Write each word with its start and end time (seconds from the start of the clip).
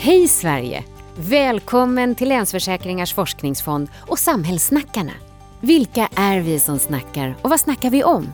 Hej 0.00 0.28
Sverige! 0.28 0.84
Välkommen 1.16 2.14
till 2.14 2.28
Länsförsäkringars 2.28 3.14
forskningsfond 3.14 3.88
och 3.96 4.18
Samhällssnackarna. 4.18 5.12
Vilka 5.60 6.08
är 6.14 6.40
vi 6.40 6.60
som 6.60 6.78
snackar 6.78 7.36
och 7.42 7.50
vad 7.50 7.60
snackar 7.60 7.90
vi 7.90 8.04
om? 8.04 8.32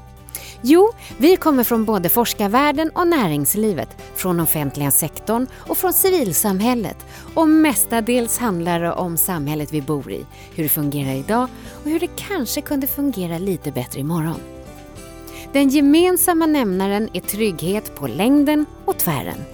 Jo, 0.62 0.92
vi 1.18 1.36
kommer 1.36 1.64
från 1.64 1.84
både 1.84 2.08
forskarvärlden 2.08 2.90
och 2.94 3.08
näringslivet, 3.08 3.88
från 4.14 4.40
offentliga 4.40 4.90
sektorn 4.90 5.46
och 5.54 5.78
från 5.78 5.92
civilsamhället. 5.92 7.06
Och 7.34 7.48
mestadels 7.48 8.38
handlar 8.38 8.80
det 8.80 8.92
om 8.92 9.16
samhället 9.16 9.72
vi 9.72 9.82
bor 9.82 10.12
i, 10.12 10.26
hur 10.54 10.62
det 10.62 10.68
fungerar 10.68 11.14
idag 11.14 11.48
och 11.84 11.90
hur 11.90 12.00
det 12.00 12.16
kanske 12.16 12.60
kunde 12.60 12.86
fungera 12.86 13.38
lite 13.38 13.72
bättre 13.72 14.00
imorgon. 14.00 14.40
Den 15.52 15.68
gemensamma 15.68 16.46
nämnaren 16.46 17.08
är 17.12 17.20
trygghet 17.20 17.96
på 17.96 18.06
längden 18.06 18.66
och 18.84 18.98
tvären. 18.98 19.53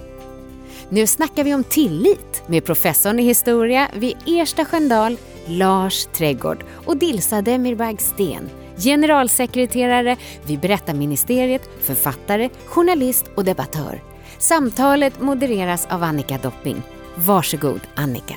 Nu 0.92 1.06
snackar 1.06 1.44
vi 1.44 1.54
om 1.54 1.64
tillit 1.64 2.42
med 2.46 2.64
professorn 2.64 3.18
i 3.18 3.22
historia 3.22 3.88
vid 3.96 4.16
Ersta 4.26 4.64
Sköndal, 4.64 5.16
Lars 5.46 6.06
Trädgård 6.06 6.64
och 6.72 6.96
Dilsa 6.96 7.42
Demirbag 7.42 8.00
Sten, 8.00 8.50
generalsekreterare 8.76 10.16
vid 10.46 10.60
Berättarministeriet, 10.60 11.62
författare, 11.80 12.48
journalist 12.66 13.24
och 13.34 13.44
debattör. 13.44 14.02
Samtalet 14.38 15.20
modereras 15.20 15.86
av 15.86 16.02
Annika 16.02 16.38
Dopping. 16.38 16.82
Varsågod 17.14 17.80
Annika. 17.94 18.36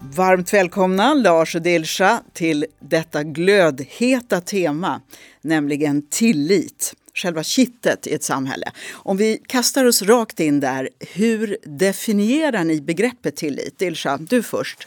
Varmt 0.00 0.52
välkomna 0.52 1.14
Lars 1.14 1.54
och 1.54 1.62
Dilsa 1.62 2.22
till 2.32 2.66
detta 2.80 3.22
glödheta 3.22 4.40
tema, 4.40 5.00
nämligen 5.42 6.02
tillit 6.10 6.94
själva 7.22 7.42
kittet 7.42 8.06
i 8.06 8.14
ett 8.14 8.22
samhälle. 8.22 8.72
Om 8.92 9.16
vi 9.16 9.42
kastar 9.46 9.84
oss 9.84 10.02
rakt 10.02 10.40
in 10.40 10.60
där, 10.60 10.88
hur 11.14 11.56
definierar 11.62 12.64
ni 12.64 12.80
begreppet 12.80 13.36
tillit? 13.36 13.82
Ilsa, 13.82 14.18
du 14.18 14.42
först. 14.42 14.86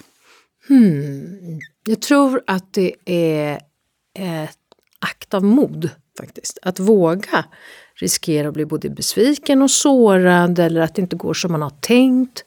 Hmm. 0.68 1.60
Jag 1.86 2.02
tror 2.02 2.42
att 2.48 2.74
det 2.74 2.94
är 3.06 3.56
ett 4.20 4.58
akt 5.00 5.34
av 5.34 5.44
mod 5.44 5.90
faktiskt. 6.18 6.60
Att 6.62 6.80
våga 6.80 7.46
riskera 7.96 8.48
att 8.48 8.54
bli 8.54 8.66
både 8.66 8.90
besviken 8.90 9.62
och 9.62 9.72
sårad 9.72 10.60
eller 10.60 10.82
att 10.82 10.96
det 10.96 11.02
inte 11.02 11.16
går 11.16 11.34
som 11.34 11.52
man 11.52 11.62
har 11.62 11.70
tänkt. 11.82 12.46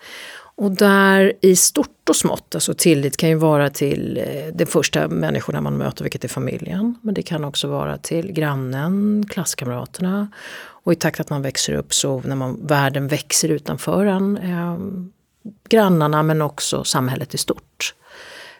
Och 0.56 0.70
där 0.70 1.32
i 1.40 1.56
stort 1.56 2.08
och 2.08 2.16
smått, 2.16 2.54
alltså 2.54 2.74
tillit 2.74 3.16
kan 3.16 3.28
ju 3.28 3.34
vara 3.34 3.70
till 3.70 4.18
eh, 4.18 4.54
de 4.54 4.66
första 4.66 5.08
människorna 5.08 5.60
man 5.60 5.76
möter, 5.76 6.04
vilket 6.04 6.24
är 6.24 6.28
familjen. 6.28 6.94
Men 7.02 7.14
det 7.14 7.22
kan 7.22 7.44
också 7.44 7.68
vara 7.68 7.98
till 7.98 8.32
grannen, 8.32 9.24
klasskamraterna. 9.28 10.28
Och 10.58 10.92
i 10.92 10.96
takt 10.96 11.20
att 11.20 11.30
man 11.30 11.42
växer 11.42 11.72
upp 11.72 11.94
så 11.94 12.20
när 12.20 12.36
man, 12.36 12.66
världen 12.66 13.08
växer 13.08 13.48
utanför 13.48 14.06
en, 14.06 14.36
eh, 14.36 14.76
grannarna 15.68 16.22
men 16.22 16.42
också 16.42 16.84
samhället 16.84 17.34
i 17.34 17.38
stort. 17.38 17.94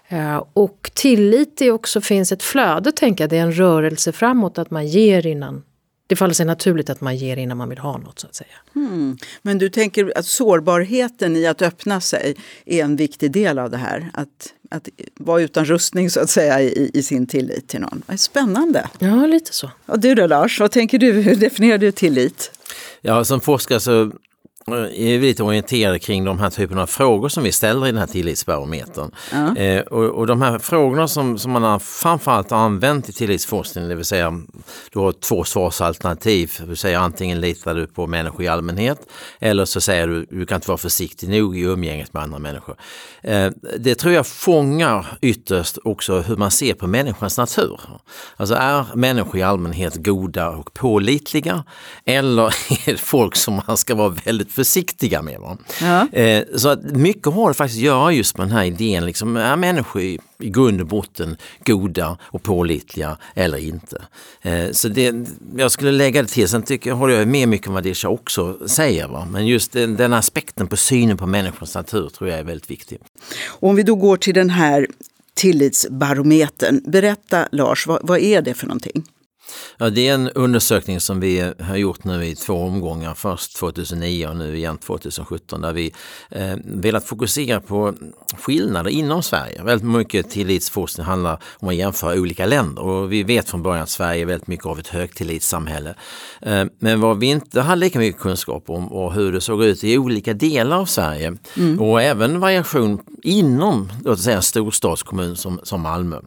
Eh, 0.08 0.42
och 0.52 0.90
tillit 0.94 1.62
är 1.62 1.70
också, 1.70 2.00
finns 2.00 2.32
ett 2.32 2.42
flöde, 2.42 2.92
tänker 2.92 3.24
jag, 3.24 3.30
det 3.30 3.38
är 3.38 3.42
en 3.42 3.52
rörelse 3.52 4.12
framåt 4.12 4.58
att 4.58 4.70
man 4.70 4.86
ger 4.86 5.26
innan 5.26 5.62
det 6.06 6.16
faller 6.16 6.34
sig 6.34 6.46
naturligt 6.46 6.90
att 6.90 7.00
man 7.00 7.16
ger 7.16 7.36
innan 7.36 7.56
man 7.56 7.68
vill 7.68 7.78
ha 7.78 7.98
något 7.98 8.18
så 8.18 8.26
att 8.26 8.34
säga. 8.34 8.56
Mm. 8.76 9.18
Men 9.42 9.58
du 9.58 9.68
tänker 9.68 10.12
att 10.18 10.26
sårbarheten 10.26 11.36
i 11.36 11.46
att 11.46 11.62
öppna 11.62 12.00
sig 12.00 12.36
är 12.64 12.84
en 12.84 12.96
viktig 12.96 13.30
del 13.30 13.58
av 13.58 13.70
det 13.70 13.76
här? 13.76 14.10
Att, 14.12 14.54
att 14.70 14.88
vara 15.14 15.42
utan 15.42 15.64
rustning 15.64 16.10
så 16.10 16.20
att 16.20 16.30
säga 16.30 16.60
i, 16.60 16.90
i 16.94 17.02
sin 17.02 17.26
tillit 17.26 17.68
till 17.68 17.80
någon. 17.80 18.02
Spännande! 18.18 18.88
Ja, 18.98 19.26
lite 19.26 19.52
så. 19.52 19.70
Och 19.86 20.00
du 20.00 20.14
då 20.14 20.26
Lars, 20.26 20.60
vad 20.60 20.70
tänker 20.70 20.98
du? 20.98 21.12
Hur 21.12 21.36
definierar 21.36 21.78
du 21.78 21.92
tillit? 21.92 22.50
Ja, 23.00 23.24
som 23.24 23.40
forskare 23.40 23.80
så 23.80 24.12
är 24.72 25.20
lite 25.20 25.42
orienterade 25.42 25.98
kring 25.98 26.24
de 26.24 26.38
här 26.38 26.50
typerna 26.50 26.82
av 26.82 26.86
frågor 26.86 27.28
som 27.28 27.44
vi 27.44 27.52
ställer 27.52 27.86
i 27.86 27.90
den 27.90 27.98
här 27.98 28.06
tillitsbarometern. 28.06 29.10
Ja. 29.32 29.56
Eh, 29.56 29.80
och, 29.80 30.04
och, 30.04 30.26
de 30.26 30.42
här 30.42 30.58
frågorna 30.58 31.08
som, 31.08 31.38
som 31.38 31.52
man 31.52 31.62
har 31.62 31.78
framförallt 31.78 32.50
har 32.50 32.58
använt 32.58 33.08
i 33.08 33.12
tillitsforskning, 33.12 33.88
det 33.88 33.94
vill 33.94 34.04
säga 34.04 34.40
du 34.92 34.98
har 34.98 35.12
två 35.12 35.44
svarsalternativ, 35.44 36.52
du 36.68 36.76
säger 36.76 36.98
antingen 36.98 37.40
litar 37.40 37.74
du 37.74 37.86
på 37.86 38.06
människor 38.06 38.42
i 38.42 38.48
allmänhet 38.48 38.98
eller 39.40 39.64
så 39.64 39.80
säger 39.80 40.06
du 40.06 40.26
du 40.30 40.46
kan 40.46 40.56
inte 40.56 40.68
vara 40.68 40.78
försiktig 40.78 41.28
nog 41.28 41.58
i 41.58 41.60
umgänget 41.60 42.12
med 42.12 42.22
andra 42.22 42.38
människor. 42.38 42.76
Eh, 43.22 43.50
det 43.78 43.94
tror 43.94 44.14
jag 44.14 44.26
fångar 44.26 45.06
ytterst 45.20 45.78
också 45.84 46.20
hur 46.20 46.36
man 46.36 46.50
ser 46.50 46.74
på 46.74 46.86
människans 46.86 47.38
natur. 47.38 47.80
Alltså 48.36 48.54
är 48.54 48.84
människor 48.94 49.36
i 49.40 49.42
allmänhet 49.42 49.96
goda 49.96 50.48
och 50.48 50.74
pålitliga 50.74 51.64
eller 52.04 52.46
är 52.88 52.92
det 52.92 53.00
folk 53.00 53.36
som 53.36 53.60
man 53.66 53.76
ska 53.76 53.94
vara 53.94 54.08
väldigt 54.08 54.55
försiktiga 54.56 55.22
med. 55.22 55.40
Va? 55.40 55.58
Ja. 55.80 56.18
Eh, 56.18 56.44
så 56.56 56.68
att 56.68 56.82
mycket 56.82 57.32
har 57.32 57.48
det 57.48 57.54
faktiskt 57.54 57.78
att 57.78 57.84
göra 57.84 58.12
just 58.12 58.38
med 58.38 58.46
den 58.46 58.56
här 58.56 58.64
idén, 58.64 59.06
liksom, 59.06 59.36
är 59.36 59.56
människor 59.56 60.02
i, 60.02 60.18
i 60.38 60.50
grund 60.50 60.80
och 60.80 60.86
botten 60.86 61.36
goda 61.64 62.18
och 62.22 62.42
pålitliga 62.42 63.16
eller 63.34 63.58
inte? 63.58 64.02
Eh, 64.42 64.70
så 64.72 64.88
det, 64.88 65.14
jag 65.56 65.70
skulle 65.70 65.90
lägga 65.92 66.22
det 66.22 66.28
till, 66.28 66.48
sen 66.48 66.62
tycker, 66.62 66.92
håller 66.92 67.14
jag 67.14 67.28
med 67.28 67.48
mycket 67.48 67.68
om 67.68 67.74
vad 67.74 67.82
Disha 67.82 68.08
också 68.08 68.68
säger, 68.68 69.08
va? 69.08 69.28
men 69.30 69.46
just 69.46 69.72
den, 69.72 69.96
den 69.96 70.12
aspekten 70.12 70.66
på 70.66 70.76
synen 70.76 71.16
på 71.16 71.26
människans 71.26 71.74
natur 71.74 72.08
tror 72.08 72.30
jag 72.30 72.38
är 72.38 72.44
väldigt 72.44 72.70
viktig. 72.70 72.98
Och 73.46 73.68
om 73.68 73.76
vi 73.76 73.82
då 73.82 73.94
går 73.94 74.16
till 74.16 74.34
den 74.34 74.50
här 74.50 74.86
tillitsbarometern, 75.34 76.80
berätta 76.86 77.48
Lars, 77.52 77.86
vad, 77.86 78.00
vad 78.02 78.18
är 78.18 78.42
det 78.42 78.54
för 78.54 78.66
någonting? 78.66 79.04
Ja, 79.78 79.90
det 79.90 80.08
är 80.08 80.14
en 80.14 80.30
undersökning 80.30 81.00
som 81.00 81.20
vi 81.20 81.52
har 81.60 81.76
gjort 81.76 82.04
nu 82.04 82.26
i 82.26 82.34
två 82.34 82.54
omgångar. 82.54 83.14
Först 83.14 83.56
2009 83.56 84.26
och 84.26 84.36
nu 84.36 84.56
igen 84.56 84.78
2017 84.78 85.60
där 85.60 85.72
vi 85.72 85.92
eh, 86.30 86.56
velat 86.64 87.04
fokusera 87.04 87.60
på 87.60 87.94
skillnader 88.38 88.90
inom 88.90 89.22
Sverige. 89.22 89.62
Väldigt 89.62 89.88
mycket 89.88 90.30
tillitsforskning 90.30 91.06
handlar 91.06 91.42
om 91.58 91.68
att 91.68 91.74
jämföra 91.74 92.20
olika 92.20 92.46
länder 92.46 92.82
och 92.82 93.12
vi 93.12 93.22
vet 93.22 93.48
från 93.48 93.62
början 93.62 93.82
att 93.82 93.90
Sverige 93.90 94.20
är 94.22 94.26
väldigt 94.26 94.48
mycket 94.48 94.66
av 94.66 94.78
ett 94.78 94.88
högtillitssamhälle. 94.88 95.94
Eh, 96.42 96.64
men 96.78 97.00
vad 97.00 97.18
vi 97.18 97.26
inte 97.26 97.60
hade 97.60 97.80
lika 97.80 97.98
mycket 97.98 98.20
kunskap 98.20 98.70
om 98.70 98.92
och 98.92 99.14
hur 99.14 99.32
det 99.32 99.40
såg 99.40 99.64
ut 99.64 99.84
i 99.84 99.98
olika 99.98 100.34
delar 100.34 100.76
av 100.76 100.86
Sverige 100.86 101.36
mm. 101.56 101.80
och 101.80 102.02
även 102.02 102.40
variation 102.40 103.00
inom 103.22 103.92
låt 104.04 104.20
säga, 104.20 104.36
en 104.36 104.42
storstadskommun 104.42 105.36
som, 105.36 105.60
som 105.62 105.80
Malmö. 105.80 106.20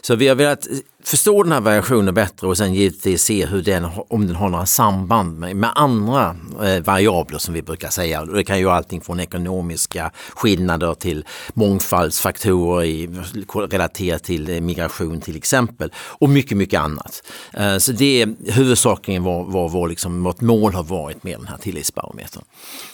Så 0.00 0.16
vi 0.16 0.28
har 0.28 0.34
velat 0.34 0.66
förstå 1.06 1.42
den 1.42 1.52
här 1.52 1.60
variationen 1.60 2.14
bättre 2.14 2.46
och 2.46 2.56
sen 2.58 2.74
givetvis 2.74 3.22
se 3.22 3.46
hur 3.46 3.62
den, 3.62 3.86
om 4.08 4.26
den 4.26 4.36
har 4.36 4.48
några 4.48 4.66
samband 4.66 5.38
med, 5.38 5.56
med 5.56 5.70
andra 5.74 6.36
eh, 6.62 6.82
variabler 6.82 7.38
som 7.38 7.54
vi 7.54 7.62
brukar 7.62 7.90
säga. 7.90 8.24
Det 8.24 8.44
kan 8.44 8.58
ju 8.58 8.70
allting 8.70 9.00
från 9.00 9.20
ekonomiska 9.20 10.10
skillnader 10.34 10.94
till 10.94 11.24
mångfaldsfaktorer 11.54 12.84
i, 12.84 13.08
relaterat 13.70 14.24
till 14.24 14.50
eh, 14.50 14.60
migration 14.60 15.20
till 15.20 15.36
exempel 15.36 15.92
och 15.96 16.30
mycket, 16.30 16.56
mycket 16.56 16.80
annat. 16.80 17.22
Eh, 17.52 17.78
så 17.78 17.92
det 17.92 18.22
är 18.22 18.52
huvudsakligen 18.52 19.22
vad, 19.22 19.46
vad, 19.46 19.72
vad 19.72 19.88
liksom, 19.88 20.22
vårt 20.22 20.40
mål 20.40 20.74
har 20.74 20.84
varit 20.84 21.24
med 21.24 21.38
den 21.38 21.46
här 21.46 21.58
tillitsbarometern. 21.58 22.42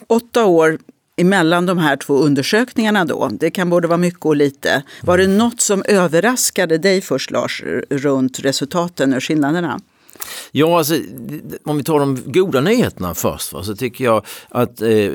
Åtta 0.06 0.44
år 0.44 0.78
emellan 1.16 1.66
de 1.66 1.78
här 1.78 1.96
två 1.96 2.14
undersökningarna 2.18 3.04
då? 3.04 3.28
Det 3.32 3.50
kan 3.50 3.70
både 3.70 3.88
vara 3.88 3.98
mycket 3.98 4.26
och 4.26 4.36
lite. 4.36 4.82
Var 5.02 5.18
det 5.18 5.26
något 5.26 5.60
som 5.60 5.82
överraskade 5.88 6.78
dig 6.78 7.00
först 7.00 7.30
Lars 7.30 7.62
runt 7.90 8.40
resultaten 8.40 9.14
och 9.14 9.24
skillnaderna? 9.24 9.80
Ja, 10.50 10.78
alltså, 10.78 10.94
om 11.64 11.76
vi 11.76 11.84
tar 11.84 11.98
de 11.98 12.22
goda 12.26 12.60
nyheterna 12.60 13.14
först 13.14 13.52
va, 13.52 13.62
så 13.62 13.76
tycker 13.76 14.04
jag 14.04 14.26
att 14.48 14.82
eh, 14.82 15.10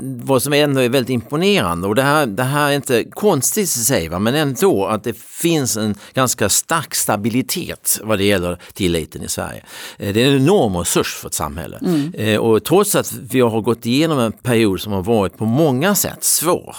vad 0.00 0.42
som 0.42 0.52
ändå 0.52 0.80
är 0.80 0.88
väldigt 0.88 1.10
imponerande 1.10 1.88
och 1.88 1.94
det 1.94 2.02
här, 2.02 2.26
det 2.26 2.42
här 2.42 2.70
är 2.70 2.74
inte 2.74 3.04
konstigt 3.04 3.64
i 3.64 3.66
sig 3.66 4.08
va, 4.08 4.18
men 4.18 4.34
ändå 4.34 4.86
att 4.86 5.04
det 5.04 5.18
finns 5.18 5.76
en 5.76 5.94
ganska 6.14 6.48
stark 6.48 6.94
stabilitet 6.94 8.00
vad 8.02 8.18
det 8.18 8.24
gäller 8.24 8.58
tilliten 8.72 9.22
i 9.22 9.28
Sverige. 9.28 9.64
Eh, 9.98 10.14
det 10.14 10.22
är 10.22 10.28
en 10.28 10.42
enorm 10.42 10.76
resurs 10.76 11.14
för 11.14 11.28
ett 11.28 11.34
samhälle 11.34 11.78
mm. 11.78 12.14
eh, 12.14 12.38
och 12.38 12.64
trots 12.64 12.94
att 12.94 13.12
vi 13.12 13.40
har 13.40 13.60
gått 13.60 13.86
igenom 13.86 14.18
en 14.18 14.32
period 14.32 14.80
som 14.80 14.92
har 14.92 15.02
varit 15.02 15.38
på 15.38 15.44
många 15.44 15.94
sätt 15.94 16.24
svår 16.24 16.76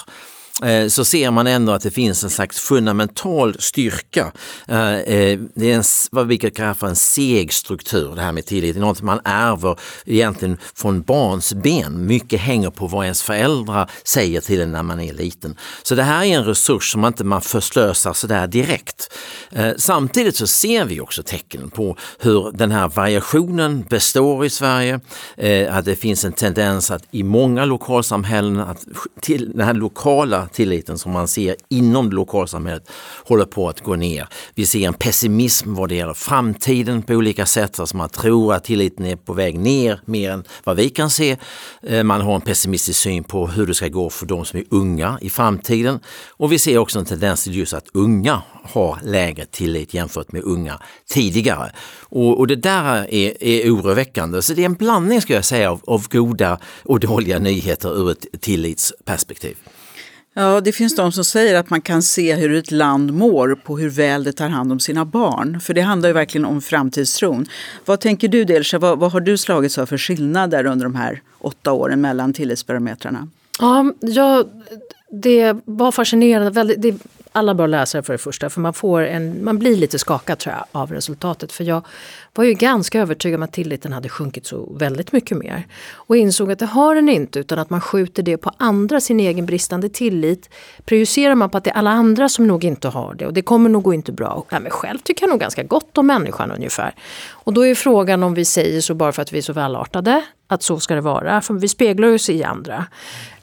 Eh, 0.63 0.88
så 0.88 1.06
ser 1.06 1.31
man 1.31 1.48
ändå 1.48 1.71
att 1.71 1.81
det 1.81 1.92
finns 1.92 2.24
en 2.24 2.30
slags 2.30 2.59
fundamental 2.59 3.56
styrka. 3.59 4.31
Eh, 4.68 4.94
eh, 4.94 5.39
det 5.56 5.71
är 5.71 5.75
en, 5.75 5.83
vad 6.12 6.27
vi 6.27 6.38
kan 6.38 6.51
kalla 6.51 6.74
för 6.74 6.88
en 6.88 6.95
seg 6.95 7.54
struktur, 7.54 8.15
det 8.15 8.21
här 8.21 8.31
med 8.31 8.45
tillit. 8.45 8.75
Det 8.75 8.80
är 8.80 8.81
något 8.81 9.01
man 9.01 9.19
ärver 9.24 9.80
egentligen 10.06 10.57
från 10.75 11.01
barns 11.01 11.54
ben. 11.54 12.06
Mycket 12.06 12.39
hänger 12.39 12.69
på 12.69 12.88
vad 12.88 13.04
ens 13.04 13.24
föräldrar 13.24 13.92
säger 14.04 14.42
till 14.42 14.62
en 14.62 14.71
när 14.71 14.83
man 14.83 15.00
är 15.00 15.13
liten. 15.13 15.56
Så 15.83 15.95
det 15.95 16.04
här 16.04 16.25
är 16.25 16.38
en 16.38 16.45
resurs 16.45 16.92
som 16.92 17.01
man 17.01 17.13
inte 17.13 17.24
man 17.24 17.42
förslösar 17.42 18.13
sådär 18.13 18.48
direkt. 18.48 19.13
Samtidigt 19.77 20.36
så 20.36 20.48
ser 20.48 20.86
vi 20.86 21.00
också 21.00 21.24
tecken 21.24 21.69
på 21.69 21.98
hur 22.19 22.51
den 22.51 22.71
här 22.71 22.88
variationen 22.88 23.86
består 23.89 24.45
i 24.45 24.50
Sverige. 24.50 25.00
Att 25.69 25.86
det 25.86 25.95
finns 25.95 26.25
en 26.25 26.33
tendens 26.33 26.92
att 26.92 27.04
i 27.12 27.24
många 27.24 27.65
lokalsamhällen 27.65 28.59
att 28.59 28.86
till 29.21 29.51
den 29.51 29.68
här 29.68 29.74
lokala 29.74 30.46
sociala 30.47 30.67
tilliten 30.67 30.97
som 30.97 31.11
man 31.11 31.27
ser 31.27 31.55
inom 31.69 32.11
lokalsamhället 32.11 32.89
håller 33.25 33.45
på 33.45 33.69
att 33.69 33.81
gå 33.81 33.95
ner. 33.95 34.27
Vi 34.55 34.65
ser 34.65 34.88
en 34.88 34.94
pessimism 34.94 35.73
vad 35.75 35.89
det 35.89 35.95
gäller 35.95 36.13
framtiden 36.13 37.03
på 37.03 37.13
olika 37.13 37.45
sätt. 37.45 37.79
Alltså 37.79 37.97
man 37.97 38.09
tror 38.09 38.53
att 38.53 38.63
tilliten 38.63 39.05
är 39.05 39.15
på 39.15 39.33
väg 39.33 39.59
ner 39.59 40.01
mer 40.05 40.31
än 40.31 40.44
vad 40.63 40.75
vi 40.75 40.89
kan 40.89 41.09
se. 41.09 41.38
Eh, 41.83 42.03
man 42.03 42.21
har 42.21 42.35
en 42.35 42.41
pessimistisk 42.41 42.99
syn 42.99 43.23
på 43.23 43.47
hur 43.47 43.67
det 43.67 43.73
ska 43.73 43.88
gå 43.88 44.09
för 44.09 44.25
de 44.25 44.45
som 44.45 44.59
är 44.59 44.65
unga 44.71 45.17
i 45.21 45.29
framtiden. 45.29 45.99
Och 46.39 46.51
vi 46.51 46.59
ser 46.59 46.77
också 46.77 46.99
en 46.99 47.05
tendens 47.05 47.44
till 47.44 47.55
just 47.55 47.73
att 47.73 47.88
unga 47.94 48.41
har 48.73 48.99
lägre 49.03 49.45
tillit 49.45 49.94
jämfört 49.94 50.31
med 50.31 50.44
unga 50.44 50.79
tidigare. 51.09 51.71
Och, 52.09 52.39
och 52.39 52.47
det 52.47 52.55
där 52.55 53.13
är, 53.13 53.44
är 53.44 53.71
oroväckande. 53.71 54.41
Så 54.41 54.53
det 54.53 54.61
är 54.61 54.65
en 54.65 54.73
blandning 54.73 55.21
ska 55.21 55.33
jag 55.33 55.45
säga 55.45 55.71
av, 55.71 55.81
av 55.88 56.07
goda 56.09 56.59
och 56.85 56.99
dåliga 56.99 57.39
nyheter 57.39 57.97
ur 57.97 58.11
ett 58.11 58.41
tillitsperspektiv. 58.41 59.57
Ja, 60.39 60.61
det 60.61 60.71
finns 60.71 60.95
de 60.95 61.11
som 61.11 61.23
säger 61.23 61.55
att 61.55 61.69
man 61.69 61.81
kan 61.81 62.01
se 62.01 62.35
hur 62.35 62.55
ett 62.55 62.71
land 62.71 63.13
mår 63.13 63.55
på 63.55 63.77
hur 63.77 63.89
väl 63.89 64.23
det 64.23 64.33
tar 64.33 64.49
hand 64.49 64.71
om 64.71 64.79
sina 64.79 65.05
barn. 65.05 65.59
För 65.59 65.73
det 65.73 65.81
handlar 65.81 66.09
ju 66.09 66.13
verkligen 66.13 66.45
om 66.45 66.61
framtidstron. 66.61 67.45
Vad 67.85 67.99
tänker 67.99 68.27
du 68.27 68.43
Delsha, 68.43 68.79
vad, 68.79 68.99
vad 68.99 69.11
har 69.11 69.19
du 69.19 69.37
slagits 69.37 69.77
av 69.77 69.85
för 69.85 69.97
skillnader 69.97 70.65
under 70.65 70.85
de 70.85 70.95
här 70.95 71.21
åtta 71.39 71.71
åren 71.71 72.01
mellan 72.01 72.33
tillitsbarometrarna? 72.33 73.27
Ja, 73.59 73.93
jag, 74.01 74.45
det 75.09 75.56
var 75.65 75.92
fascinerande. 75.92 76.51
Väldigt, 76.51 76.81
det, 76.81 76.95
alla 77.31 77.54
bör 77.54 77.68
läsa 77.68 77.98
det 77.98 78.04
för 78.04 78.13
det 78.13 78.18
första, 78.18 78.50
för 78.50 78.62
man, 78.62 78.74
får 78.74 79.01
en, 79.01 79.44
man 79.44 79.59
blir 79.59 79.75
lite 79.75 80.00
skakad 80.00 80.39
tror 80.39 80.56
jag, 80.56 80.65
av 80.81 80.92
resultatet. 80.92 81.51
För 81.51 81.63
jag 81.63 81.86
var 82.33 82.44
ju 82.44 82.54
ganska 82.54 83.01
övertygad 83.01 83.38
om 83.38 83.44
att 83.44 83.51
tilliten 83.51 83.94
hade 83.94 84.09
sjunkit 84.09 84.45
så 84.45 84.74
väldigt 84.74 85.12
mycket 85.12 85.38
mer. 85.38 85.68
Och 85.92 86.18
insåg 86.18 86.51
att 86.51 86.59
det 86.59 86.65
har 86.65 86.95
den 86.95 87.09
inte, 87.09 87.39
utan 87.39 87.59
att 87.59 87.69
man 87.69 87.81
skjuter 87.81 88.24
det 88.24 88.38
på 88.38 88.51
andra, 88.57 89.01
sin 89.01 89.19
egen 89.19 89.45
bristande 89.45 89.89
tillit. 89.89 90.50
Prejudicerar 90.86 91.36
man 91.36 91.50
på 91.50 91.57
att 91.57 91.63
det 91.63 91.69
är 91.69 91.75
alla 91.75 91.92
andra 91.92 92.30
som 92.30 92.48
nog 92.48 92.63
inte 92.63 92.88
har 92.88 93.13
det 93.13 93.25
och 93.25 93.33
det 93.33 93.42
kommer 93.42 93.69
nog 93.69 93.83
gå 93.83 93.94
inte 93.94 94.12
bra. 94.12 94.30
Och, 94.30 94.48
nej, 94.51 94.62
men 94.62 94.71
själv 94.71 94.98
tycker 94.98 95.24
jag 95.24 95.30
nog 95.30 95.39
ganska 95.39 95.63
gott 95.63 95.98
om 95.98 96.07
människan 96.07 96.51
ungefär. 96.51 96.95
Och 97.30 97.54
då 97.54 97.65
är 97.65 97.75
frågan 97.75 98.24
om 98.24 98.33
vi 98.33 98.45
säger 98.45 98.81
så 98.81 98.94
bara 98.94 99.12
för 99.12 99.21
att 99.21 99.33
vi 99.33 99.38
är 99.38 99.42
så 99.42 99.54
välartade, 99.54 100.24
att 100.48 100.63
så 100.63 100.80
ska 100.80 100.95
det 100.95 101.01
vara, 101.01 101.42
för 101.42 101.54
vi 101.54 101.68
speglar 101.68 102.13
oss 102.13 102.30
i 102.30 102.44
andra. 102.44 102.86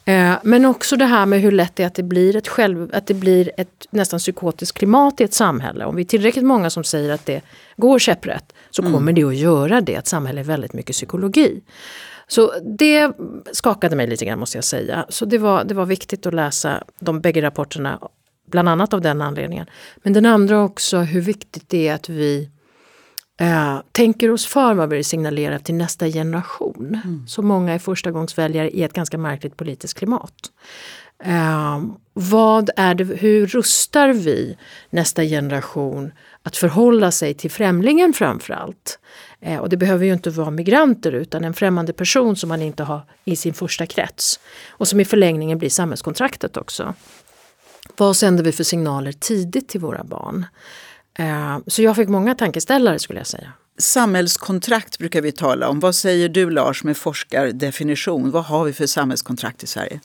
Eh, 0.04 0.34
men 0.42 0.64
också 0.64 0.96
det 0.96 1.04
här 1.04 1.26
med 1.26 1.40
hur 1.40 1.52
lätt 1.52 1.76
det 1.76 1.82
är 1.82 1.86
att 1.86 1.94
det 1.94 2.02
blir 2.02 2.36
ett, 2.36 2.48
själv, 2.48 2.90
att 2.92 3.06
det 3.06 3.14
blir 3.14 3.50
ett 3.56 3.86
nästan 3.90 4.18
psykotiskt 4.18 4.78
klimat 4.78 5.20
i 5.20 5.24
ett 5.24 5.34
samhälle. 5.34 5.84
Om 5.84 5.96
vi 5.96 6.02
är 6.02 6.06
tillräckligt 6.06 6.44
många 6.44 6.70
som 6.70 6.84
säger 6.84 7.12
att 7.12 7.26
det 7.26 7.42
går 7.76 7.98
käpprätt 7.98 8.52
så 8.70 8.82
mm. 8.82 8.94
kommer 8.94 9.12
det 9.12 9.24
att 9.24 9.36
göra 9.36 9.80
det. 9.80 9.94
Ett 9.94 10.06
samhälle 10.06 10.40
är 10.40 10.44
väldigt 10.44 10.72
mycket 10.72 10.92
psykologi. 10.92 11.62
Så 12.26 12.52
det 12.78 13.12
skakade 13.52 13.96
mig 13.96 14.06
lite 14.06 14.24
grann 14.24 14.38
måste 14.38 14.58
jag 14.58 14.64
säga. 14.64 15.06
Så 15.08 15.24
det 15.24 15.38
var, 15.38 15.64
det 15.64 15.74
var 15.74 15.86
viktigt 15.86 16.26
att 16.26 16.34
läsa 16.34 16.84
de 16.98 17.20
bägge 17.20 17.42
rapporterna, 17.42 17.98
bland 18.46 18.68
annat 18.68 18.94
av 18.94 19.00
den 19.00 19.22
anledningen. 19.22 19.66
Men 19.96 20.12
den 20.12 20.26
andra 20.26 20.62
också 20.62 20.98
hur 20.98 21.20
viktigt 21.20 21.68
det 21.68 21.88
är 21.88 21.94
att 21.94 22.08
vi 22.08 22.50
eh, 23.40 23.78
tänker 23.92 24.30
oss 24.30 24.46
för 24.46 24.74
vad 24.74 24.90
vi 24.90 25.04
signalerar 25.04 25.58
till 25.58 25.74
nästa 25.74 26.08
generation. 26.08 27.00
Mm. 27.04 27.26
Så 27.28 27.42
många 27.42 27.72
är 27.72 27.78
förstagångsväljare 27.78 28.70
i 28.70 28.82
ett 28.82 28.92
ganska 28.92 29.18
märkligt 29.18 29.56
politiskt 29.56 29.98
klimat. 29.98 30.50
Eh, 31.24 31.82
vad 32.12 32.70
är 32.76 32.94
det, 32.94 33.04
hur 33.04 33.46
rustar 33.46 34.12
vi 34.12 34.56
nästa 34.90 35.22
generation 35.22 36.12
att 36.42 36.56
förhålla 36.56 37.10
sig 37.10 37.34
till 37.34 37.50
främlingen 37.50 38.12
framförallt? 38.12 38.98
Eh, 39.40 39.58
och 39.58 39.68
det 39.68 39.76
behöver 39.76 40.06
ju 40.06 40.12
inte 40.12 40.30
vara 40.30 40.50
migranter 40.50 41.12
utan 41.12 41.44
en 41.44 41.54
främmande 41.54 41.92
person 41.92 42.36
som 42.36 42.48
man 42.48 42.62
inte 42.62 42.82
har 42.82 43.00
i 43.24 43.36
sin 43.36 43.54
första 43.54 43.86
krets. 43.86 44.40
Och 44.68 44.88
som 44.88 45.00
i 45.00 45.04
förlängningen 45.04 45.58
blir 45.58 45.70
samhällskontraktet 45.70 46.56
också. 46.56 46.94
Vad 47.96 48.16
sänder 48.16 48.44
vi 48.44 48.52
för 48.52 48.64
signaler 48.64 49.12
tidigt 49.12 49.68
till 49.68 49.80
våra 49.80 50.04
barn? 50.04 50.46
Eh, 51.18 51.58
så 51.66 51.82
jag 51.82 51.96
fick 51.96 52.08
många 52.08 52.34
tankeställare 52.34 52.98
skulle 52.98 53.20
jag 53.20 53.26
säga. 53.26 53.52
Samhällskontrakt 53.78 54.98
brukar 54.98 55.22
vi 55.22 55.32
tala 55.32 55.68
om. 55.68 55.80
Vad 55.80 55.94
säger 55.94 56.28
du 56.28 56.50
Lars 56.50 56.84
med 56.84 56.96
forskardefinition? 56.96 58.30
Vad 58.30 58.44
har 58.44 58.64
vi 58.64 58.72
för 58.72 58.86
samhällskontrakt 58.86 59.62
i 59.62 59.66
Sverige? 59.66 60.00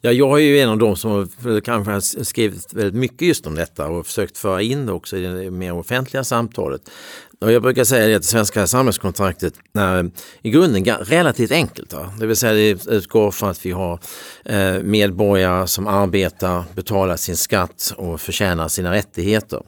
Ja, 0.00 0.12
jag 0.12 0.40
är 0.40 0.44
ju 0.44 0.60
en 0.60 0.68
av 0.68 0.78
dem 0.78 0.96
som 0.96 1.28
kanske 1.64 1.92
har 1.92 2.24
skrivit 2.24 2.74
väldigt 2.74 2.94
mycket 2.94 3.28
just 3.28 3.46
om 3.46 3.54
detta 3.54 3.86
och 3.88 4.06
försökt 4.06 4.38
föra 4.38 4.62
in 4.62 4.86
det 4.86 4.92
också 4.92 5.16
i 5.16 5.22
det 5.22 5.50
mer 5.50 5.72
offentliga 5.72 6.24
samtalet. 6.24 6.90
Och 7.40 7.52
jag 7.52 7.62
brukar 7.62 7.84
säga 7.84 8.16
att 8.16 8.22
det 8.22 8.28
svenska 8.28 8.66
samhällskontraktet 8.66 9.54
är 9.74 9.98
eh, 9.98 10.10
i 10.42 10.50
grunden 10.50 10.84
relativt 10.84 11.50
enkelt. 11.50 11.94
Det 12.20 12.26
vill 12.26 12.36
säga 12.36 12.52
det 12.52 12.86
utgår 12.86 13.30
från 13.30 13.50
att 13.50 13.66
vi 13.66 13.70
har 13.70 14.00
eh, 14.44 14.82
medborgare 14.82 15.66
som 15.66 15.86
arbetar, 15.86 16.64
betalar 16.74 17.16
sin 17.16 17.36
skatt 17.36 17.94
och 17.96 18.20
förtjänar 18.20 18.68
sina 18.68 18.92
rättigheter. 18.92 19.62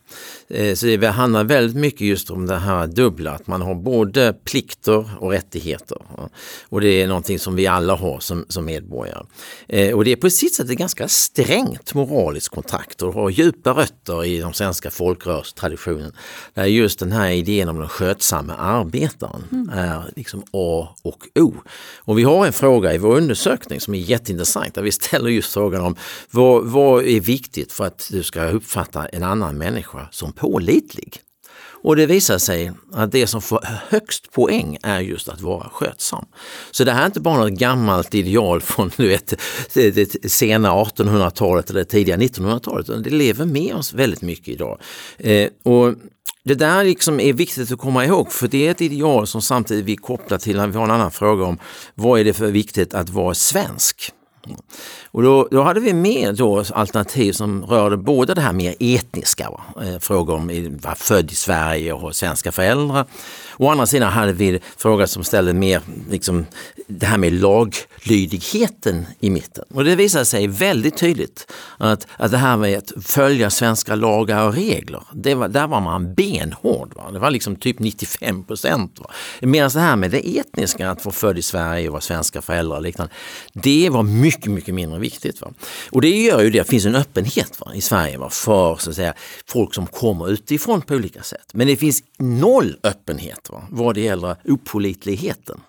Eh, 0.49 0.75
så 0.75 0.87
det 0.87 1.08
handlar 1.08 1.44
väldigt 1.44 1.76
mycket 1.76 2.00
just 2.00 2.31
om 2.31 2.46
det 2.46 2.56
här 2.56 2.87
dubbla, 2.87 3.31
att 3.31 3.46
man 3.46 3.62
har 3.62 3.75
både 3.75 4.32
plikter 4.44 5.11
och 5.19 5.31
rättigheter. 5.31 5.99
Och 6.69 6.81
det 6.81 7.02
är 7.02 7.06
någonting 7.06 7.38
som 7.38 7.56
vi 7.56 7.67
alla 7.67 7.94
har 7.94 8.20
som, 8.20 8.44
som 8.49 8.64
medborgare. 8.64 9.26
Eh, 9.69 9.94
och 9.94 10.05
det 10.05 10.12
är 10.12 10.17
på 10.17 10.31
sitt 10.31 10.55
sätt 10.55 10.70
ett 10.70 10.78
ganska 10.78 11.08
strängt 11.08 11.94
moraliskt 11.94 12.49
kontrakt 12.49 13.02
och 13.02 13.14
har 13.14 13.31
djupa 13.31 13.70
rötter 13.70 14.25
i 14.25 14.38
den 14.40 14.55
svenska 14.55 14.90
folkrörelsetraditionen. 14.90 16.12
Där 16.55 16.64
just 16.64 16.99
den 16.99 17.12
här 17.12 17.31
idén 17.31 17.60
genom 17.61 17.79
den 17.79 17.89
skötsamma 17.89 18.55
arbetaren 18.55 19.45
mm. 19.53 19.69
är 19.69 20.03
liksom 20.17 20.43
A 20.53 20.89
och 21.03 21.29
O. 21.35 21.55
Och 21.99 22.19
vi 22.19 22.23
har 22.23 22.47
en 22.47 22.53
fråga 22.53 22.95
i 22.95 22.99
vår 22.99 23.17
undersökning 23.17 23.81
som 23.81 23.95
är 23.95 23.99
jätteintressant 23.99 24.75
där 24.75 24.83
vi 24.83 24.93
ställer 24.93 25.31
just 25.31 25.53
frågan 25.53 25.85
om 25.85 25.97
vad, 26.31 26.67
vad 26.67 27.05
är 27.05 27.21
viktigt 27.21 27.73
för 27.73 27.85
att 27.85 28.09
du 28.11 28.23
ska 28.23 28.45
uppfatta 28.45 29.07
en 29.07 29.23
annan 29.23 29.59
människa 29.59 30.09
som 30.11 30.33
pålitlig? 30.33 31.21
Och 31.83 31.97
det 31.97 32.07
visar 32.07 32.39
sig 32.39 32.73
att 32.93 33.12
det 33.12 33.27
som 33.27 33.43
får 33.43 33.61
högst 33.89 34.33
poäng 34.33 34.79
är 34.83 35.01
just 35.01 35.29
att 35.29 35.41
vara 35.41 35.69
skötsam. 35.69 36.25
Så 36.71 36.85
det 36.85 36.93
här 36.93 37.03
är 37.03 37.06
inte 37.06 37.21
bara 37.21 37.37
något 37.37 37.59
gammalt 37.59 38.15
ideal 38.15 38.61
från 38.61 38.91
du 38.97 39.09
vet, 39.09 39.35
det 39.75 40.33
sena 40.33 40.71
1800-talet 40.71 41.71
eller 41.71 41.85
tidiga 41.85 42.17
1900-talet, 42.17 42.89
utan 42.89 43.03
det 43.03 43.11
lever 43.11 43.45
med 43.45 43.75
oss 43.75 43.93
väldigt 43.93 44.23
mycket 44.23 44.49
idag. 44.49 44.81
Eh, 45.19 45.49
och 45.63 45.95
det 46.45 46.55
där 46.55 46.85
liksom 46.85 47.21
är 47.21 47.33
viktigt 47.33 47.73
att 47.73 47.79
komma 47.79 48.05
ihåg 48.05 48.33
för 48.33 48.49
det 48.49 48.67
är 48.67 48.71
ett 48.71 48.81
ideal 48.81 49.27
som 49.27 49.43
samtidigt 49.43 49.85
vi 49.85 49.97
kopplar 49.97 50.39
till 50.39 50.57
när 50.57 50.67
vi 50.67 50.77
har 50.77 50.85
en 50.85 50.91
annan 50.91 51.11
fråga 51.11 51.45
om 51.45 51.59
vad 51.95 52.21
är 52.21 52.25
det 52.25 52.33
för 52.33 52.47
viktigt 52.47 52.95
att 52.95 53.09
vara 53.09 53.35
svensk? 53.35 54.13
Och 55.13 55.23
då, 55.23 55.49
då, 55.51 55.63
hade 55.63 55.81
vi 55.81 55.93
med 55.93 56.35
då 56.35 56.65
alternativ 56.75 57.33
som 57.33 57.65
rörde 57.65 57.97
både 57.97 58.35
det 58.35 58.41
här 58.41 58.53
mer 58.53 58.75
etniska, 58.81 59.51
va? 59.51 59.85
Eh, 59.85 59.99
frågor 59.99 60.35
om 60.35 60.51
att 60.77 60.85
vara 60.85 60.95
född 60.95 61.33
i 61.33 61.35
Sverige 61.35 61.93
och 61.93 62.01
ha 62.01 62.13
svenska 62.13 62.53
föräldrar. 62.53 63.07
Å 63.57 63.69
andra 63.69 63.87
sidan 63.87 64.13
hade 64.13 64.33
vi 64.33 64.61
frågor 64.77 65.07
som 65.07 65.25
ställde 65.25 65.53
mer 65.53 65.83
liksom, 66.11 66.47
det 66.87 67.07
här 67.07 67.19
med 67.19 67.33
laglydigheten 67.33 69.07
i 69.21 69.31
mitten. 69.31 69.65
Och 69.75 69.85
det 69.85 69.97
visade 69.97 70.25
sig 70.25 70.47
väldigt 70.47 70.97
tydligt 70.97 71.53
att, 71.79 72.07
att 72.17 72.31
det 72.31 72.37
här 72.37 72.56
med 72.56 72.79
att 72.79 72.93
följa 73.05 73.51
svenska 73.51 73.94
lagar 73.94 74.47
och 74.47 74.55
regler, 74.55 75.03
det 75.13 75.35
var, 75.35 75.49
där 75.49 75.67
var 75.67 75.81
man 75.81 76.15
benhård. 76.15 76.94
Va? 76.97 77.11
Det 77.13 77.19
var 77.19 77.31
liksom 77.31 77.56
typ 77.56 77.79
95 77.79 78.44
procent. 78.44 79.01
Medan 79.41 79.70
det 79.70 79.81
här 79.81 79.97
med 79.97 80.11
det 80.11 80.39
etniska, 80.39 80.91
att 80.91 81.05
vara 81.05 81.15
född 81.15 81.39
i 81.39 81.43
Sverige 81.43 81.89
och 81.89 81.93
vara 81.93 82.01
svenska 82.01 82.43
föräldrar 82.43 82.77
och 82.77 82.82
liknande, 82.82 83.13
det 83.53 83.91
var 83.91 84.03
mycket, 84.03 84.30
mycket 84.39 84.53
mycket 84.53 84.75
mindre 84.75 84.99
viktigt. 84.99 85.41
Va? 85.41 85.53
Och 85.91 86.01
det 86.01 86.08
gör 86.08 86.41
ju 86.43 86.51
det, 86.51 86.58
det 86.58 86.65
finns 86.65 86.87
en 86.87 86.94
öppenhet 86.94 87.60
va, 87.60 87.75
i 87.75 87.81
Sverige 87.81 88.19
va, 88.19 88.31
för 88.31 88.77
så 88.77 88.91
att 88.91 88.96
säga, 88.96 89.15
folk 89.46 89.75
som 89.75 89.87
kommer 89.87 90.31
utifrån 90.31 90.82
på 90.82 90.94
olika 90.94 91.22
sätt. 91.22 91.46
Men 91.53 91.67
det 91.67 91.77
finns 91.77 92.03
noll 92.19 92.77
öppenhet 92.82 93.51
va, 93.51 93.63
vad 93.70 93.94
det 93.94 94.01
gäller 94.01 94.37
opolitligheten. 94.44 95.60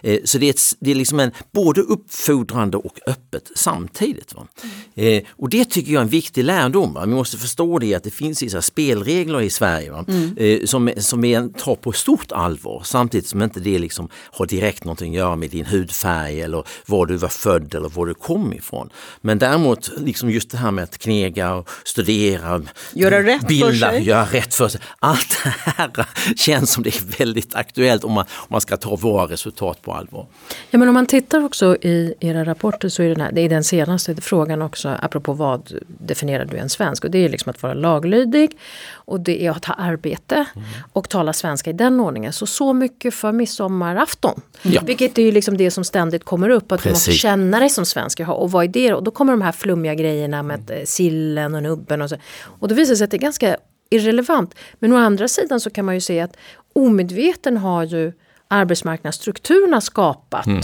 Eh, 0.00 0.20
så 0.24 0.38
det 0.38 0.46
är, 0.46 0.50
ett, 0.50 0.60
det 0.80 0.90
är 0.90 0.94
liksom 0.94 1.20
en, 1.20 1.30
både 1.52 1.80
uppfordrande 1.80 2.76
och 2.76 2.98
öppet 3.06 3.50
samtidigt. 3.54 4.34
Va? 4.34 4.46
Mm. 4.94 5.24
och 5.30 5.48
det 5.48 5.64
tycker 5.64 5.92
jag 5.92 6.00
är 6.00 6.04
en 6.04 6.08
viktig 6.08 6.44
lärdom. 6.44 6.94
Va? 6.94 7.06
Vi 7.06 7.14
måste 7.14 7.36
förstå 7.36 7.78
det 7.78 7.94
att 7.94 8.04
det 8.04 8.10
finns 8.10 8.42
vissa 8.42 8.62
spelregler 8.62 9.40
i 9.40 9.50
Sverige? 9.50 10.04
Mm. 10.08 10.36
Eh, 10.36 10.64
som, 10.64 10.90
som 10.96 11.20
vi 11.20 11.48
tar 11.58 11.74
på 11.74 11.92
stort 11.92 12.32
allvar 12.32 12.82
samtidigt 12.84 13.26
som 13.26 13.42
inte 13.42 13.60
det 13.60 13.78
liksom 13.78 14.08
har 14.14 14.46
direkt 14.46 14.84
någonting 14.84 15.12
att 15.12 15.18
göra 15.18 15.36
med 15.36 15.50
din 15.50 15.66
hudfärg 15.66 16.40
eller 16.40 16.64
var 16.86 17.06
du 17.06 17.16
var 17.16 17.28
född 17.28 17.74
eller 17.74 17.88
var 17.88 18.06
du 18.06 18.14
kom 18.14 18.52
ifrån. 18.52 18.90
Men 19.20 19.38
däremot 19.38 19.90
liksom 19.98 20.30
just 20.30 20.50
det 20.50 20.58
här 20.58 20.70
med 20.70 20.84
att 20.84 20.98
knega 20.98 21.54
och 21.54 21.68
studera, 21.84 22.62
göra 22.94 23.22
rätt 23.22 23.48
bilda, 23.48 23.66
för 23.66 23.74
sig. 23.74 24.02
göra 24.02 24.24
rätt 24.24 24.54
för 24.54 24.68
sig. 24.68 24.80
Allt 24.98 25.36
det 25.44 25.54
här 25.64 26.06
känns 26.36 26.72
som 26.72 26.82
det 26.82 26.96
är 26.96 27.18
väldigt 27.18 27.54
aktuellt 27.54 28.04
om 28.04 28.12
man, 28.12 28.24
om 28.34 28.46
man 28.48 28.60
ska 28.60 28.76
ta 28.76 28.96
våra 28.96 29.26
resultat 29.26 29.82
på 29.88 29.94
allvar. 29.94 30.26
Ja, 30.70 30.78
men 30.78 30.88
om 30.88 30.94
man 30.94 31.06
tittar 31.06 31.44
också 31.44 31.76
i 31.76 32.14
era 32.20 32.44
rapporter 32.44 32.88
så 32.88 33.02
är 33.02 33.08
den, 33.08 33.20
här, 33.20 33.32
det 33.32 33.40
är 33.40 33.48
den 33.48 33.64
senaste 33.64 34.14
frågan 34.14 34.62
också 34.62 34.88
apropå 35.02 35.32
vad 35.32 35.72
definierar 35.86 36.44
du 36.44 36.56
en 36.56 36.68
svensk? 36.68 37.04
Och 37.04 37.10
det 37.10 37.18
är 37.18 37.28
liksom 37.28 37.50
att 37.50 37.62
vara 37.62 37.74
laglydig 37.74 38.58
och 38.92 39.20
det 39.20 39.42
är 39.46 39.50
att 39.50 39.64
ha 39.64 39.74
arbete 39.74 40.34
mm. 40.34 40.68
och 40.92 41.08
tala 41.08 41.32
svenska 41.32 41.70
i 41.70 41.72
den 41.72 42.00
ordningen. 42.00 42.32
Så 42.32 42.46
så 42.46 42.72
mycket 42.72 43.14
för 43.14 43.32
midsommarafton. 43.32 44.40
Ja. 44.62 44.82
Vilket 44.86 45.18
är 45.18 45.22
ju 45.22 45.32
liksom 45.32 45.56
det 45.56 45.70
som 45.70 45.84
ständigt 45.84 46.24
kommer 46.24 46.48
upp 46.50 46.72
att 46.72 46.82
Precis. 46.82 47.04
du 47.04 47.10
måste 47.10 47.12
känna 47.12 47.60
dig 47.60 47.70
som 47.70 47.86
svensk. 47.86 48.20
Och 48.20 48.50
vad 48.50 48.64
är 48.64 48.68
det? 48.68 48.94
Och 48.94 49.02
då 49.02 49.10
kommer 49.10 49.32
de 49.32 49.42
här 49.42 49.52
flummiga 49.52 49.94
grejerna 49.94 50.42
med 50.42 50.70
mm. 50.70 50.86
sillen 50.86 51.54
och 51.54 51.62
nubben 51.62 52.02
och 52.02 52.10
så. 52.10 52.16
Och 52.60 52.68
då 52.68 52.74
visar 52.74 52.92
det 52.92 52.96
sig 52.96 53.04
att 53.04 53.10
det 53.10 53.16
är 53.16 53.18
ganska 53.18 53.56
irrelevant. 53.90 54.54
Men 54.78 54.92
å 54.92 54.96
andra 54.96 55.28
sidan 55.28 55.60
så 55.60 55.70
kan 55.70 55.84
man 55.84 55.94
ju 55.94 56.00
se 56.00 56.20
att 56.20 56.36
omedveten 56.72 57.56
har 57.56 57.84
ju 57.84 58.12
arbetsmarknadsstrukturerna 58.48 59.80
skapat 59.80 60.46
mm. 60.46 60.60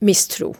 misstro 0.00 0.54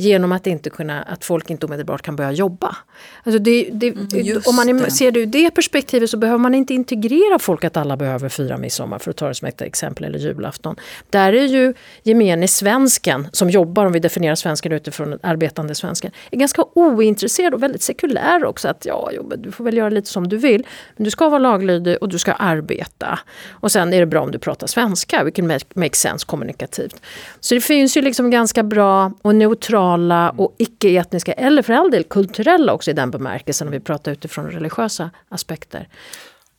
genom 0.00 0.32
att, 0.32 0.46
inte 0.46 0.70
kunna, 0.70 1.02
att 1.02 1.24
folk 1.24 1.50
inte 1.50 1.66
omedelbart 1.66 2.02
kan 2.02 2.16
börja 2.16 2.32
jobba. 2.32 2.76
Alltså 3.22 3.38
det, 3.38 3.68
det, 3.72 3.88
mm, 3.88 4.42
om 4.46 4.56
man 4.56 4.66
det. 4.66 4.90
ser 4.90 5.10
det 5.10 5.20
ur 5.20 5.26
det 5.26 5.50
perspektivet 5.50 6.10
så 6.10 6.16
behöver 6.16 6.38
man 6.38 6.54
inte 6.54 6.74
integrera 6.74 7.38
folk 7.38 7.64
att 7.64 7.76
alla 7.76 7.96
behöver 7.96 8.28
fira 8.28 8.56
midsommar 8.56 8.98
för 8.98 9.10
att 9.10 9.16
ta 9.16 9.28
det 9.28 9.34
som 9.34 9.48
ett 9.48 9.62
exempel, 9.62 10.04
eller 10.04 10.18
julafton. 10.18 10.76
Där 11.10 11.32
är 11.32 11.46
ju 11.46 11.74
gemene 12.02 12.48
svensken 12.48 13.28
som 13.32 13.50
jobbar, 13.50 13.86
om 13.86 13.92
vi 13.92 13.98
definierar 13.98 14.34
svensken 14.34 14.72
utifrån 14.72 15.18
arbetande 15.22 15.74
svensken, 15.74 16.10
är 16.30 16.36
ganska 16.36 16.64
ointresserad 16.74 17.54
och 17.54 17.62
väldigt 17.62 17.82
sekulär 17.82 18.44
också. 18.44 18.68
Att 18.68 18.86
ja, 18.86 19.10
jo, 19.12 19.32
du 19.36 19.52
får 19.52 19.64
väl 19.64 19.76
göra 19.76 19.88
lite 19.88 20.08
som 20.08 20.28
du 20.28 20.36
vill, 20.36 20.66
men 20.96 21.04
du 21.04 21.10
ska 21.10 21.28
vara 21.28 21.38
laglydig 21.38 21.96
och 22.00 22.08
du 22.08 22.18
ska 22.18 22.32
arbeta. 22.32 23.18
Och 23.50 23.72
sen 23.72 23.92
är 23.92 24.00
det 24.00 24.06
bra 24.06 24.20
om 24.20 24.30
du 24.30 24.38
pratar 24.38 24.66
svenska, 24.66 25.24
vilket 25.24 25.76
make 25.76 25.96
sense 25.96 26.26
kommunikativt. 26.26 27.02
Så 27.40 27.54
det 27.54 27.60
finns 27.60 27.96
ju 27.96 28.02
liksom 28.02 28.30
ganska 28.30 28.62
bra 28.62 29.12
och 29.22 29.34
neutralt 29.34 29.87
sociala 29.88 30.30
och 30.30 30.54
icke-etniska 30.58 31.32
eller 31.32 31.62
för 31.62 31.72
all 31.72 31.90
del 31.90 32.04
kulturella 32.04 32.72
också 32.72 32.90
i 32.90 32.94
den 32.94 33.10
bemärkelsen 33.10 33.68
om 33.68 33.72
vi 33.72 33.80
pratar 33.80 34.12
utifrån 34.12 34.50
religiösa 34.50 35.10
aspekter. 35.28 35.88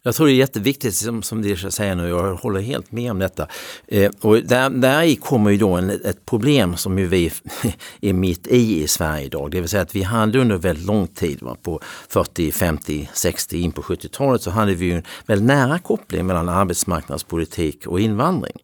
Jag 0.09 0.15
tror 0.15 0.27
det 0.27 0.33
är 0.33 0.35
jätteviktigt 0.35 0.95
som, 0.95 1.23
som 1.23 1.41
Disha 1.41 1.71
säger 1.71 1.95
nu, 1.95 2.09
jag 2.09 2.35
håller 2.35 2.61
helt 2.61 2.91
med 2.91 3.11
om 3.11 3.19
detta. 3.19 3.47
Eh, 3.87 4.11
och 4.21 4.43
där, 4.43 4.69
där 4.69 5.15
kommer 5.15 5.51
ju 5.51 5.57
då 5.57 5.73
en, 5.73 5.89
ett 5.89 6.25
problem 6.25 6.77
som 6.77 6.99
ju 6.99 7.05
vi 7.07 7.31
är 8.01 8.13
mitt 8.13 8.47
i 8.47 8.83
i 8.83 8.87
Sverige 8.87 9.25
idag. 9.25 9.51
Det 9.51 9.59
vill 9.59 9.69
säga 9.69 9.83
att 9.83 9.95
vi 9.95 10.01
hade 10.03 10.39
under 10.39 10.57
väldigt 10.57 10.85
lång 10.85 11.07
tid, 11.07 11.41
va, 11.41 11.55
på 11.61 11.79
40, 12.07 12.51
50, 12.51 13.09
60, 13.13 13.57
in 13.57 13.71
på 13.71 13.81
70-talet 13.81 14.41
så 14.41 14.51
hade 14.51 14.73
vi 14.73 14.85
ju 14.85 14.93
en 14.93 15.03
väldigt 15.25 15.47
nära 15.47 15.79
koppling 15.79 16.25
mellan 16.25 16.49
arbetsmarknadspolitik 16.49 17.87
och 17.87 17.99
invandring. 17.99 18.57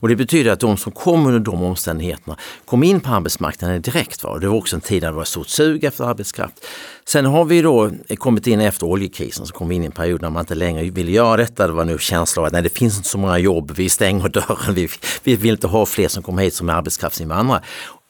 Och 0.00 0.08
det 0.08 0.16
betyder 0.16 0.50
att 0.50 0.60
de 0.60 0.76
som 0.76 0.92
kom 0.92 1.26
under 1.26 1.40
de 1.40 1.62
omständigheterna 1.62 2.36
kom 2.64 2.82
in 2.82 3.00
på 3.00 3.10
arbetsmarknaden 3.10 3.82
direkt. 3.82 4.24
Va? 4.24 4.38
Det 4.38 4.48
var 4.48 4.56
också 4.56 4.76
en 4.76 4.80
tid 4.80 5.02
där 5.02 5.08
det 5.08 5.14
var 5.14 5.22
ett 5.22 5.28
stort 5.28 5.48
sug 5.48 5.84
efter 5.84 6.04
arbetskraft. 6.04 6.64
Sen 7.04 7.24
har 7.24 7.44
vi 7.44 7.62
då 7.62 7.90
kommit 8.16 8.46
in 8.46 8.60
efter 8.60 8.86
oljekrisen, 8.86 9.46
så 9.46 9.54
kom 9.54 9.68
vi 9.68 9.74
in 9.74 9.82
i 9.82 9.86
en 9.86 9.92
period 9.92 10.22
när 10.22 10.30
man 10.30 10.40
inte 10.40 10.54
längre 10.54 10.87
ville 10.90 11.12
göra 11.12 11.36
detta. 11.36 11.66
Det 11.66 11.72
var 11.72 11.84
nu 11.84 11.98
känslan 11.98 12.42
av 12.42 12.46
att 12.46 12.52
nej, 12.52 12.62
det 12.62 12.78
finns 12.78 12.96
inte 12.96 13.08
så 13.08 13.18
många 13.18 13.38
jobb, 13.38 13.72
vi 13.76 13.88
stänger 13.88 14.28
dörren, 14.28 14.74
vi, 14.74 14.88
vi 15.24 15.36
vill 15.36 15.50
inte 15.50 15.66
ha 15.66 15.86
fler 15.86 16.08
som 16.08 16.22
kommer 16.22 16.42
hit 16.42 16.54
som 16.54 16.68
är 16.68 16.72
arbetskraftsinvandrare. 16.72 17.62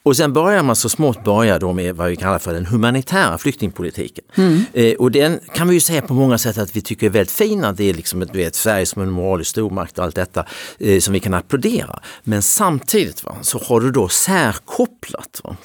Och 0.08 0.16
sen 0.16 0.32
börjar 0.32 0.62
man 0.62 0.76
så 0.76 0.88
smått 0.88 1.24
börja 1.24 1.58
då 1.58 1.72
med 1.72 1.96
vad 1.96 2.08
vi 2.08 2.16
kallar 2.16 2.38
för 2.38 2.52
den 2.52 2.66
humanitära 2.66 3.38
flyktingpolitiken. 3.38 4.24
Mm. 4.34 4.64
Eh, 4.72 4.94
och 4.94 5.10
den 5.10 5.40
kan 5.54 5.68
vi 5.68 5.74
ju 5.74 5.80
säga 5.80 6.02
på 6.02 6.14
många 6.14 6.38
sätt 6.38 6.58
att 6.58 6.76
vi 6.76 6.80
tycker 6.80 7.06
är 7.06 7.10
väldigt 7.10 7.32
fin. 7.32 7.64
Att 7.64 7.76
det 7.76 7.84
är 7.84 7.94
liksom 7.94 8.22
ett, 8.22 8.34
vet, 8.34 8.54
Sverige 8.54 8.86
som 8.86 9.02
en 9.02 9.10
moralisk 9.10 9.50
stormakt 9.50 9.98
och 9.98 10.04
allt 10.04 10.14
detta 10.14 10.44
eh, 10.78 11.00
som 11.00 11.12
vi 11.12 11.20
kan 11.20 11.34
applådera. 11.34 12.00
Men 12.24 12.42
samtidigt 12.42 13.24
va, 13.24 13.36
så 13.42 13.58
har 13.58 13.80
du 13.80 13.90
då 13.90 14.08
särkopplat 14.08 15.40
va, 15.44 15.56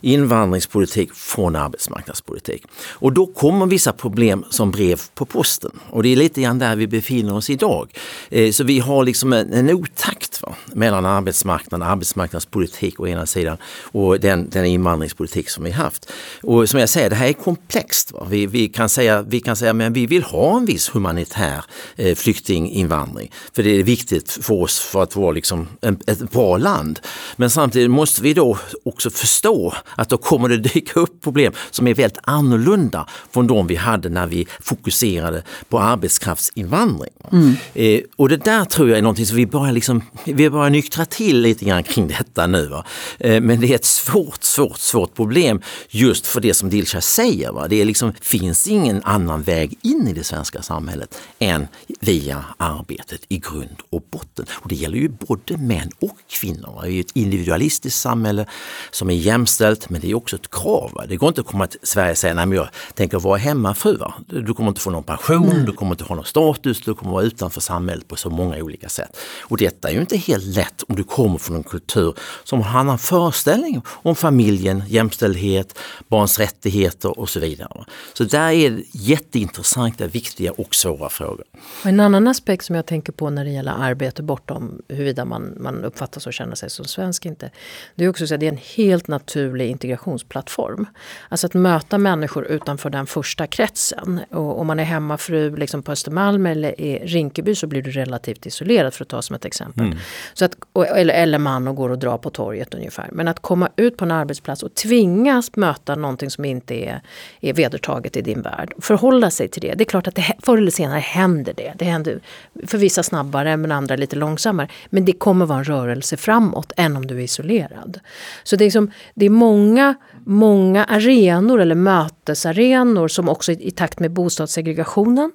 invandringspolitik 0.00 1.14
från 1.14 1.56
arbetsmarknadspolitik. 1.56 2.64
Och 2.90 3.12
då 3.12 3.26
kommer 3.26 3.66
vissa 3.66 3.92
problem 3.92 4.44
som 4.50 4.70
brev 4.70 5.00
på 5.14 5.24
posten. 5.24 5.70
Och 5.90 6.02
det 6.02 6.08
är 6.08 6.16
lite 6.16 6.42
grann 6.42 6.58
där 6.58 6.76
vi 6.76 6.86
befinner 6.86 7.34
oss 7.34 7.50
idag. 7.50 7.98
Eh, 8.30 8.50
så 8.50 8.64
vi 8.64 8.78
har 8.78 9.04
liksom 9.04 9.32
en, 9.32 9.52
en 9.52 9.70
otakt 9.70 10.42
va, 10.42 10.54
mellan 10.72 11.06
arbetsmarknaden 11.06 11.88
arbetsmarknadspolitik 11.88 13.00
å 13.00 13.06
ena 13.06 13.26
sidan 13.26 13.56
och 13.92 14.20
den, 14.20 14.50
den 14.50 14.64
invandringspolitik 14.64 15.50
som 15.50 15.64
vi 15.64 15.70
haft. 15.70 16.12
Och 16.42 16.68
som 16.68 16.80
jag 16.80 16.88
säger, 16.88 17.10
det 17.10 17.16
här 17.16 17.28
är 17.28 17.32
komplext. 17.32 18.12
Vi, 18.28 18.46
vi, 18.46 18.68
kan 18.68 18.88
säga, 18.88 19.22
vi 19.22 19.40
kan 19.40 19.56
säga 19.56 19.72
men 19.72 19.92
vi 19.92 20.06
vill 20.06 20.22
ha 20.22 20.56
en 20.56 20.64
viss 20.64 20.94
humanitär 20.94 21.64
eh, 21.96 22.14
flyktinginvandring. 22.14 23.32
För 23.52 23.62
det 23.62 23.70
är 23.70 23.82
viktigt 23.82 24.30
för 24.30 24.54
oss 24.54 24.80
för 24.80 25.02
att 25.02 25.16
vara 25.16 25.32
liksom 25.32 25.68
en, 25.80 25.98
ett 26.06 26.30
bra 26.30 26.56
land. 26.56 27.00
Men 27.36 27.50
samtidigt 27.50 27.90
måste 27.90 28.22
vi 28.22 28.34
då 28.34 28.58
också 28.84 29.10
förstå 29.10 29.74
att 29.96 30.08
då 30.08 30.18
kommer 30.18 30.48
det 30.48 30.56
dyka 30.74 31.00
upp 31.00 31.20
problem 31.20 31.52
som 31.70 31.86
är 31.86 31.94
väldigt 31.94 32.18
annorlunda 32.22 33.08
från 33.30 33.46
de 33.46 33.66
vi 33.66 33.76
hade 33.76 34.08
när 34.08 34.26
vi 34.26 34.46
fokuserade 34.60 35.42
på 35.68 35.78
arbetskraftsinvandring. 35.78 37.12
Mm. 37.32 37.56
Eh, 37.74 38.00
och 38.16 38.28
det 38.28 38.36
där 38.36 38.64
tror 38.64 38.88
jag 38.88 38.98
är 38.98 39.02
någonting 39.02 39.26
som 39.26 39.36
vi 39.36 39.46
börjar, 39.46 39.72
liksom, 39.72 40.02
vi 40.24 40.50
börjar 40.50 40.70
nyktra 40.70 41.04
till 41.04 41.40
lite 41.40 41.64
grann 41.64 41.82
kring 41.82 42.08
detta 42.08 42.46
nu. 42.46 42.82
Eh, 43.18 43.40
men 43.40 43.60
det 43.60 43.74
är 43.74 43.78
ett 43.82 43.86
svårt, 43.86 44.44
svårt, 44.44 44.78
svårt 44.78 45.14
problem 45.14 45.62
just 45.88 46.26
för 46.26 46.40
det 46.40 46.54
som 46.54 46.70
Dilsa 46.70 47.00
säger. 47.00 47.52
Va? 47.52 47.68
Det 47.68 47.80
är 47.80 47.84
liksom, 47.84 48.12
finns 48.20 48.68
ingen 48.68 49.02
annan 49.04 49.42
väg 49.42 49.78
in 49.82 50.08
i 50.08 50.12
det 50.12 50.24
svenska 50.24 50.62
samhället 50.62 51.18
än 51.38 51.68
via 52.04 52.44
arbetet 52.56 53.20
i 53.28 53.38
grund 53.38 53.76
och 53.90 54.02
botten. 54.10 54.46
Och 54.52 54.68
det 54.68 54.74
gäller 54.74 54.98
ju 54.98 55.08
både 55.08 55.56
män 55.56 55.90
och 56.00 56.16
kvinnor. 56.30 56.80
Det 56.82 56.92
är 56.92 57.00
ett 57.00 57.16
individualistiskt 57.16 58.00
samhälle 58.00 58.46
som 58.90 59.10
är 59.10 59.14
jämställt 59.14 59.90
men 59.90 60.00
det 60.00 60.10
är 60.10 60.14
också 60.14 60.36
ett 60.36 60.50
krav. 60.50 60.90
Va? 60.94 61.04
Det 61.08 61.16
går 61.16 61.28
inte 61.28 61.40
att 61.40 61.46
komma 61.46 61.66
till 61.66 61.80
Sverige 61.82 62.10
och 62.10 62.18
säga 62.18 62.34
nej 62.34 62.46
men 62.46 62.56
jag 62.56 62.68
tänker 62.94 63.18
vara 63.18 63.38
hemmafru. 63.38 63.96
Va? 63.96 64.14
Du 64.26 64.54
kommer 64.54 64.68
inte 64.68 64.80
få 64.80 64.90
någon 64.90 65.02
pension, 65.02 65.50
mm. 65.50 65.64
du 65.64 65.72
kommer 65.72 65.92
inte 65.92 66.04
ha 66.04 66.14
någon 66.14 66.24
status, 66.24 66.80
du 66.80 66.94
kommer 66.94 67.12
vara 67.12 67.22
utanför 67.22 67.60
samhället 67.60 68.08
på 68.08 68.16
så 68.16 68.30
många 68.30 68.56
olika 68.56 68.88
sätt. 68.88 69.16
Och 69.40 69.56
detta 69.56 69.88
är 69.88 69.92
ju 69.92 70.00
inte 70.00 70.16
helt 70.16 70.44
lätt 70.44 70.82
om 70.88 70.96
du 70.96 71.04
kommer 71.04 71.38
från 71.38 71.56
en 71.56 71.62
kultur 71.62 72.14
som 72.44 72.62
har 72.62 72.70
en 72.70 72.76
annan 72.76 72.98
föreställning 72.98 73.82
om 73.86 74.16
familjen, 74.16 74.82
jämställdhet, 74.88 75.78
barns 76.08 76.38
rättigheter 76.38 77.18
och 77.18 77.28
så 77.28 77.40
vidare. 77.40 77.84
Så 78.12 78.24
där 78.24 78.50
är 78.50 78.82
jätteintressanta, 78.92 80.06
viktiga 80.06 80.52
och 80.52 80.74
svåra 80.74 81.08
frågor. 81.08 81.44
En 81.92 82.00
annan 82.00 82.28
aspekt 82.28 82.64
som 82.64 82.76
jag 82.76 82.86
tänker 82.86 83.12
på 83.12 83.30
när 83.30 83.44
det 83.44 83.50
gäller 83.50 83.72
arbete 83.72 84.22
bortom 84.22 84.82
huruvida 84.88 85.24
man, 85.24 85.54
man 85.56 85.84
uppfattas 85.84 86.26
och 86.26 86.32
känner 86.32 86.54
sig 86.54 86.70
som 86.70 86.84
svensk 86.84 87.26
inte. 87.26 87.50
Det 87.94 88.04
är 88.04 88.08
också 88.08 88.34
att 88.34 88.40
det 88.40 88.46
är 88.46 88.52
en 88.52 88.58
helt 88.76 89.08
naturlig 89.08 89.70
integrationsplattform. 89.70 90.86
Alltså 91.28 91.46
att 91.46 91.54
möta 91.54 91.98
människor 91.98 92.44
utanför 92.44 92.90
den 92.90 93.06
första 93.06 93.46
kretsen. 93.46 94.20
Och 94.30 94.60
om 94.60 94.66
man 94.66 94.80
är 94.80 94.84
hemmafru 94.84 95.56
liksom 95.56 95.82
på 95.82 95.92
Östermalm 95.92 96.46
eller 96.46 96.80
i 96.80 96.98
Rinkeby 96.98 97.54
så 97.54 97.66
blir 97.66 97.82
du 97.82 97.90
relativt 97.90 98.46
isolerad 98.46 98.94
för 98.94 99.04
att 99.04 99.08
ta 99.08 99.22
som 99.22 99.36
ett 99.36 99.44
exempel. 99.44 99.86
Mm. 99.86 99.98
Så 100.34 100.44
att, 100.44 100.56
eller, 100.96 101.14
eller 101.14 101.38
man 101.38 101.68
och 101.68 101.76
går 101.76 101.90
och 101.90 101.98
drar 101.98 102.18
på 102.18 102.30
torget 102.30 102.74
ungefär. 102.74 103.08
Men 103.12 103.28
att 103.28 103.40
komma 103.40 103.68
ut 103.76 103.96
på 103.96 104.04
en 104.04 104.10
arbetsplats 104.10 104.62
och 104.62 104.74
tvingas 104.74 105.56
möta 105.56 105.94
någonting 105.94 106.30
som 106.30 106.44
inte 106.44 106.74
är, 106.74 107.00
är 107.40 107.52
vedertaget 107.52 108.16
i 108.16 108.22
din 108.22 108.42
värld. 108.42 108.72
Förhålla 108.78 109.30
sig 109.30 109.48
till 109.48 109.62
det. 109.62 109.74
Det 109.74 109.82
är 109.82 109.86
klart 109.86 110.06
att 110.06 110.14
det, 110.14 110.34
förr 110.42 110.58
eller 110.58 110.70
senare 110.70 111.00
händer 111.00 111.54
det. 111.56 111.74
Det 111.82 111.86
händer 111.86 112.20
för 112.66 112.78
vissa 112.78 113.02
snabbare 113.02 113.56
men 113.56 113.72
andra 113.72 113.96
lite 113.96 114.16
långsammare. 114.16 114.68
Men 114.90 115.04
det 115.04 115.12
kommer 115.12 115.46
vara 115.46 115.58
en 115.58 115.64
rörelse 115.64 116.16
framåt 116.16 116.72
än 116.76 116.96
om 116.96 117.06
du 117.06 117.18
är 117.18 117.22
isolerad. 117.22 118.00
Så 118.42 118.56
det 118.56 118.64
är, 118.64 118.70
som, 118.70 118.90
det 119.14 119.26
är 119.26 119.30
många, 119.30 119.94
många 120.24 120.84
arenor 120.84 121.60
eller 121.60 121.74
mötesarenor 121.74 123.08
som 123.08 123.28
också 123.28 123.52
i, 123.52 123.68
i 123.68 123.70
takt 123.70 124.00
med 124.00 124.10
bostadssegregationen 124.10 125.32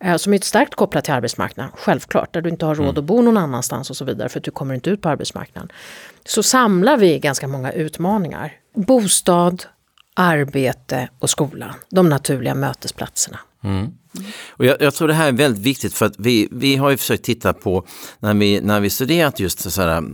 eh, 0.00 0.16
som 0.16 0.34
är 0.34 0.38
starkt 0.38 0.74
kopplat 0.74 1.04
till 1.04 1.14
arbetsmarknaden, 1.14 1.72
självklart, 1.76 2.32
där 2.32 2.40
du 2.40 2.50
inte 2.50 2.66
har 2.66 2.74
råd 2.74 2.86
mm. 2.86 2.98
att 2.98 3.04
bo 3.04 3.22
någon 3.22 3.36
annanstans 3.36 3.90
och 3.90 3.96
så 3.96 4.04
vidare 4.04 4.28
för 4.28 4.38
att 4.38 4.44
du 4.44 4.50
kommer 4.50 4.74
inte 4.74 4.90
ut 4.90 5.02
på 5.02 5.08
arbetsmarknaden 5.08 5.68
så 6.24 6.42
samlar 6.42 6.96
vi 6.96 7.18
ganska 7.18 7.48
många 7.48 7.72
utmaningar. 7.72 8.52
Bostad, 8.74 9.64
arbete 10.14 11.08
och 11.18 11.30
skolan, 11.30 11.74
de 11.90 12.08
naturliga 12.08 12.54
mötesplatserna. 12.54 13.38
Mm. 13.64 13.86
Och 14.48 14.64
jag, 14.64 14.76
jag, 14.82 14.94
tror 14.94 15.08
det 15.08 15.14
här 15.14 15.28
är 15.28 15.32
väldigt 15.32 15.62
viktigt 15.62 15.94
för 15.94 16.06
att 16.06 16.14
vi, 16.18 16.48
vi 16.50 16.76
har 16.76 16.90
ju 16.90 16.96
försökt 16.96 17.24
titta 17.24 17.52
på 17.52 17.86
när 18.20 18.34
vi, 18.34 18.60
när 18.60 18.80
vi 18.80 18.90
studerat 18.90 19.40
just 19.40 19.70
så 19.70 19.82
här, 19.82 20.04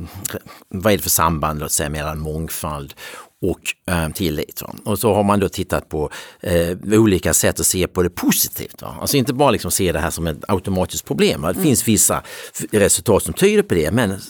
vad 0.68 0.92
är 0.92 0.96
det 0.96 1.02
för 1.02 1.10
samband 1.10 1.60
låt 1.60 1.72
säga, 1.72 1.90
mellan 1.90 2.18
mångfald 2.18 2.94
och 3.42 3.92
eh, 3.94 4.08
tillit. 4.08 4.62
Va? 4.62 4.74
Och 4.84 4.98
så 4.98 5.14
har 5.14 5.22
man 5.22 5.40
då 5.40 5.48
tittat 5.48 5.88
på 5.88 6.10
eh, 6.40 6.76
olika 6.92 7.34
sätt 7.34 7.60
att 7.60 7.66
se 7.66 7.86
på 7.86 8.02
det 8.02 8.10
positivt. 8.10 8.82
Va? 8.82 8.96
Alltså 9.00 9.16
inte 9.16 9.32
bara 9.32 9.50
liksom 9.50 9.70
se 9.70 9.92
det 9.92 9.98
här 9.98 10.10
som 10.10 10.26
ett 10.26 10.44
automatiskt 10.48 11.04
problem. 11.04 11.42
Va? 11.42 11.48
Det 11.48 11.58
mm. 11.58 11.64
finns 11.64 11.88
vissa 11.88 12.22
resultat 12.70 13.22
som 13.22 13.34
tyder 13.34 13.62
på 13.62 13.74
det 13.74 13.90
men 13.90 14.20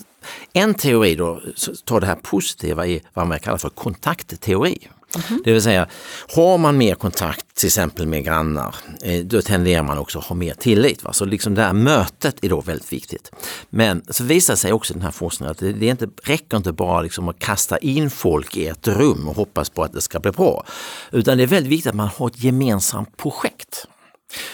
en 0.52 0.74
teori 0.74 1.14
då 1.14 1.40
tar 1.84 2.00
det 2.00 2.06
här 2.06 2.18
positiva 2.22 2.86
i 2.86 3.02
vad 3.14 3.26
man 3.26 3.40
kallar 3.40 3.58
för 3.58 3.68
kontaktteori. 3.68 4.88
Mm 5.14 5.26
-hmm. 5.26 5.44
Det 5.44 5.52
vill 5.52 5.62
säga, 5.62 5.88
har 6.34 6.58
man 6.58 6.76
mer 6.76 6.94
kontakt 6.94 7.43
till 7.64 7.68
exempel 7.68 8.06
med 8.06 8.24
grannar, 8.24 8.74
eh, 9.02 9.24
då 9.24 9.42
tenderar 9.42 9.82
man 9.82 9.98
också 9.98 10.18
att 10.18 10.24
ha 10.24 10.36
mer 10.36 10.54
tillit. 10.54 11.04
Va? 11.04 11.12
Så 11.12 11.24
liksom 11.24 11.54
det 11.54 11.62
här 11.62 11.72
mötet 11.72 12.44
är 12.44 12.48
då 12.48 12.60
väldigt 12.60 12.92
viktigt. 12.92 13.30
Men 13.70 14.02
så 14.08 14.24
visar 14.24 14.56
sig 14.56 14.72
också 14.72 14.94
den 14.94 15.02
här 15.02 15.10
forskningen 15.10 15.50
att 15.50 15.58
det, 15.58 15.72
det 15.72 15.86
inte, 15.86 16.08
räcker 16.22 16.56
inte 16.56 16.72
bara 16.72 17.02
liksom 17.02 17.28
att 17.28 17.38
kasta 17.38 17.78
in 17.78 18.10
folk 18.10 18.56
i 18.56 18.66
ett 18.66 18.88
rum 18.88 19.28
och 19.28 19.36
hoppas 19.36 19.70
på 19.70 19.82
att 19.82 19.92
det 19.92 20.00
ska 20.00 20.20
bli 20.20 20.30
bra. 20.30 20.64
Utan 21.12 21.36
det 21.36 21.42
är 21.42 21.46
väldigt 21.46 21.72
viktigt 21.72 21.90
att 21.90 21.96
man 21.96 22.08
har 22.16 22.26
ett 22.26 22.44
gemensamt 22.44 23.16
projekt. 23.16 23.86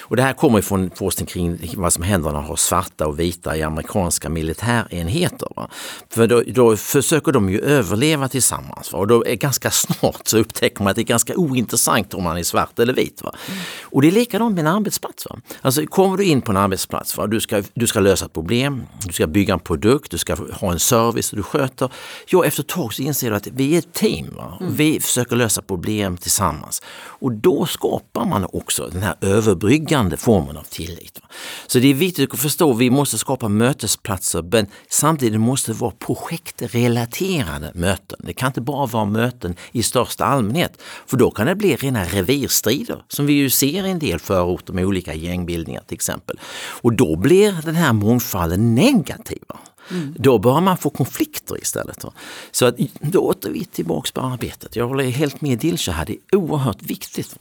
Och 0.01 0.17
det 0.17 0.23
här 0.23 0.33
kommer 0.33 0.63
från 0.63 0.91
forskning 0.91 1.27
kring 1.27 1.75
vad 1.77 1.93
som 1.93 2.03
händer 2.03 2.31
när 2.31 2.37
man 2.37 2.49
har 2.49 2.57
svarta 2.57 3.07
och 3.07 3.21
vita 3.21 3.57
i 3.57 3.63
amerikanska 3.63 4.29
militärenheter. 4.29 5.49
Va? 5.57 5.69
För 6.11 6.27
då, 6.27 6.43
då, 6.47 6.77
försöker 6.77 7.33
de 7.33 7.51
ju 7.51 7.61
överleva 7.61 8.29
tillsammans 8.29 8.93
va? 8.93 8.99
och 8.99 9.07
då 9.07 9.25
är 9.27 9.35
ganska 9.35 9.71
snart 9.71 10.21
så 10.25 10.39
upptäcker 10.39 10.83
man 10.83 10.91
att 10.91 10.97
det 10.97 11.03
är 11.03 11.05
ganska 11.05 11.37
ointressant 11.37 12.15
om 12.15 12.25
man 12.25 12.37
är 12.37 12.43
svart 12.43 12.79
eller 12.79 12.95
vit. 12.95 13.23
Va? 13.23 13.35
Mm. 13.49 13.61
Och 13.83 14.03
det 14.03 14.09
är 14.09 14.13
likadant 14.13 14.55
med 14.55 14.67
en 14.67 14.75
arbetsplats. 14.75 15.27
Va? 15.31 15.41
Alltså 15.63 15.87
kommer 15.87 16.17
du 16.17 16.25
in 16.25 16.43
på 16.43 16.53
en 16.53 16.57
arbetsplats, 16.57 17.17
va? 17.17 17.27
Du, 17.27 17.41
ska, 17.41 17.63
du 17.75 17.87
ska 17.87 18.01
lösa 18.01 18.27
ett 18.27 18.33
problem, 18.33 18.83
du 19.07 19.13
ska 19.13 19.27
bygga 19.27 19.55
en 19.55 19.61
produkt, 19.61 20.11
du 20.11 20.19
ska 20.19 20.37
ha 20.53 20.73
en 20.73 20.79
service 20.79 21.31
du 21.31 21.43
sköter. 21.43 21.93
Ja, 22.29 22.45
efter 22.45 22.63
ett 22.63 22.69
tag 22.69 22.95
så 22.95 23.03
inser 23.03 23.31
du 23.31 23.37
att 23.37 23.47
vi 23.47 23.75
är 23.75 23.79
ett 23.79 23.93
team. 23.93 24.35
Va? 24.37 24.59
Mm. 24.61 24.75
Vi 24.75 25.01
försöker 25.01 25.37
lösa 25.37 25.63
problem 25.63 26.17
tillsammans. 26.17 26.83
Och 27.21 27.33
då 27.33 27.67
skapar 27.67 28.25
man 28.25 28.47
också 28.53 28.89
den 28.93 29.03
här 29.03 29.15
överbryggningen 29.21 29.70
överbryggande 29.71 30.17
formen 30.17 30.57
av 30.57 30.63
tillit. 30.63 31.21
Så 31.67 31.79
det 31.79 31.89
är 31.89 31.95
viktigt 31.95 32.33
att 32.35 32.41
förstå, 32.41 32.73
vi 32.73 32.91
måste 32.91 33.19
skapa 33.19 33.49
mötesplatser 33.49 34.43
men 34.43 34.67
samtidigt 34.89 35.41
måste 35.41 35.73
det 35.73 35.79
vara 35.79 35.93
projektrelaterade 35.99 37.73
möten. 37.75 38.19
Det 38.23 38.33
kan 38.33 38.47
inte 38.47 38.61
bara 38.61 38.87
vara 38.87 39.05
möten 39.05 39.55
i 39.73 39.83
största 39.83 40.25
allmänhet, 40.25 40.83
för 41.07 41.17
då 41.17 41.31
kan 41.31 41.47
det 41.47 41.55
bli 41.55 41.77
rena 41.77 42.05
revirstrider 42.05 43.03
som 43.09 43.27
vi 43.27 43.33
ju 43.33 43.51
ser 43.51 43.87
i 43.87 43.91
en 43.91 43.99
del 43.99 44.19
förorter 44.19 44.73
med 44.73 44.85
olika 44.85 45.15
gängbildningar 45.15 45.83
till 45.87 45.95
exempel. 45.95 46.41
Och 46.83 46.93
då 46.93 47.17
blir 47.17 47.55
den 47.65 47.75
här 47.75 47.93
mångfalden 47.93 48.75
negativ. 48.75 49.43
Mm. 49.91 50.15
Då 50.19 50.39
bör 50.39 50.61
man 50.61 50.77
få 50.77 50.91
konflikter 50.91 51.59
istället. 51.63 52.05
Så 52.51 52.67
att, 52.67 52.77
då 53.01 53.21
åter 53.21 53.51
vi 53.51 53.65
tillbaks 53.65 54.13
på 54.13 54.21
arbetet. 54.21 54.77
Jag 54.77 54.89
håller 54.89 55.05
helt 55.05 55.41
med 55.41 55.59
Dilsa 55.59 55.93
här, 55.93 56.07
det 56.07 56.17
är 56.33 56.37
oerhört 56.37 56.83
viktigt. 56.83 57.37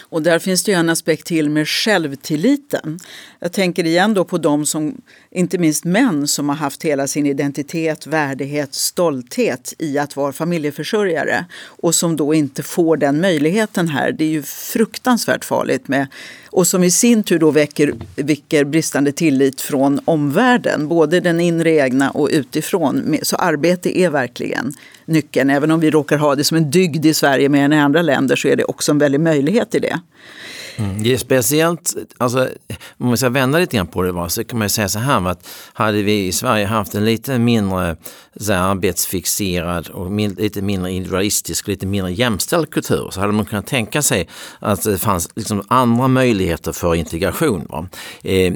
Och 0.00 0.22
där 0.22 0.38
finns 0.38 0.64
det 0.64 0.72
ju 0.72 0.78
en 0.78 0.88
aspekt 0.88 1.26
till 1.26 1.50
med 1.50 1.68
självtilliten. 1.68 2.98
Jag 3.40 3.52
tänker 3.52 3.86
igen 3.86 4.14
då 4.14 4.24
på 4.24 4.38
de 4.38 4.66
som, 4.66 5.00
inte 5.30 5.58
minst 5.58 5.84
män, 5.84 6.28
som 6.28 6.48
har 6.48 6.56
haft 6.56 6.82
hela 6.82 7.06
sin 7.06 7.26
identitet, 7.26 8.06
värdighet, 8.06 8.74
stolthet 8.74 9.74
i 9.78 9.98
att 9.98 10.16
vara 10.16 10.32
familjeförsörjare 10.32 11.44
och 11.64 11.94
som 11.94 12.16
då 12.16 12.34
inte 12.34 12.62
får 12.62 12.96
den 12.96 13.20
möjligheten 13.20 13.88
här. 13.88 14.12
Det 14.12 14.24
är 14.24 14.28
ju 14.28 14.42
fruktansvärt 14.42 15.44
farligt 15.44 15.88
med 15.88 16.06
och 16.56 16.66
som 16.66 16.84
i 16.84 16.90
sin 16.90 17.22
tur 17.22 17.38
då 17.38 17.50
väcker, 17.50 17.92
väcker 18.16 18.64
bristande 18.64 19.12
tillit 19.12 19.60
från 19.60 20.00
omvärlden, 20.04 20.88
både 20.88 21.20
den 21.20 21.40
inre 21.40 21.70
egna 21.70 22.10
och 22.10 22.28
utifrån. 22.32 23.16
Så 23.22 23.36
arbete 23.36 23.98
är 23.98 24.10
verkligen 24.10 24.72
nyckeln. 25.04 25.50
Även 25.50 25.70
om 25.70 25.80
vi 25.80 25.90
råkar 25.90 26.18
ha 26.18 26.34
det 26.34 26.44
som 26.44 26.56
en 26.56 26.70
dygd 26.70 27.06
i 27.06 27.14
Sverige 27.14 27.48
mer 27.48 27.64
än 27.64 27.72
i 27.72 27.78
andra 27.78 28.02
länder 28.02 28.36
så 28.36 28.48
är 28.48 28.56
det 28.56 28.64
också 28.64 28.92
en 28.92 28.98
väldig 28.98 29.20
möjlighet 29.20 29.74
till 29.80 29.90
det. 29.90 30.00
Mm. 30.78 31.02
Det 31.02 31.12
är 31.12 31.18
speciellt, 31.18 31.94
alltså, 32.18 32.48
om 32.98 33.10
vi 33.10 33.16
ska 33.16 33.28
vända 33.28 33.58
lite 33.58 33.76
grann 33.76 33.86
på 33.86 34.02
det 34.02 34.12
var, 34.12 34.28
så 34.28 34.44
kan 34.44 34.58
man 34.58 34.70
säga 34.70 34.88
så 34.88 34.98
här 34.98 35.28
att 35.28 35.48
hade 35.72 36.02
vi 36.02 36.26
i 36.26 36.32
Sverige 36.32 36.66
haft 36.66 36.94
en 36.94 37.04
lite 37.04 37.38
mindre 37.38 37.96
så 38.40 38.52
här, 38.52 38.60
arbetsfixerad 38.60 39.88
och 39.88 40.12
min, 40.12 40.34
lite 40.34 40.62
mindre 40.62 40.92
individualistisk, 40.92 41.68
lite 41.68 41.86
mindre 41.86 42.12
jämställd 42.12 42.70
kultur 42.70 43.08
så 43.10 43.20
hade 43.20 43.32
man 43.32 43.44
kunnat 43.44 43.66
tänka 43.66 44.02
sig 44.02 44.28
att 44.58 44.82
det 44.82 44.98
fanns 44.98 45.28
liksom 45.36 45.62
andra 45.68 46.08
möjligheter 46.08 46.72
för 46.72 46.94
integration. 46.94 47.66
Va? 47.68 47.88
Eh, 48.22 48.52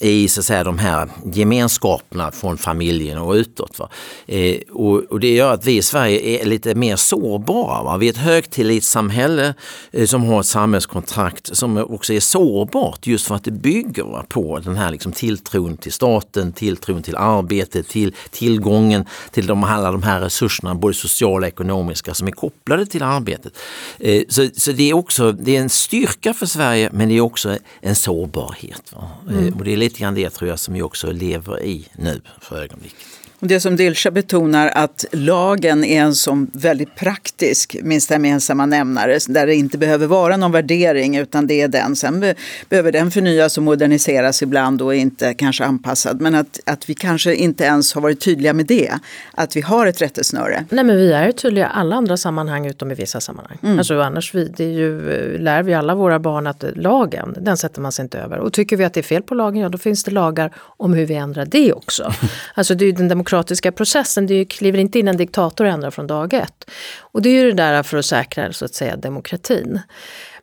I 0.00 0.28
så 0.28 0.40
att 0.40 0.44
säga, 0.44 0.64
de 0.64 0.78
här 0.78 1.08
gemenskaperna 1.32 2.30
från 2.30 2.58
familjen 2.58 3.18
och 3.18 3.32
utåt. 3.32 3.78
Va? 3.78 3.88
Eh, 4.26 4.56
och, 4.70 4.98
och, 4.98 5.20
det 5.20 5.34
gör 5.34 5.52
att 5.52 5.66
vi 5.66 5.76
i 5.76 5.82
Sverige 5.82 6.20
är 6.20 6.46
lite 6.46 6.74
mer 6.74 6.96
sårbara. 6.96 7.82
Va? 7.82 7.96
Vi 7.96 8.06
är 8.06 8.10
ett 8.10 8.16
högtillitssamhälle 8.16 9.54
eh, 9.92 10.06
som 10.06 10.24
har 10.24 10.39
ett 10.40 10.46
samhällskontrakt 10.46 11.56
som 11.56 11.78
också 11.78 12.12
är 12.12 12.20
sårbart 12.20 13.06
just 13.06 13.26
för 13.26 13.34
att 13.34 13.44
det 13.44 13.50
bygger 13.50 14.22
på 14.28 14.58
den 14.58 14.76
här 14.76 14.90
liksom 14.90 15.12
tilltron 15.12 15.76
till 15.76 15.92
staten, 15.92 16.52
tilltron 16.52 17.02
till 17.02 17.16
arbetet, 17.16 17.88
till 17.88 18.14
tillgången 18.30 19.04
till 19.30 19.46
de, 19.46 19.64
alla 19.64 19.92
de 19.92 20.02
här 20.02 20.20
resurserna, 20.20 20.74
både 20.74 20.94
sociala 20.94 21.46
och 21.46 21.52
ekonomiska, 21.52 22.14
som 22.14 22.28
är 22.28 22.32
kopplade 22.32 22.86
till 22.86 23.02
arbetet. 23.02 23.58
Eh, 23.98 24.22
så, 24.28 24.48
så 24.56 24.72
det 24.72 24.90
är 24.90 24.94
också 24.94 25.32
det 25.32 25.56
är 25.56 25.60
en 25.60 25.70
styrka 25.70 26.34
för 26.34 26.46
Sverige 26.46 26.90
men 26.92 27.08
det 27.08 27.16
är 27.16 27.20
också 27.20 27.58
en 27.80 27.96
sårbarhet. 27.96 28.92
Eh, 29.28 29.38
mm. 29.38 29.54
Och 29.54 29.64
det 29.64 29.72
är 29.72 29.76
lite 29.76 30.00
grann 30.00 30.14
det 30.14 30.30
tror 30.30 30.50
jag 30.50 30.58
som 30.58 30.74
vi 30.74 30.82
också 30.82 31.12
lever 31.12 31.62
i 31.62 31.88
nu 31.92 32.20
för 32.40 32.62
ögonblicket. 32.62 33.06
Det 33.42 33.60
som 33.60 33.76
Dilsa 33.76 34.10
betonar 34.10 34.68
att 34.68 35.04
lagen 35.12 35.84
är 35.84 36.02
en 36.02 36.14
som 36.14 36.50
väldigt 36.52 36.94
praktisk 36.94 37.76
minsta 37.82 38.14
gemensamma 38.14 38.66
nämnare 38.66 39.18
där 39.28 39.46
det 39.46 39.54
inte 39.54 39.78
behöver 39.78 40.06
vara 40.06 40.36
någon 40.36 40.52
värdering 40.52 41.16
utan 41.16 41.46
det 41.46 41.60
är 41.60 41.68
den. 41.68 41.96
Sen 41.96 42.20
be 42.20 42.34
behöver 42.68 42.92
den 42.92 43.10
förnyas 43.10 43.56
och 43.58 43.62
moderniseras 43.62 44.42
ibland 44.42 44.82
och 44.82 44.94
är 44.94 44.98
inte 44.98 45.34
kanske 45.34 45.64
anpassad. 45.64 46.20
Men 46.20 46.34
att, 46.34 46.60
att 46.66 46.88
vi 46.88 46.94
kanske 46.94 47.34
inte 47.34 47.64
ens 47.64 47.94
har 47.94 48.00
varit 48.00 48.20
tydliga 48.20 48.52
med 48.52 48.66
det. 48.66 48.92
Att 49.34 49.56
vi 49.56 49.60
har 49.60 49.86
ett 49.86 50.02
rättesnöre. 50.02 50.64
Nej 50.70 50.84
men 50.84 50.96
vi 50.96 51.12
är 51.12 51.32
tydliga 51.32 51.66
i 51.66 51.70
alla 51.72 51.96
andra 51.96 52.16
sammanhang 52.16 52.66
utom 52.66 52.90
i 52.90 52.94
vissa 52.94 53.20
sammanhang. 53.20 53.58
Mm. 53.62 53.78
Alltså 53.78 54.00
annars 54.00 54.34
vi, 54.34 54.44
det 54.44 54.64
ju, 54.64 55.38
lär 55.38 55.62
vi 55.62 55.74
alla 55.74 55.94
våra 55.94 56.18
barn 56.18 56.46
att 56.46 56.64
lagen, 56.76 57.36
den 57.40 57.56
sätter 57.56 57.80
man 57.80 57.92
sig 57.92 58.02
inte 58.02 58.18
över. 58.18 58.38
Och 58.38 58.52
tycker 58.52 58.76
vi 58.76 58.84
att 58.84 58.94
det 58.94 59.00
är 59.00 59.02
fel 59.02 59.22
på 59.22 59.34
lagen, 59.34 59.62
ja 59.62 59.68
då 59.68 59.78
finns 59.78 60.04
det 60.04 60.10
lagar 60.10 60.52
om 60.56 60.94
hur 60.94 61.06
vi 61.06 61.14
ändrar 61.14 61.46
det 61.46 61.72
också. 61.72 62.12
alltså 62.54 62.74
det 62.74 62.84
är 62.84 62.92
den 62.92 63.08
demokratiska 63.30 63.72
processen. 63.72 64.26
Det 64.26 64.44
kliver 64.44 64.78
inte 64.78 64.98
in 64.98 65.08
en 65.08 65.16
diktator 65.16 65.64
och 65.64 65.70
ändrar 65.70 65.90
från 65.90 66.06
dag 66.06 66.34
ett. 66.34 66.70
Och 67.00 67.22
det 67.22 67.28
är 67.28 67.42
ju 67.42 67.50
det 67.50 67.62
där 67.62 67.82
för 67.82 67.98
att 67.98 68.06
säkra 68.06 68.52
så 68.52 68.64
att 68.64 68.74
säga 68.74 68.96
demokratin. 68.96 69.80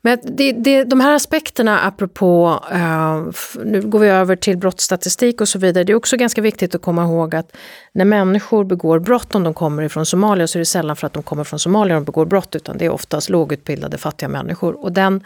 Men 0.07 0.19
det, 0.23 0.51
det, 0.51 0.83
de 0.83 0.99
här 0.99 1.15
aspekterna 1.15 1.79
apropå, 1.79 2.59
uh, 2.73 3.31
nu 3.65 3.81
går 3.81 3.99
vi 3.99 4.07
över 4.07 4.35
till 4.35 4.57
brottsstatistik 4.57 5.41
och 5.41 5.47
så 5.47 5.59
vidare, 5.59 5.83
det 5.83 5.93
är 5.93 5.95
också 5.95 6.17
ganska 6.17 6.41
viktigt 6.41 6.75
att 6.75 6.81
komma 6.81 7.03
ihåg 7.03 7.35
att 7.35 7.55
när 7.91 8.05
människor 8.05 8.63
begår 8.63 8.99
brott, 8.99 9.35
om 9.35 9.43
de 9.43 9.53
kommer 9.53 9.83
ifrån 9.83 10.05
Somalia, 10.05 10.47
så 10.47 10.57
är 10.57 10.59
det 10.59 10.65
sällan 10.65 10.95
för 10.95 11.07
att 11.07 11.13
de 11.13 11.23
kommer 11.23 11.43
från 11.43 11.59
Somalia 11.59 11.95
de 11.95 12.03
begår 12.03 12.25
brott, 12.25 12.55
utan 12.55 12.77
det 12.77 12.85
är 12.85 12.89
oftast 12.89 13.29
lågutbildade 13.29 13.97
fattiga 13.97 14.29
människor. 14.29 14.83
Och 14.83 14.91
den 14.91 15.23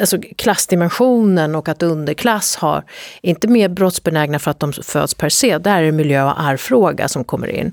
alltså 0.00 0.18
klassdimensionen 0.36 1.54
och 1.54 1.68
att 1.68 1.82
underklass 1.82 2.56
har 2.56 2.84
inte 3.22 3.48
mer 3.48 3.68
brottsbenägna 3.68 4.38
för 4.38 4.50
att 4.50 4.60
de 4.60 4.72
föds 4.72 5.14
per 5.14 5.28
se, 5.28 5.58
där 5.58 5.78
är 5.78 5.82
det 5.82 5.92
miljö 5.92 6.24
och 6.24 6.40
arvfråga 6.40 7.08
som 7.08 7.24
kommer 7.24 7.48
in. 7.48 7.72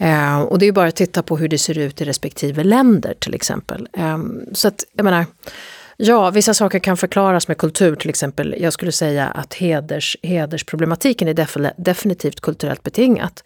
Uh, 0.00 0.40
och 0.40 0.58
det 0.58 0.66
är 0.66 0.72
bara 0.72 0.88
att 0.88 0.96
titta 0.96 1.22
på 1.22 1.36
hur 1.36 1.48
det 1.48 1.58
ser 1.58 1.78
ut 1.78 2.00
i 2.00 2.04
respektive 2.04 2.64
länder 2.64 3.14
till 3.18 3.34
exempel. 3.34 3.88
Um, 3.92 4.44
så 4.52 4.68
att, 4.68 4.84
jag 4.96 5.04
menar, 5.04 5.24
Ja, 6.02 6.30
vissa 6.30 6.54
saker 6.54 6.78
kan 6.78 6.96
förklaras 6.96 7.48
med 7.48 7.58
kultur, 7.58 7.96
till 7.96 8.10
exempel. 8.10 8.54
Jag 8.58 8.72
skulle 8.72 8.92
säga 8.92 9.26
att 9.26 9.54
heders, 9.54 10.16
hedersproblematiken 10.22 11.28
är 11.28 11.34
def 11.34 11.56
definitivt 11.76 12.40
kulturellt 12.40 12.82
betingat. 12.82 13.44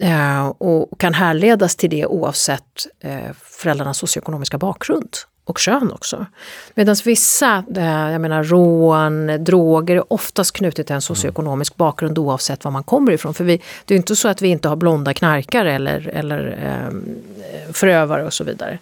Eh, 0.00 0.46
och 0.46 1.00
kan 1.00 1.14
härledas 1.14 1.76
till 1.76 1.90
det 1.90 2.06
oavsett 2.06 2.86
eh, 3.00 3.32
föräldrarnas 3.42 3.98
socioekonomiska 3.98 4.58
bakgrund 4.58 5.16
och 5.44 5.58
kön 5.58 5.92
också. 5.92 6.26
Medan 6.74 6.96
vissa, 7.04 7.64
eh, 7.76 8.10
jag 8.12 8.20
menar 8.20 8.44
rån, 8.44 9.44
droger 9.44 9.96
är 9.96 10.12
oftast 10.12 10.52
knutet 10.52 10.86
till 10.86 10.94
en 10.94 11.02
socioekonomisk 11.02 11.76
bakgrund 11.76 12.18
oavsett 12.18 12.64
var 12.64 12.70
man 12.70 12.84
kommer 12.84 13.12
ifrån. 13.12 13.34
För 13.34 13.44
vi, 13.44 13.62
det 13.84 13.94
är 13.94 13.98
inte 13.98 14.16
så 14.16 14.28
att 14.28 14.42
vi 14.42 14.48
inte 14.48 14.68
har 14.68 14.76
blonda 14.76 15.14
knarkare 15.14 15.72
eller, 15.72 16.08
eller 16.08 16.58
eh, 16.62 17.72
förövare 17.72 18.24
och 18.24 18.32
så 18.32 18.44
vidare. 18.44 18.78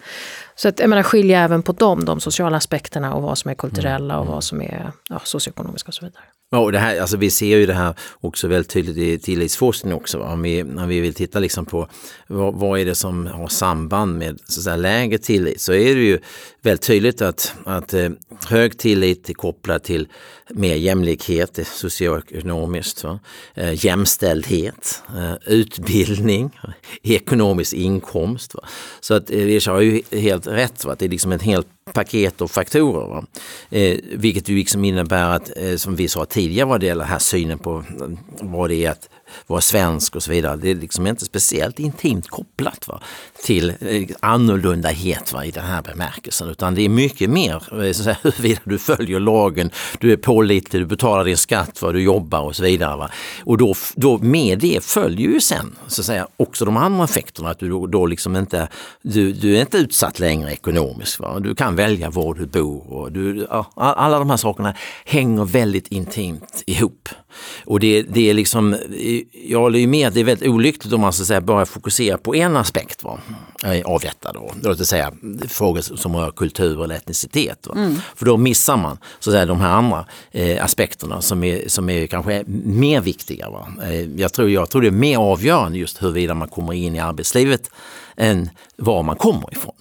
Så 0.55 0.69
att, 0.69 0.79
jag 0.79 0.89
menar, 0.89 1.03
skilja 1.03 1.39
även 1.39 1.63
på 1.63 1.71
dem, 1.71 2.05
de 2.05 2.19
sociala 2.19 2.57
aspekterna 2.57 3.13
och 3.13 3.21
vad 3.21 3.37
som 3.37 3.51
är 3.51 3.55
kulturella 3.55 4.17
och 4.17 4.23
mm. 4.23 4.33
vad 4.33 4.43
som 4.43 4.61
är 4.61 4.91
ja, 5.09 5.19
socioekonomiska 5.23 5.87
och 5.87 5.93
så 5.93 6.05
vidare. 6.05 6.23
Ja, 6.53 6.59
och 6.59 6.71
det 6.71 6.79
här, 6.79 7.01
alltså 7.01 7.17
vi 7.17 7.29
ser 7.29 7.57
ju 7.57 7.65
det 7.65 7.73
här 7.73 7.93
också 8.21 8.47
väldigt 8.47 8.71
tydligt 8.71 8.97
i 8.97 9.19
tillitsforskning 9.19 9.93
också. 9.93 10.19
Om 10.19 10.41
vi, 10.41 10.63
när 10.63 10.87
vi 10.87 10.99
vill 10.99 11.13
titta 11.13 11.39
liksom 11.39 11.65
på 11.65 11.87
vad, 12.27 12.53
vad 12.53 12.79
är 12.79 12.85
det 12.85 12.95
som 12.95 13.27
har 13.27 13.47
samband 13.47 14.17
med 14.17 14.39
så 14.45 14.59
att 14.59 14.63
säga, 14.63 14.75
lägre 14.75 15.17
tillit 15.17 15.61
så 15.61 15.73
är 15.73 15.95
det 15.95 16.01
ju 16.01 16.19
väldigt 16.61 16.81
tydligt 16.81 17.21
att, 17.21 17.53
att 17.65 17.93
eh, 17.93 18.09
hög 18.45 18.77
tillit 18.77 19.29
är 19.29 19.33
kopplad 19.33 19.83
till 19.83 20.07
mer 20.49 20.75
jämlikhet 20.75 21.59
eh, 21.59 21.65
socioekonomiskt, 21.65 23.03
va? 23.03 23.19
Eh, 23.53 23.85
jämställdhet, 23.85 25.03
eh, 25.17 25.33
utbildning, 25.45 26.59
ekonomisk 27.03 27.73
inkomst. 27.73 28.55
Va? 28.55 28.63
Så 28.99 29.13
att 29.13 29.31
eh, 29.31 29.37
Richard 29.37 29.73
har 29.73 29.81
ju 29.81 30.01
helt 30.11 30.47
rätt, 30.47 30.85
va? 30.85 30.95
det 30.99 31.05
är 31.05 31.09
liksom 31.09 31.31
en 31.31 31.39
helt 31.39 31.67
paket 31.93 32.41
och 32.41 32.51
faktorer. 32.51 33.07
Va? 33.07 33.25
Eh, 33.69 33.97
vilket 34.11 34.49
ju 34.49 34.55
liksom 34.55 34.85
innebär 34.85 35.35
att, 35.35 35.57
eh, 35.57 35.75
som 35.75 35.95
vi 35.95 36.07
sa 36.07 36.25
tidigare 36.25 36.67
vad 36.67 36.79
det 36.79 36.85
gäller 36.85 37.05
här 37.05 37.19
synen 37.19 37.59
på 37.59 37.77
eh, 37.77 38.07
vad 38.41 38.69
det 38.69 38.85
är 38.85 38.91
att 38.91 39.09
vara 39.47 39.61
svensk 39.61 40.15
och 40.15 40.23
så 40.23 40.31
vidare. 40.31 40.55
Det 40.55 40.69
är 40.69 40.75
liksom 40.75 41.07
inte 41.07 41.25
speciellt 41.25 41.79
intimt 41.79 42.29
kopplat 42.29 42.87
va, 42.87 43.01
till 43.45 43.69
eh, 43.69 44.07
annorlundahet 44.19 45.33
va, 45.33 45.45
i 45.45 45.51
den 45.51 45.65
här 45.65 45.81
bemärkelsen 45.81 46.49
utan 46.49 46.75
det 46.75 46.81
är 46.81 46.89
mycket 46.89 47.29
mer 47.29 47.55
eh, 47.55 47.91
så 47.91 48.01
att 48.01 48.05
säga, 48.05 48.17
huruvida 48.23 48.61
du 48.63 48.79
följer 48.79 49.19
lagen, 49.19 49.71
du 49.99 50.11
är 50.11 50.17
pålitlig, 50.17 50.81
du 50.81 50.85
betalar 50.85 51.25
din 51.25 51.37
skatt, 51.37 51.81
va, 51.81 51.91
du 51.91 52.01
jobbar 52.01 52.41
och 52.41 52.55
så 52.55 52.63
vidare. 52.63 52.97
Va. 52.97 53.09
Och 53.43 53.57
då, 53.57 53.75
då 53.95 54.17
med 54.17 54.59
det 54.59 54.83
följer 54.83 55.29
ju 55.29 55.39
sen 55.39 55.75
så 55.87 56.01
att 56.01 56.05
säga, 56.05 56.27
också 56.37 56.65
de 56.65 56.77
andra 56.77 57.03
effekterna, 57.03 57.49
att 57.49 57.59
du 57.59 57.69
då, 57.69 57.87
då 57.87 58.05
liksom 58.05 58.35
inte, 58.35 58.67
du, 59.01 59.33
du 59.33 59.57
är 59.57 59.61
inte 59.61 59.77
utsatt 59.77 60.19
längre 60.19 60.51
ekonomiskt. 60.51 61.19
Va. 61.19 61.39
Du 61.39 61.55
kan 61.55 61.75
välja 61.75 62.09
var 62.09 62.33
du 62.33 62.45
bor 62.45 62.93
och 62.93 63.11
du, 63.11 63.47
ja, 63.49 63.71
alla 63.75 64.19
de 64.19 64.29
här 64.29 64.37
sakerna 64.37 64.73
hänger 65.05 65.45
väldigt 65.45 65.87
intimt 65.87 66.63
ihop. 66.65 67.09
Och 67.65 67.79
det, 67.79 68.01
det 68.01 68.29
är 68.29 68.33
liksom, 68.33 68.77
jag 69.31 69.59
håller 69.59 69.79
ju 69.79 69.87
med 69.87 70.07
att 70.07 70.13
det 70.13 70.19
är 70.19 70.23
väldigt 70.23 70.49
olyckligt 70.49 70.93
om 70.93 71.01
man 71.01 71.13
så 71.13 71.25
säga, 71.25 71.41
bara 71.41 71.65
fokuserar 71.65 72.17
på 72.17 72.35
en 72.35 72.57
aspekt 72.57 73.03
va, 73.03 73.19
av 73.85 73.99
detta. 73.99 74.33
Då. 74.33 74.51
Låt 74.63 74.79
oss 74.79 74.87
säga 74.87 75.13
frågor 75.47 75.81
som 75.81 76.15
rör 76.15 76.31
kultur 76.31 76.83
eller 76.83 76.95
etnicitet. 76.95 77.67
Mm. 77.67 77.95
För 78.15 78.25
då 78.25 78.37
missar 78.37 78.77
man 78.77 78.97
så 79.19 79.29
att 79.29 79.33
säga, 79.33 79.45
de 79.45 79.61
här 79.61 79.69
andra 79.69 80.05
eh, 80.31 80.63
aspekterna 80.63 81.21
som 81.21 81.43
är, 81.43 81.67
som 81.67 81.89
är 81.89 82.07
kanske 82.07 82.43
mer 82.65 83.01
viktiga. 83.01 83.49
Va. 83.49 83.67
Eh, 83.83 84.01
jag, 84.01 84.33
tror, 84.33 84.49
jag 84.49 84.69
tror 84.69 84.81
det 84.81 84.87
är 84.87 84.91
mer 84.91 85.17
avgörande 85.17 85.77
just 85.77 86.03
huruvida 86.03 86.33
man 86.33 86.47
kommer 86.47 86.73
in 86.73 86.95
i 86.95 86.99
arbetslivet 86.99 87.69
än 88.17 88.49
var 88.75 89.03
man 89.03 89.15
kommer 89.15 89.53
ifrån. 89.53 89.73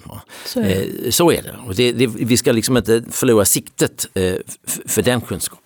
Så 0.46 0.60
är 0.60 0.64
det. 0.64 1.04
Eh, 1.04 1.10
så 1.10 1.32
är 1.32 1.42
det. 1.42 1.54
Och 1.66 1.74
det, 1.74 1.92
det, 1.92 2.06
vi 2.06 2.36
ska 2.36 2.52
liksom 2.52 2.76
inte 2.76 3.02
förlora 3.10 3.44
siktet 3.44 4.06
eh, 4.14 4.34
för 4.86 5.02
den 5.02 5.20
kunskapen. 5.20 5.61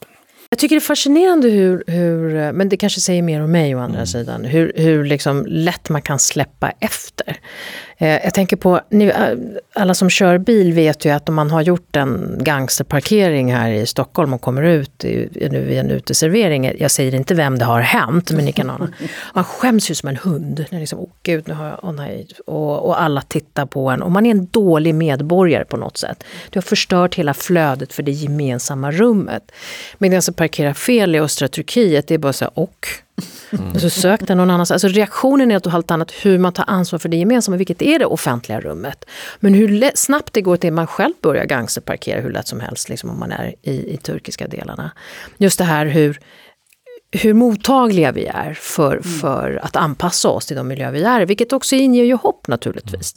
Jag 0.56 0.60
tycker 0.60 0.76
det 0.76 0.78
är 0.78 0.80
fascinerande 0.80 1.48
hur, 1.48 1.84
hur, 1.86 2.52
men 2.52 2.68
det 2.68 2.76
kanske 2.76 3.00
säger 3.00 3.22
mer 3.22 3.42
om 3.42 3.50
mig 3.50 3.74
å 3.74 3.78
andra 3.78 3.98
mm. 3.98 4.06
sidan, 4.06 4.44
hur, 4.44 4.72
hur 4.76 5.04
liksom 5.04 5.46
lätt 5.48 5.88
man 5.88 6.02
kan 6.02 6.18
släppa 6.18 6.70
efter. 6.80 7.36
Eh, 7.98 8.24
jag 8.24 8.35
tänker 8.35 8.56
på, 8.56 8.80
ni, 8.90 9.04
eh, 9.04 9.14
alla 9.74 9.94
som 9.94 10.11
kör 10.11 10.38
bil 10.38 10.72
vet 10.72 11.04
ju 11.04 11.11
att 11.11 11.28
om 11.28 11.35
man 11.35 11.50
har 11.50 11.62
gjort 11.62 11.96
en 11.96 12.38
gangsterparkering 12.40 13.54
här 13.54 13.70
i 13.70 13.87
Stockholm 13.87 14.35
och 14.35 14.40
kommer 14.40 14.62
ut 14.62 15.04
i, 15.04 15.48
nu 15.50 15.70
i 15.70 15.78
en 15.78 15.90
uteservering, 15.90 16.72
jag 16.78 16.90
säger 16.90 17.14
inte 17.14 17.35
vem 17.35 17.59
det 17.59 17.64
har 17.64 17.80
hänt, 17.80 18.30
men 18.30 18.44
ni 18.44 18.52
kan 18.52 18.70
ana. 18.70 18.92
Man 19.35 19.44
skäms 19.44 19.90
ju 19.90 19.94
som 19.94 20.09
en 20.09 20.16
hund. 20.16 20.64
När 20.70 20.80
liksom, 20.80 20.98
oh, 20.98 21.09
gud, 21.22 21.48
nu 21.48 21.54
har 21.54 21.66
jag, 21.66 21.85
oh, 21.85 21.92
nej. 21.92 22.26
Och, 22.46 22.87
och 22.87 23.02
alla 23.02 23.22
tittar 23.22 23.66
på 23.66 23.90
en 23.90 24.02
och 24.02 24.11
man 24.11 24.26
är 24.26 24.30
en 24.30 24.46
dålig 24.46 24.94
medborgare 24.94 25.64
på 25.64 25.76
något 25.76 25.96
sätt. 25.96 26.24
Du 26.50 26.56
har 26.56 26.62
förstört 26.62 27.14
hela 27.14 27.35
flödet 27.35 27.92
för 27.92 28.02
det 28.02 28.12
gemensamma 28.12 28.90
rummet. 28.90 29.52
Men 29.98 30.11
den 30.11 30.22
som 30.22 30.35
parkerar 30.35 30.72
fel 30.72 31.14
i 31.14 31.20
östra 31.20 31.48
Turkiet, 31.48 32.09
det 32.09 32.14
är 32.14 32.18
bara 32.18 32.32
så 32.32 32.44
här, 32.44 32.59
och 32.59 32.88
Mm. 33.52 33.72
Och 33.72 33.80
så 33.80 33.90
sök 33.90 34.26
den 34.26 34.38
någon 34.38 34.50
annanstans. 34.50 34.85
Alltså 34.85 34.98
reaktionen 34.98 35.50
är 35.50 35.54
något 35.54 35.72
helt 35.72 35.90
annat 35.90 36.11
hur 36.11 36.38
man 36.38 36.52
tar 36.52 36.64
ansvar 36.68 36.98
för 36.98 37.09
det 37.09 37.16
gemensamma, 37.16 37.56
vilket 37.56 37.82
är 37.82 37.98
det 37.98 38.06
offentliga 38.06 38.61
rummet. 38.61 39.04
Men 39.40 39.54
hur 39.54 39.90
snabbt 39.94 40.32
det 40.32 40.40
går 40.40 40.56
till 40.56 40.72
man 40.72 40.87
själv 40.87 41.14
börjar 41.22 41.44
gangsterparkera 41.44 42.20
hur 42.20 42.30
lätt 42.30 42.48
som 42.48 42.61
helst, 42.61 42.88
liksom 42.88 43.11
om 43.11 43.18
man 43.18 43.32
är 43.32 43.54
i, 43.62 43.94
i 43.94 43.96
turkiska 43.96 44.46
delarna. 44.46 44.90
Just 45.37 45.59
det 45.59 45.64
här 45.64 45.87
hur, 45.87 46.20
hur 47.11 47.35
mottagliga 47.35 48.12
vi 48.12 48.26
är 48.26 48.54
för, 48.54 48.92
mm. 48.92 49.02
för 49.02 49.61
att 49.62 49.76
anpassa 49.76 50.28
oss 50.28 50.46
till 50.46 50.56
de 50.56 50.68
miljöer 50.68 50.92
vi 50.92 51.02
är 51.02 51.26
vilket 51.26 51.52
också 51.52 51.76
inger 51.76 52.04
ju 52.04 52.14
hopp 52.14 52.48
naturligtvis. 52.48 53.14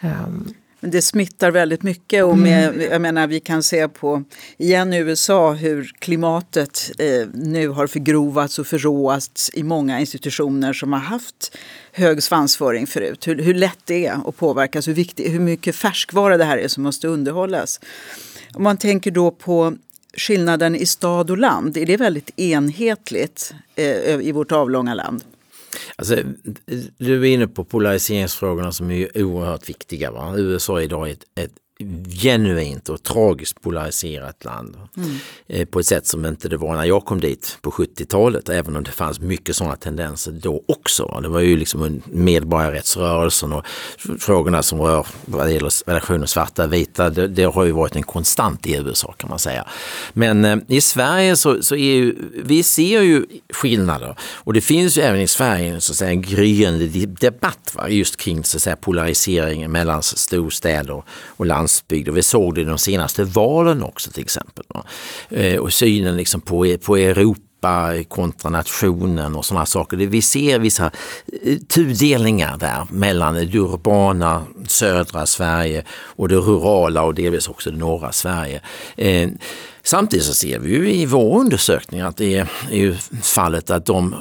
Um, 0.00 0.54
men 0.80 0.90
det 0.90 1.02
smittar 1.02 1.50
väldigt 1.50 1.82
mycket 1.82 2.24
och 2.24 2.38
med, 2.38 2.68
mm. 2.68 2.90
jag 2.90 3.00
menar, 3.00 3.26
vi 3.26 3.40
kan 3.40 3.62
se 3.62 3.88
på 3.88 4.24
igen 4.58 4.92
i 4.92 4.98
USA 4.98 5.52
hur 5.52 5.92
klimatet 5.98 6.90
eh, 6.98 7.28
nu 7.34 7.68
har 7.68 7.86
förgrovats 7.86 8.58
och 8.58 8.66
förråats 8.66 9.50
i 9.54 9.62
många 9.62 10.00
institutioner 10.00 10.72
som 10.72 10.92
har 10.92 11.00
haft 11.00 11.56
hög 11.92 12.22
svansföring 12.22 12.86
förut. 12.86 13.28
Hur, 13.28 13.42
hur 13.42 13.54
lätt 13.54 13.78
det 13.84 14.06
är 14.06 14.28
att 14.28 14.36
påverkas, 14.36 14.88
hur, 14.88 14.94
viktig, 14.94 15.30
hur 15.30 15.40
mycket 15.40 15.76
färskvara 15.76 16.36
det 16.36 16.44
här 16.44 16.58
är 16.58 16.68
som 16.68 16.82
måste 16.82 17.08
underhållas. 17.08 17.80
Om 18.54 18.62
man 18.62 18.76
tänker 18.76 19.10
då 19.10 19.30
på 19.30 19.76
skillnaden 20.16 20.76
i 20.76 20.86
stad 20.86 21.30
och 21.30 21.38
land, 21.38 21.76
är 21.76 21.86
det 21.86 21.96
väldigt 21.96 22.38
enhetligt 22.38 23.54
eh, 23.74 24.20
i 24.20 24.32
vårt 24.32 24.52
avlånga 24.52 24.94
land? 24.94 25.24
Alltså, 25.96 26.16
du 26.98 27.20
är 27.20 27.24
inne 27.24 27.48
på 27.48 27.64
polariseringsfrågorna 27.64 28.72
som 28.72 28.90
är 28.90 29.22
oerhört 29.22 29.68
viktiga. 29.68 30.10
Va? 30.10 30.34
USA 30.36 30.82
idag 30.82 31.08
är 31.08 31.12
ett, 31.12 31.24
ett 31.34 31.54
genuint 32.22 32.88
och 32.88 33.02
tragiskt 33.02 33.62
polariserat 33.62 34.44
land. 34.44 34.76
Mm. 34.96 35.10
Eh, 35.46 35.66
på 35.66 35.80
ett 35.80 35.86
sätt 35.86 36.06
som 36.06 36.26
inte 36.26 36.48
det 36.48 36.56
var 36.56 36.76
när 36.76 36.84
jag 36.84 37.04
kom 37.04 37.20
dit 37.20 37.58
på 37.60 37.70
70-talet, 37.70 38.48
även 38.48 38.76
om 38.76 38.84
det 38.84 38.90
fanns 38.90 39.20
mycket 39.20 39.56
sådana 39.56 39.76
tendenser 39.76 40.32
då 40.32 40.64
också. 40.68 41.20
Det 41.22 41.28
var 41.28 41.40
ju 41.40 41.56
liksom 41.56 42.02
medborgarrättsrörelsen 42.04 43.52
och 43.52 43.66
frågorna 44.18 44.62
som 44.62 44.80
rör 44.80 45.06
vad 45.24 45.52
gäller 45.52 45.88
relationen 45.88 46.26
svarta 46.26 46.64
och 46.64 46.72
vita, 46.72 47.10
det, 47.10 47.28
det, 47.28 47.44
har 47.44 47.64
ju 47.64 47.72
varit 47.72 47.96
en 47.96 48.02
konstant 48.02 48.66
i 48.66 48.74
USA 48.74 49.14
kan 49.16 49.30
man 49.30 49.38
säga. 49.38 49.66
Men 50.12 50.44
eh, 50.44 50.58
i 50.68 50.80
Sverige 50.80 51.36
så, 51.36 51.62
så 51.62 51.74
är 51.74 51.94
ju, 51.94 52.14
vi 52.44 52.62
ser 52.62 53.02
ju 53.02 53.26
skillnader 53.52 54.16
och 54.20 54.52
det 54.52 54.60
finns 54.60 54.98
ju 54.98 55.02
även 55.02 55.20
i 55.20 55.26
Sverige 55.26 55.80
så 55.80 55.92
att 55.92 55.96
säga, 55.96 56.10
en 56.10 56.22
gryende 56.22 56.86
debatt 57.06 57.72
va? 57.74 57.88
just 57.88 58.16
kring 58.16 58.44
så 58.44 58.56
att 58.56 58.62
säga, 58.62 58.76
polariseringen 58.76 59.72
mellan 59.72 60.02
storstäder 60.02 61.02
och 61.26 61.46
land 61.46 61.67
landsbygd 61.68 62.08
och 62.08 62.16
vi 62.16 62.22
såg 62.22 62.54
det 62.54 62.60
i 62.60 62.64
de 62.64 62.78
senaste 62.78 63.24
valen 63.24 63.82
också 63.82 64.10
till 64.10 64.22
exempel. 64.22 64.64
Eh, 65.30 65.56
och 65.56 65.72
synen 65.72 66.16
liksom 66.16 66.40
på, 66.40 66.66
e- 66.66 66.78
på 66.78 66.96
Europa 66.96 68.04
kontra 68.08 68.50
nationen 68.50 69.36
och 69.36 69.44
sådana 69.44 69.66
saker. 69.66 69.96
Vi 69.96 70.22
ser 70.22 70.58
vissa 70.58 70.90
eh, 71.42 71.58
tudelningar 71.58 72.56
där 72.56 72.86
mellan 72.90 73.34
det 73.34 73.58
urbana 73.58 74.44
södra 74.66 75.26
Sverige 75.26 75.84
och 76.16 76.28
det 76.28 76.36
rurala 76.36 77.02
och 77.02 77.14
delvis 77.14 77.48
också 77.48 77.70
det 77.70 77.78
norra 77.78 78.12
Sverige. 78.12 78.60
Eh, 78.96 79.30
samtidigt 79.82 80.26
så 80.26 80.34
ser 80.34 80.58
vi 80.58 80.70
ju 80.70 80.92
i 80.92 81.06
vår 81.06 81.40
undersökning 81.40 82.00
att 82.00 82.16
det 82.16 82.46
är 82.70 82.96
fallet 83.22 83.70
att 83.70 83.86
de 83.86 84.14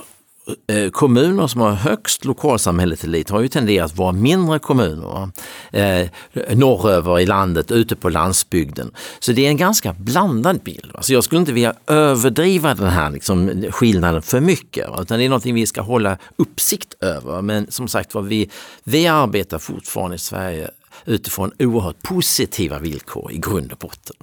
Eh, 0.68 0.90
kommuner 0.90 1.48
som 1.48 1.62
har 1.62 1.72
högst 1.72 2.26
lokalsamhälletillit 2.26 3.30
har 3.30 3.42
ju 3.42 3.48
tenderat 3.48 3.92
att 3.92 3.98
vara 3.98 4.12
mindre 4.12 4.60
kommuner. 4.60 5.30
Eh, 5.72 6.08
norröver 6.54 7.20
i 7.20 7.26
landet, 7.26 7.72
ute 7.72 7.96
på 7.96 8.10
landsbygden. 8.10 8.92
Så 9.20 9.32
det 9.32 9.46
är 9.46 9.50
en 9.50 9.58
ganska 9.58 9.94
blandad 9.94 10.60
bild. 10.64 10.92
Alltså 10.94 11.14
jag 11.14 11.24
skulle 11.24 11.40
inte 11.40 11.54
vilja 11.54 11.74
överdriva 11.88 12.76
den 12.76 12.90
här 12.90 13.10
liksom, 13.10 13.66
skillnaden 13.72 14.22
för 14.22 14.40
mycket. 14.40 14.88
Utan 15.00 15.20
det 15.20 15.26
är 15.26 15.30
någonting 15.30 15.56
vi 15.56 15.66
ska 15.66 15.82
hålla 15.82 16.18
uppsikt 16.36 16.94
över. 17.02 17.42
Men 17.42 17.72
som 17.72 17.88
sagt 17.88 18.14
var, 18.14 18.22
vi, 18.22 18.50
vi 18.84 19.08
arbetar 19.08 19.60
fortfarande 19.60 20.16
i 20.16 20.20
Sverige 20.20 20.70
utifrån 21.08 21.52
oerhört 21.60 22.02
positiva 22.02 22.80
villkor 22.80 23.32
i 23.32 23.38
grund 23.38 23.72
och 23.72 23.78
botten. 23.78 24.16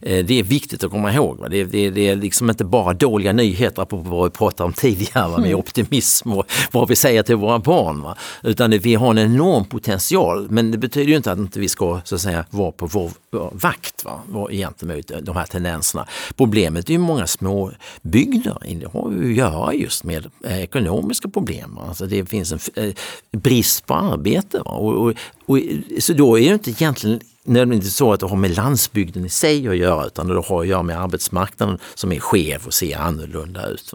Eh, 0.00 0.24
det 0.24 0.38
är 0.38 0.42
viktigt 0.42 0.84
att 0.84 0.90
komma 0.90 1.12
ihåg. 1.12 1.46
Det, 1.50 1.64
det, 1.64 1.90
det 1.90 2.08
är 2.08 2.16
liksom 2.16 2.50
inte 2.50 2.64
bara 2.64 2.92
dåliga 2.92 3.32
nyheter, 3.32 3.82
apropå 3.82 4.10
vad 4.10 4.24
vi 4.24 4.30
pratade 4.30 4.66
om 4.66 4.72
tidigare 4.72 5.28
med 5.28 5.46
mm. 5.46 5.58
optimism 5.58 6.32
och 6.32 6.46
vad 6.72 6.88
vi 6.88 6.96
säger 6.96 7.22
till 7.22 7.36
våra 7.36 7.58
barn. 7.58 8.02
Va? 8.02 8.16
Utan 8.42 8.70
vi 8.70 8.94
har 8.94 9.10
en 9.10 9.18
enorm 9.18 9.64
potential 9.64 10.46
men 10.50 10.70
det 10.70 10.78
betyder 10.78 11.08
ju 11.08 11.16
inte 11.16 11.32
att 11.32 11.38
inte 11.38 11.60
vi 11.60 11.68
ska 11.68 12.00
så 12.04 12.14
att 12.14 12.20
säga, 12.20 12.44
vara 12.50 12.72
på 12.72 12.86
vår, 12.86 13.10
vakt 13.52 14.04
va? 14.04 14.48
gentemot 14.50 15.10
de 15.22 15.36
här 15.36 15.46
tendenserna. 15.46 16.06
Problemet 16.36 16.88
är 16.88 16.92
ju 16.92 16.98
många 16.98 17.26
små 17.26 17.72
bygder. 18.02 18.56
Det 18.80 18.86
har 18.92 19.12
ju 19.12 19.30
att 19.30 19.36
göra 19.36 19.74
just 19.74 20.04
med 20.04 20.26
eh, 20.44 20.62
ekonomiska 20.62 21.28
problem. 21.28 21.78
Alltså 21.78 22.06
det 22.06 22.26
finns 22.26 22.52
en 22.52 22.84
eh, 22.84 22.94
brist 23.32 23.86
på 23.86 23.94
arbete. 23.94 24.60
Och, 24.60 24.94
och, 24.94 25.14
och, 25.46 25.58
så 25.98 26.12
då 26.16 26.38
är 26.38 26.48
det 26.48 26.54
inte 26.54 26.70
egentligen 26.70 27.20
nödvändigtvis 27.46 27.96
så 27.96 28.12
att 28.12 28.20
det 28.20 28.26
har 28.26 28.36
med 28.36 28.56
landsbygden 28.56 29.24
i 29.24 29.28
sig 29.28 29.68
att 29.68 29.76
göra 29.76 30.06
utan 30.06 30.28
det 30.28 30.42
har 30.48 30.60
att 30.60 30.66
göra 30.66 30.82
med 30.82 31.00
arbetsmarknaden 31.00 31.78
som 31.94 32.12
är 32.12 32.20
skev 32.20 32.66
och 32.66 32.74
ser 32.74 32.98
annorlunda 32.98 33.66
ut. 33.66 33.94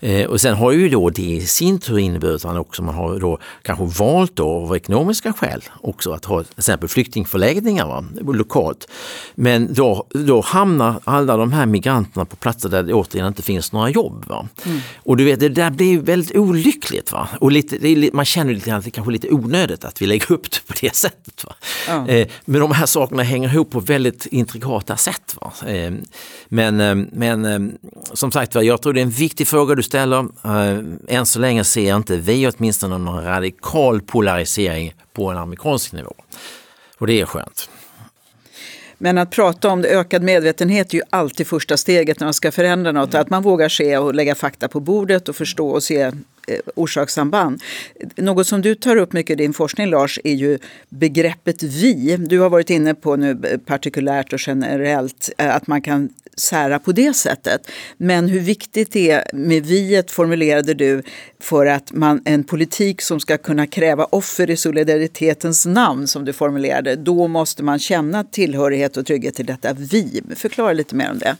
Eh, 0.00 0.26
och 0.26 0.40
sen 0.40 0.54
har 0.54 0.72
ju 0.72 0.88
då 0.88 1.10
det 1.10 1.22
i 1.22 1.46
sin 1.46 1.78
tur 1.78 1.98
inneburit 1.98 2.44
att 2.44 2.56
också 2.56 2.82
man 2.82 2.94
har 2.94 3.18
då 3.18 3.38
kanske 3.62 3.84
valt 3.84 4.36
då 4.36 4.48
av 4.48 4.76
ekonomiska 4.76 5.32
skäl 5.32 5.62
också 5.80 6.12
att 6.12 6.24
ha 6.24 6.42
till 6.42 6.58
exempel 6.58 6.88
flyktingförläggningar 6.88 7.86
va, 7.86 8.04
lokalt. 8.20 8.88
Men 9.34 9.74
då, 9.74 10.06
då 10.10 10.40
hamnar 10.40 11.00
alla 11.04 11.36
de 11.36 11.52
här 11.52 11.66
migranterna 11.66 12.24
på 12.24 12.36
platser 12.36 12.68
där 12.68 12.82
det 12.82 12.94
återigen 12.94 13.28
inte 13.28 13.42
finns 13.42 13.72
några 13.72 13.90
jobb. 13.90 14.24
Mm. 14.64 14.80
Och 14.96 15.16
du 15.16 15.24
vet, 15.24 15.40
det 15.40 15.48
där 15.48 15.70
blir 15.70 15.98
väldigt 15.98 16.36
olyckligt. 16.36 17.12
Va? 17.12 17.28
Och 17.40 17.52
lite, 17.52 17.88
är, 17.88 18.10
man 18.12 18.24
känner 18.24 18.54
lite 18.54 18.76
att 18.76 18.84
det 18.84 18.90
kanske 18.90 19.10
är 19.10 19.12
lite 19.12 19.30
onödigt 19.30 19.84
att 19.84 20.02
vi 20.02 20.06
lägger 20.06 20.32
upp 20.32 20.50
det 20.50 20.66
på 20.66 20.74
det 20.80 20.94
sättet. 20.94 21.44
Va? 21.44 21.54
Mm. 21.88 22.08
Eh, 22.08 22.28
men 22.44 22.60
de 22.60 22.72
här 22.74 22.86
sakerna 22.86 23.22
hänger 23.22 23.48
ihop 23.48 23.70
på 23.70 23.80
väldigt 23.80 24.26
intrikata 24.26 24.96
sätt. 24.96 25.36
Va? 25.40 25.52
Eh, 25.66 25.92
men, 26.48 26.80
eh, 26.80 26.94
men 27.12 27.44
eh, 27.44 27.60
som 28.12 28.32
sagt 28.32 28.54
jag 28.54 28.82
tror 28.82 28.92
det 28.92 29.00
är 29.00 29.02
en 29.02 29.10
viktig 29.10 29.48
fråga 29.48 29.74
du 29.74 29.82
ställer. 29.82 30.28
Än 31.08 31.26
så 31.26 31.38
länge 31.38 31.64
ser 31.64 31.96
inte 31.96 32.16
vi 32.16 32.48
åtminstone 32.48 32.98
någon 32.98 33.24
radikal 33.24 34.00
polarisering 34.00 34.94
på 35.12 35.30
en 35.30 35.36
amerikansk 35.36 35.92
nivå. 35.92 36.14
Och 36.98 37.06
det 37.06 37.20
är 37.20 37.26
skönt. 37.26 37.68
Men 38.98 39.18
att 39.18 39.30
prata 39.30 39.68
om 39.68 39.82
det, 39.82 39.88
ökad 39.88 40.22
medvetenhet 40.22 40.90
är 40.92 40.94
ju 40.94 41.02
alltid 41.10 41.46
första 41.46 41.76
steget 41.76 42.20
när 42.20 42.26
man 42.26 42.34
ska 42.34 42.52
förändra 42.52 42.92
något. 42.92 43.14
Att 43.14 43.30
man 43.30 43.42
vågar 43.42 43.68
se 43.68 43.98
och 43.98 44.14
lägga 44.14 44.34
fakta 44.34 44.68
på 44.68 44.80
bordet 44.80 45.28
och 45.28 45.36
förstå 45.36 45.68
och 45.68 45.82
se 45.82 46.00
eh, 46.00 46.12
Eh, 46.46 46.58
orsakssamband. 46.74 47.62
Något 48.16 48.46
som 48.46 48.62
du 48.62 48.74
tar 48.74 48.96
upp 48.96 49.12
mycket 49.12 49.30
i 49.30 49.42
din 49.42 49.52
forskning 49.52 49.86
Lars 49.86 50.20
är 50.24 50.34
ju 50.34 50.58
begreppet 50.88 51.62
vi. 51.62 52.16
Du 52.16 52.38
har 52.38 52.50
varit 52.50 52.70
inne 52.70 52.94
på 52.94 53.16
nu 53.16 53.30
eh, 53.44 53.58
partikulärt 53.58 54.32
och 54.32 54.40
generellt 54.46 55.30
eh, 55.38 55.56
att 55.56 55.66
man 55.66 55.82
kan 55.82 56.08
sära 56.36 56.78
på 56.78 56.92
det 56.92 57.16
sättet. 57.16 57.70
Men 57.96 58.28
hur 58.28 58.40
viktigt 58.40 58.92
det 58.92 59.10
är 59.10 59.24
med 59.32 59.66
viet 59.66 60.10
formulerade 60.10 60.74
du 60.74 61.02
för 61.40 61.66
att 61.66 61.92
man, 61.92 62.22
en 62.24 62.44
politik 62.44 63.02
som 63.02 63.20
ska 63.20 63.38
kunna 63.38 63.66
kräva 63.66 64.04
offer 64.04 64.50
i 64.50 64.56
solidaritetens 64.56 65.66
namn 65.66 66.06
som 66.06 66.24
du 66.24 66.32
formulerade, 66.32 66.96
då 66.96 67.28
måste 67.28 67.62
man 67.62 67.78
känna 67.78 68.24
tillhörighet 68.24 68.96
och 68.96 69.06
trygghet 69.06 69.34
till 69.34 69.46
detta 69.46 69.72
vi. 69.72 70.22
Förklara 70.36 70.72
lite 70.72 70.94
mer 70.94 71.10
om 71.10 71.18
det. 71.18 71.36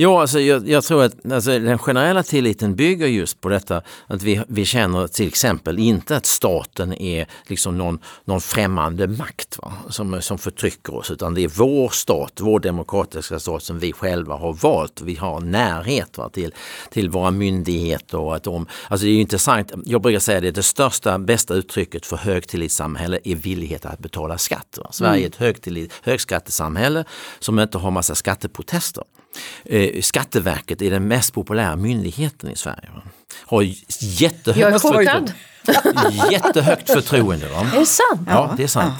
Ja, 0.00 0.20
alltså 0.20 0.40
jag, 0.40 0.68
jag 0.68 0.84
tror 0.84 1.02
att 1.02 1.32
alltså, 1.32 1.58
den 1.58 1.78
generella 1.78 2.22
tilliten 2.22 2.74
bygger 2.74 3.06
just 3.06 3.40
på 3.40 3.48
detta 3.48 3.82
att 4.06 4.22
vi, 4.22 4.42
vi 4.48 4.64
känner 4.64 5.06
till 5.06 5.28
exempel 5.28 5.78
inte 5.78 6.16
att 6.16 6.26
staten 6.26 6.92
är 6.92 7.26
liksom 7.46 7.78
någon, 7.78 7.98
någon 8.24 8.40
främmande 8.40 9.06
makt 9.06 9.58
va, 9.62 9.72
som, 9.88 10.22
som 10.22 10.38
förtrycker 10.38 10.94
oss 10.94 11.10
utan 11.10 11.34
det 11.34 11.44
är 11.44 11.48
vår 11.48 11.88
stat, 11.88 12.32
vår 12.40 12.60
demokratiska 12.60 13.38
stat 13.38 13.62
som 13.62 13.78
vi 13.78 13.92
själva 13.92 14.34
har 14.34 14.52
valt. 14.52 15.00
Vi 15.00 15.14
har 15.14 15.40
närhet 15.40 16.18
va, 16.18 16.28
till, 16.28 16.54
till 16.90 17.10
våra 17.10 17.30
myndigheter. 17.30 18.18
Och 18.18 18.36
att 18.36 18.42
de, 18.42 18.66
alltså 18.88 19.06
det 19.06 19.12
är 19.12 19.20
intressant, 19.20 19.72
jag 19.84 20.02
brukar 20.02 20.20
säga 20.20 20.40
det, 20.40 20.50
det 20.50 20.62
största, 20.62 21.18
bästa 21.18 21.54
uttrycket 21.54 22.06
för 22.06 22.16
högtillitssamhälle 22.16 23.18
är 23.24 23.34
villighet 23.34 23.86
att 23.86 23.98
betala 23.98 24.38
skatt. 24.38 24.78
Va. 24.82 24.88
Sverige 24.92 25.24
är 25.24 25.28
ett 25.28 25.36
högtillit, 25.36 25.92
högskattesamhälle 26.02 27.04
som 27.38 27.58
inte 27.58 27.78
har 27.78 27.90
massa 27.90 28.14
skatteprotester. 28.14 29.04
Eh, 29.64 30.00
Skatteverket 30.00 30.82
är 30.82 30.90
den 30.90 31.08
mest 31.08 31.32
populära 31.34 31.76
myndigheten 31.76 32.50
i 32.50 32.56
Sverige. 32.56 32.88
Har 33.46 33.62
jättehögt, 34.00 34.82
förtroende. 34.82 35.32
jättehögt 36.30 36.90
förtroende. 36.90 37.48
Va? 37.48 37.66
Är 37.74 37.80
det 37.80 37.86
sant? 37.86 38.20
Ja, 38.26 38.54
det 38.56 38.62
är 38.62 38.66
sant. 38.66 38.94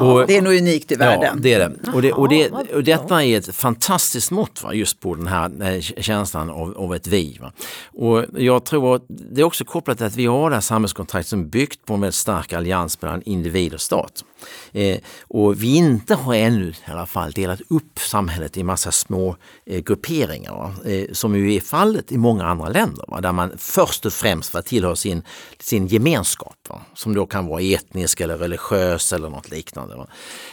Och, 0.00 0.26
det 0.26 0.36
är 0.36 0.42
nog 0.42 0.54
unikt 0.54 0.92
i 0.92 0.94
världen. 0.94 1.32
Ja, 1.34 1.40
det 1.42 1.54
är 1.54 1.58
det. 1.58 1.90
Och, 1.92 2.02
det, 2.02 2.12
och, 2.12 2.28
det, 2.28 2.50
och 2.74 2.84
detta 2.84 3.24
är 3.24 3.38
ett 3.38 3.54
fantastiskt 3.54 4.30
mått 4.30 4.62
va, 4.62 4.74
just 4.74 5.00
på 5.00 5.14
den 5.14 5.26
här 5.26 5.80
känslan 6.00 6.50
av, 6.50 6.74
av 6.78 6.94
ett 6.94 7.06
vi. 7.06 7.38
Va. 7.40 7.52
Och 7.92 8.24
jag 8.36 8.64
tror 8.64 8.96
att 8.96 9.02
det 9.08 9.40
är 9.40 9.44
också 9.44 9.64
kopplat 9.64 9.96
till 9.96 10.06
att 10.06 10.16
vi 10.16 10.26
har 10.26 10.50
det 10.50 10.56
här 10.56 10.60
samhällskontraktet 10.60 11.28
som 11.28 11.40
är 11.40 11.44
byggt 11.44 11.86
på 11.86 11.94
en 11.94 12.00
väldigt 12.00 12.14
stark 12.14 12.52
allians 12.52 13.02
mellan 13.02 13.22
individ 13.22 13.74
och 13.74 13.80
stat. 13.80 14.24
Eh, 14.72 14.98
och 15.22 15.62
vi 15.62 15.76
inte 15.76 16.14
har 16.14 16.34
ännu 16.34 16.68
i 16.68 16.90
alla 16.90 17.06
fall 17.06 17.32
delat 17.32 17.60
upp 17.68 17.98
samhället 17.98 18.56
i 18.56 18.62
massa 18.62 18.92
små 18.92 19.36
eh, 19.66 19.82
grupperingar 19.82 20.72
eh, 20.84 21.12
som 21.12 21.36
ju 21.36 21.54
är 21.54 21.60
fallet 21.60 22.12
i 22.12 22.18
många 22.18 22.46
andra 22.46 22.68
länder 22.68 23.04
va? 23.08 23.20
där 23.20 23.32
man 23.32 23.52
först 23.58 24.06
och 24.06 24.12
främst 24.12 24.54
va, 24.54 24.62
tillhör 24.62 24.94
sin, 24.94 25.22
sin 25.60 25.86
gemenskap 25.86 26.56
va? 26.68 26.80
som 26.94 27.14
då 27.14 27.26
kan 27.26 27.46
vara 27.46 27.62
etnisk 27.62 28.20
eller 28.20 28.38
religiös 28.38 29.12
eller 29.12 29.28
något 29.28 29.50
liknande. 29.50 29.89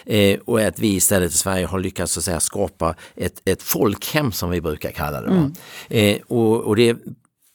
Eh, 0.05 0.39
och 0.45 0.61
att 0.61 0.79
vi 0.79 0.95
istället 0.95 1.31
i 1.31 1.37
Sverige 1.37 1.65
har 1.65 1.79
lyckats 1.79 2.13
så 2.13 2.19
att 2.19 2.23
säga, 2.23 2.39
skapa 2.39 2.95
ett, 3.15 3.41
ett 3.45 3.63
folkhem 3.63 4.31
som 4.31 4.49
vi 4.49 4.61
brukar 4.61 4.91
kalla 4.91 5.21
det. 5.21 5.27
Mm. 5.27 5.53
Eh, 5.89 6.21
och, 6.27 6.61
och 6.61 6.75
det 6.75 6.97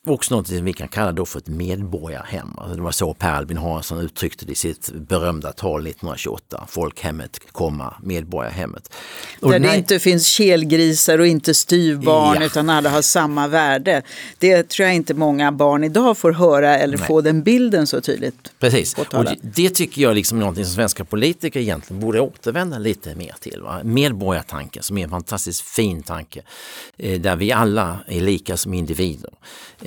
också 0.06 0.36
något 0.36 0.48
som 0.48 0.64
vi 0.64 0.72
kan 0.72 0.88
kalla 0.88 1.12
då 1.12 1.26
för 1.26 1.38
ett 1.38 1.46
medborgarhem. 1.46 2.54
Alltså 2.58 2.76
det 2.76 2.82
var 2.82 2.90
så 2.90 3.14
Per 3.14 3.32
Albin 3.32 3.56
Hansson 3.56 4.00
uttryckte 4.00 4.44
det 4.46 4.52
i 4.52 4.54
sitt 4.54 4.90
berömda 4.92 5.52
tal 5.52 5.80
1928. 5.80 6.64
Folkhemmet, 6.68 7.40
komma, 7.52 7.94
medborgarhemmet. 8.02 8.94
Och 9.40 9.50
Där 9.50 9.58
det 9.58 9.76
inte 9.76 9.98
finns 9.98 10.26
kelgrisar 10.26 11.18
och 11.18 11.26
inte 11.26 11.54
styvbarn 11.54 12.36
ja. 12.40 12.46
utan 12.46 12.70
alla 12.70 12.90
har 12.90 13.02
samma 13.02 13.48
värde. 13.48 14.02
Det 14.38 14.68
tror 14.68 14.86
jag 14.86 14.94
inte 14.94 15.14
många 15.14 15.52
barn 15.52 15.84
idag 15.84 16.18
får 16.18 16.32
höra 16.32 16.78
eller 16.78 16.98
Nej. 16.98 17.06
få 17.06 17.20
den 17.20 17.42
bilden 17.42 17.86
så 17.86 18.00
tydligt. 18.00 18.52
Precis, 18.58 18.94
och 18.94 19.24
det, 19.24 19.36
det, 19.42 19.70
tycker 19.70 20.02
jag 20.02 20.14
liksom 20.14 20.38
är 20.38 20.40
någonting 20.40 20.64
som 20.64 20.74
svenska 20.74 21.04
politiker 21.04 21.60
egentligen 21.60 22.00
borde 22.00 22.20
återvända 22.20 22.78
lite 22.78 23.14
mer 23.14 23.34
till. 23.40 23.60
Va? 23.62 23.80
Medborgartanken 23.84 24.82
som 24.82 24.98
är 24.98 25.04
en 25.04 25.10
fantastiskt 25.10 25.60
fin 25.60 26.02
tanke. 26.02 26.42
Eh, 26.96 27.20
där 27.20 27.36
vi 27.36 27.52
alla 27.52 27.98
är 28.06 28.20
lika 28.20 28.56
som 28.56 28.74
individer. 28.74 29.30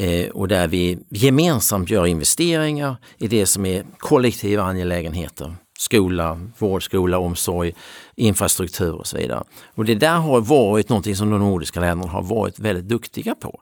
Eh, 0.05 0.29
och 0.29 0.47
där 0.47 0.67
vi 0.67 0.97
gemensamt 1.09 1.89
gör 1.89 2.05
investeringar 2.05 2.97
i 3.17 3.27
det 3.27 3.45
som 3.45 3.65
är 3.65 3.85
kollektiva 3.97 4.63
angelägenheter. 4.63 5.55
Skola, 5.79 6.41
vård, 6.57 6.83
skola, 6.83 7.17
omsorg, 7.17 7.73
infrastruktur 8.15 8.93
och 8.93 9.08
så 9.08 9.17
vidare. 9.17 9.43
Och 9.75 9.86
det 9.86 9.95
där 9.95 10.15
har 10.15 10.41
varit 10.41 10.89
någonting 10.89 11.15
som 11.15 11.30
de 11.30 11.39
nordiska 11.39 11.80
länderna 11.80 12.12
har 12.12 12.21
varit 12.21 12.60
väldigt 12.60 12.86
duktiga 12.86 13.36
på. 13.36 13.60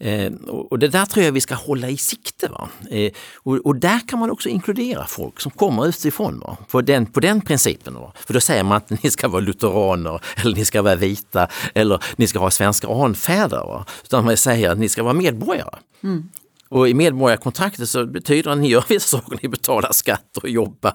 Eh, 0.00 0.32
och 0.70 0.78
det 0.78 0.88
där 0.88 1.06
tror 1.06 1.24
jag 1.24 1.32
vi 1.32 1.40
ska 1.40 1.54
hålla 1.54 1.88
i 1.88 1.96
sikte. 1.96 2.48
Va? 2.48 2.68
Eh, 2.90 3.12
och, 3.34 3.56
och, 3.56 3.76
där 3.76 4.08
kan 4.08 4.18
man 4.18 4.30
också 4.30 4.48
inkludera 4.48 5.06
folk 5.06 5.40
som 5.40 5.50
kommer 5.50 5.86
utifrån 5.86 6.40
va? 6.40 6.56
På, 6.70 6.80
den, 6.80 7.06
på 7.06 7.20
den 7.20 7.40
principen. 7.40 7.94
Va? 7.94 8.12
För 8.14 8.34
då 8.34 8.40
säger 8.40 8.64
man 8.64 8.76
att 8.76 9.02
ni 9.02 9.10
ska 9.10 9.28
vara 9.28 9.40
lutheraner 9.40 10.20
eller 10.36 10.56
ni 10.56 10.64
ska 10.64 10.82
vara 10.82 10.94
vita 10.94 11.48
eller 11.74 12.04
ni 12.16 12.26
ska 12.26 12.38
ha 12.38 12.50
svenska 12.50 12.88
anfäder. 12.88 13.56
Va? 13.66 13.86
Utan 14.04 14.24
man 14.24 14.36
säger 14.36 14.70
att 14.70 14.78
ni 14.78 14.88
ska 14.88 15.02
vara 15.02 15.14
medborgare. 15.14 15.78
Mm. 16.02 16.30
Och 16.68 16.88
i 16.88 16.94
medborgarkontraktet 16.94 17.88
så 17.88 18.06
betyder 18.06 18.42
det 18.42 18.52
att 18.52 18.58
ni 18.58 18.68
gör 18.68 18.84
vissa 18.88 19.18
saker, 19.18 19.38
ni 19.42 19.48
betalar 19.48 19.92
skatt 19.92 20.36
och 20.42 20.48
jobbar 20.48 20.94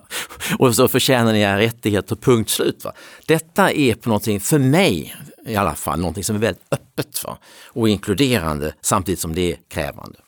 och 0.60 0.76
så 0.76 0.88
förtjänar 0.88 1.34
ni 1.34 1.40
era 1.40 1.60
rättigheter, 1.60 2.16
punkt 2.16 2.50
slut. 2.50 2.84
Va? 2.84 2.94
Detta 3.26 3.72
är 3.72 3.94
på 3.94 4.10
någonting, 4.10 4.40
för 4.40 4.60
mig 4.60 5.16
i 5.46 5.56
alla 5.56 5.76
fall, 5.76 6.00
någonting 6.00 6.24
som 6.24 6.36
är 6.36 6.40
väldigt 6.40 6.64
öppet 6.72 7.24
va? 7.24 7.38
och 7.68 7.90
inkluderande 7.90 8.74
samtidigt 8.82 9.20
som 9.20 9.36
det 9.36 9.52
är 9.52 9.58
krävande. 9.68 10.20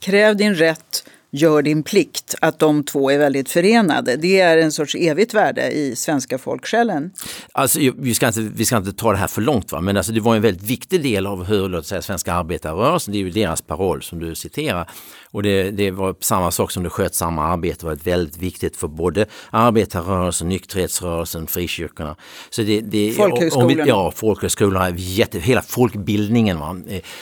Kräv 0.00 0.36
din 0.36 0.54
rätt 0.54 1.04
gör 1.30 1.62
din 1.62 1.82
plikt, 1.82 2.34
att 2.40 2.58
de 2.58 2.84
två 2.84 3.10
är 3.10 3.18
väldigt 3.18 3.50
förenade. 3.50 4.16
Det 4.16 4.40
är 4.40 4.58
en 4.58 4.72
sorts 4.72 4.94
evigt 4.94 5.34
värde 5.34 5.70
i 5.70 5.96
svenska 5.96 6.38
folksjälen. 6.38 7.10
Alltså, 7.52 7.80
vi, 7.98 8.14
ska 8.14 8.26
inte, 8.26 8.40
vi 8.40 8.64
ska 8.64 8.76
inte 8.76 8.92
ta 8.92 9.12
det 9.12 9.18
här 9.18 9.26
för 9.26 9.42
långt, 9.42 9.72
va? 9.72 9.80
men 9.80 9.96
alltså, 9.96 10.12
det 10.12 10.20
var 10.20 10.36
en 10.36 10.42
väldigt 10.42 10.70
viktig 10.70 11.02
del 11.02 11.26
av 11.26 11.44
hur 11.44 11.68
låt 11.68 11.86
säga, 11.86 12.02
svenska 12.02 12.34
arbetarrörelsen, 12.34 13.12
det 13.12 13.18
är 13.18 13.20
ju 13.20 13.30
deras 13.30 13.62
paroll 13.62 14.02
som 14.02 14.18
du 14.18 14.34
citerar, 14.34 14.90
och 15.36 15.42
det, 15.42 15.70
det, 15.70 15.90
var 15.90 16.14
samma 16.20 16.50
sak 16.50 16.70
som 16.70 16.82
det 16.82 16.90
skötsamma 16.90 17.46
arbetet 17.46 17.82
var 17.82 17.94
väldigt 17.94 18.38
viktigt 18.38 18.76
för 18.76 18.88
både 18.88 19.26
arbetarrörelsen, 19.50 20.48
nykterhetsrörelsen, 20.48 21.46
frikyrkorna. 21.46 22.16
Så 22.50 22.62
det, 22.62 22.80
det, 22.80 23.12
folkhögskolorna. 23.16 23.84
Vi, 23.84 23.88
ja, 23.88 24.12
folkhögskolorna, 24.16 24.90
jätte, 24.96 25.38
hela 25.38 25.62
folkbildningen. 25.62 26.58
Va? 26.58 26.76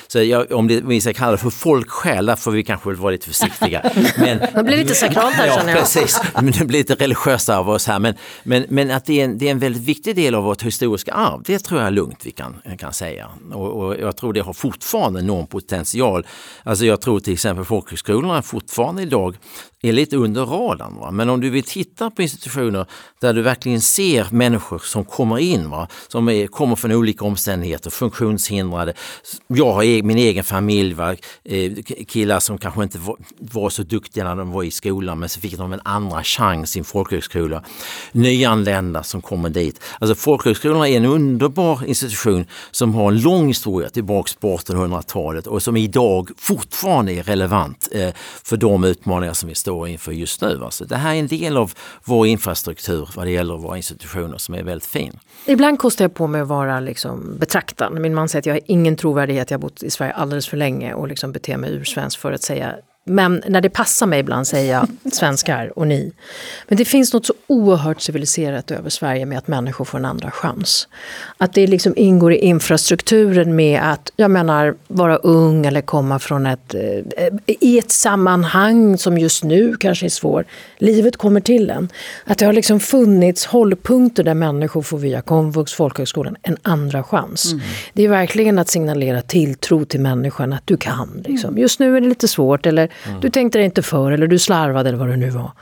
Så 0.06 0.22
jag, 0.22 0.52
om 0.52 0.68
det, 0.68 0.80
vi 0.80 1.00
ska 1.00 1.12
kalla 1.12 1.32
det 1.32 1.38
för 1.38 1.50
folksjäl, 1.50 2.26
där 2.26 2.36
får 2.36 2.50
vi 2.50 2.64
kanske 2.64 2.92
vara 2.92 3.10
lite 3.10 3.26
försiktiga. 3.26 3.90
Men, 4.16 4.38
det 4.54 4.62
blir 4.64 4.76
lite 4.76 4.94
sakralt 4.94 5.34
här 5.34 5.46
ja, 5.46 5.54
känner 5.54 5.72
jag. 5.72 5.80
Precis, 5.80 6.20
men 6.34 6.52
det 6.58 6.64
blir 6.64 6.78
lite 6.78 6.94
religiösa 6.94 7.58
av 7.58 7.68
oss 7.68 7.86
här. 7.86 7.98
Men, 7.98 8.14
men, 8.42 8.66
men 8.68 8.90
att 8.90 9.04
det 9.04 9.20
är, 9.20 9.24
en, 9.24 9.38
det 9.38 9.46
är 9.46 9.50
en 9.50 9.58
väldigt 9.58 9.82
viktig 9.82 10.03
del 10.12 10.34
av 10.34 10.44
vårt 10.44 10.62
historiska 10.62 11.12
arv, 11.12 11.42
det 11.42 11.58
tror 11.58 11.80
jag 11.80 11.92
lugnt 11.92 12.26
vi 12.26 12.30
kan, 12.30 12.56
kan 12.78 12.92
säga. 12.92 13.30
Och, 13.52 13.84
och 13.84 13.96
jag 14.00 14.16
tror 14.16 14.32
det 14.32 14.40
har 14.40 14.52
fortfarande 14.52 15.20
enorm 15.20 15.46
potential. 15.46 16.26
Alltså 16.62 16.86
jag 16.86 17.00
tror 17.00 17.20
till 17.20 17.32
exempel 17.32 17.64
folkhögskolorna 17.64 18.42
fortfarande 18.42 19.02
idag 19.02 19.36
är 19.88 19.92
lite 19.92 20.16
under 20.16 20.44
radarn. 20.44 20.96
Va? 21.00 21.10
Men 21.10 21.30
om 21.30 21.40
du 21.40 21.50
vill 21.50 21.62
titta 21.62 22.10
på 22.10 22.22
institutioner 22.22 22.86
där 23.20 23.34
du 23.34 23.42
verkligen 23.42 23.80
ser 23.80 24.26
människor 24.30 24.78
som 24.78 25.04
kommer 25.04 25.38
in, 25.38 25.70
va? 25.70 25.88
som 26.08 26.28
är, 26.28 26.46
kommer 26.46 26.76
från 26.76 26.92
olika 26.92 27.24
omständigheter, 27.24 27.90
funktionshindrade. 27.90 28.94
Jag 29.46 29.72
har 29.72 29.82
e-, 29.82 30.02
min 30.02 30.18
egen 30.18 30.44
familj, 30.44 30.94
va? 30.94 31.16
Eh, 31.44 31.72
killar 32.08 32.40
som 32.40 32.58
kanske 32.58 32.82
inte 32.82 32.98
var, 32.98 33.16
var, 33.38 33.70
så 33.70 33.82
duktiga 33.82 34.24
när 34.24 34.36
de 34.36 34.52
var 34.52 34.62
i 34.62 34.70
skolan 34.70 35.18
men 35.18 35.28
så 35.28 35.40
fick 35.40 35.58
de 35.58 35.72
en 35.72 35.80
andra 35.84 36.22
chans 36.22 36.76
i 36.76 36.78
en 36.78 36.84
folkhögskola. 36.84 37.64
Nyanlända 38.12 39.02
som 39.02 39.22
kommer 39.22 39.48
dit. 39.48 39.80
Alltså 39.98 40.14
folkhögskolorna 40.14 40.88
är 40.88 40.96
en 40.96 41.04
underbar 41.04 41.84
institution 41.86 42.46
som 42.70 42.94
har 42.94 43.12
en 43.12 43.20
lång 43.20 43.48
historia 43.48 43.88
tillbaks 43.88 44.34
på 44.34 44.56
1800-talet 44.56 45.46
och 45.46 45.62
som 45.62 45.76
idag 45.76 46.30
fortfarande 46.36 47.12
är 47.12 47.22
relevant 47.22 47.88
eh, 47.92 48.08
för 48.44 48.56
de 48.56 48.84
utmaningar 48.84 49.32
som 49.32 49.48
vi 49.48 49.54
står 49.54 49.73
står 49.74 49.88
inför 49.88 50.12
just 50.12 50.40
nu. 50.40 50.60
Så 50.70 50.84
det 50.84 50.96
här 50.96 51.14
är 51.14 51.18
en 51.18 51.26
del 51.26 51.56
av 51.56 51.72
vår 52.04 52.26
infrastruktur 52.26 53.08
vad 53.16 53.26
det 53.26 53.30
gäller 53.30 53.56
våra 53.56 53.76
institutioner 53.76 54.38
som 54.38 54.54
är 54.54 54.62
väldigt 54.62 54.86
fin. 54.86 55.18
Ibland 55.46 55.78
kostar 55.78 56.04
jag 56.04 56.14
på 56.14 56.26
mig 56.26 56.40
att 56.40 56.48
vara 56.48 56.80
liksom 56.80 57.38
betraktad. 57.38 57.92
Min 57.92 58.14
man 58.14 58.28
säger 58.28 58.40
att 58.42 58.46
jag 58.46 58.54
har 58.54 58.60
ingen 58.66 58.96
trovärdighet, 58.96 59.50
jag 59.50 59.58
har 59.58 59.62
bott 59.62 59.82
i 59.82 59.90
Sverige 59.90 60.12
alldeles 60.12 60.48
för 60.48 60.56
länge 60.56 60.94
och 60.94 61.08
liksom 61.08 61.32
beter 61.32 61.56
mig 61.56 61.70
ursvensk 61.72 62.18
för 62.18 62.32
att 62.32 62.42
säga 62.42 62.74
men 63.06 63.42
när 63.48 63.60
det 63.60 63.70
passar 63.70 64.06
mig 64.06 64.20
ibland 64.20 64.46
säger 64.46 64.72
jag 64.72 64.88
svenskar 65.12 65.78
och 65.78 65.86
ni. 65.86 66.12
Men 66.68 66.78
det 66.78 66.84
finns 66.84 67.12
något 67.12 67.26
så 67.26 67.34
oerhört 67.46 68.00
civiliserat 68.00 68.70
över 68.70 68.90
Sverige 68.90 69.26
med 69.26 69.38
att 69.38 69.48
människor 69.48 69.84
får 69.84 69.98
en 69.98 70.04
andra 70.04 70.30
chans. 70.30 70.88
Att 71.38 71.52
det 71.52 71.66
liksom 71.66 71.92
ingår 71.96 72.32
i 72.32 72.38
infrastrukturen 72.38 73.56
med 73.56 73.80
att, 73.82 74.10
jag 74.16 74.30
menar, 74.30 74.74
vara 74.88 75.16
ung 75.16 75.66
eller 75.66 75.80
komma 75.80 76.18
från 76.18 76.46
ett, 76.46 76.74
eh, 76.74 77.26
i 77.46 77.78
ett 77.78 77.90
sammanhang 77.90 78.98
som 78.98 79.18
just 79.18 79.44
nu 79.44 79.76
kanske 79.76 80.06
är 80.06 80.10
svår. 80.10 80.44
Livet 80.78 81.16
kommer 81.16 81.40
till 81.40 81.70
en. 81.70 81.88
Att 82.24 82.38
det 82.38 82.46
har 82.46 82.52
liksom 82.52 82.80
funnits 82.80 83.46
hållpunkter 83.46 84.22
där 84.22 84.34
människor 84.34 84.82
får 84.82 84.98
via 84.98 85.22
komvux, 85.22 85.72
folkhögskolan, 85.72 86.36
en 86.42 86.56
andra 86.62 87.02
chans. 87.02 87.52
Mm. 87.52 87.64
Det 87.92 88.02
är 88.04 88.08
verkligen 88.08 88.58
att 88.58 88.68
signalera 88.68 89.22
tilltro 89.22 89.84
till 89.84 90.00
människan 90.00 90.52
att 90.52 90.66
du 90.66 90.76
kan. 90.76 91.22
Liksom. 91.26 91.58
Just 91.58 91.80
nu 91.80 91.96
är 91.96 92.00
det 92.00 92.08
lite 92.08 92.28
svårt 92.28 92.66
eller 92.66 92.90
Mm. 93.06 93.20
Du 93.20 93.30
tänkte 93.30 93.58
dig 93.58 93.64
inte 93.64 93.82
för 93.82 94.12
eller 94.12 94.26
du 94.26 94.38
slarvade 94.38 94.88
eller 94.88 94.98
vad 94.98 95.08
det 95.08 95.16
nu 95.16 95.30
var. 95.30 95.52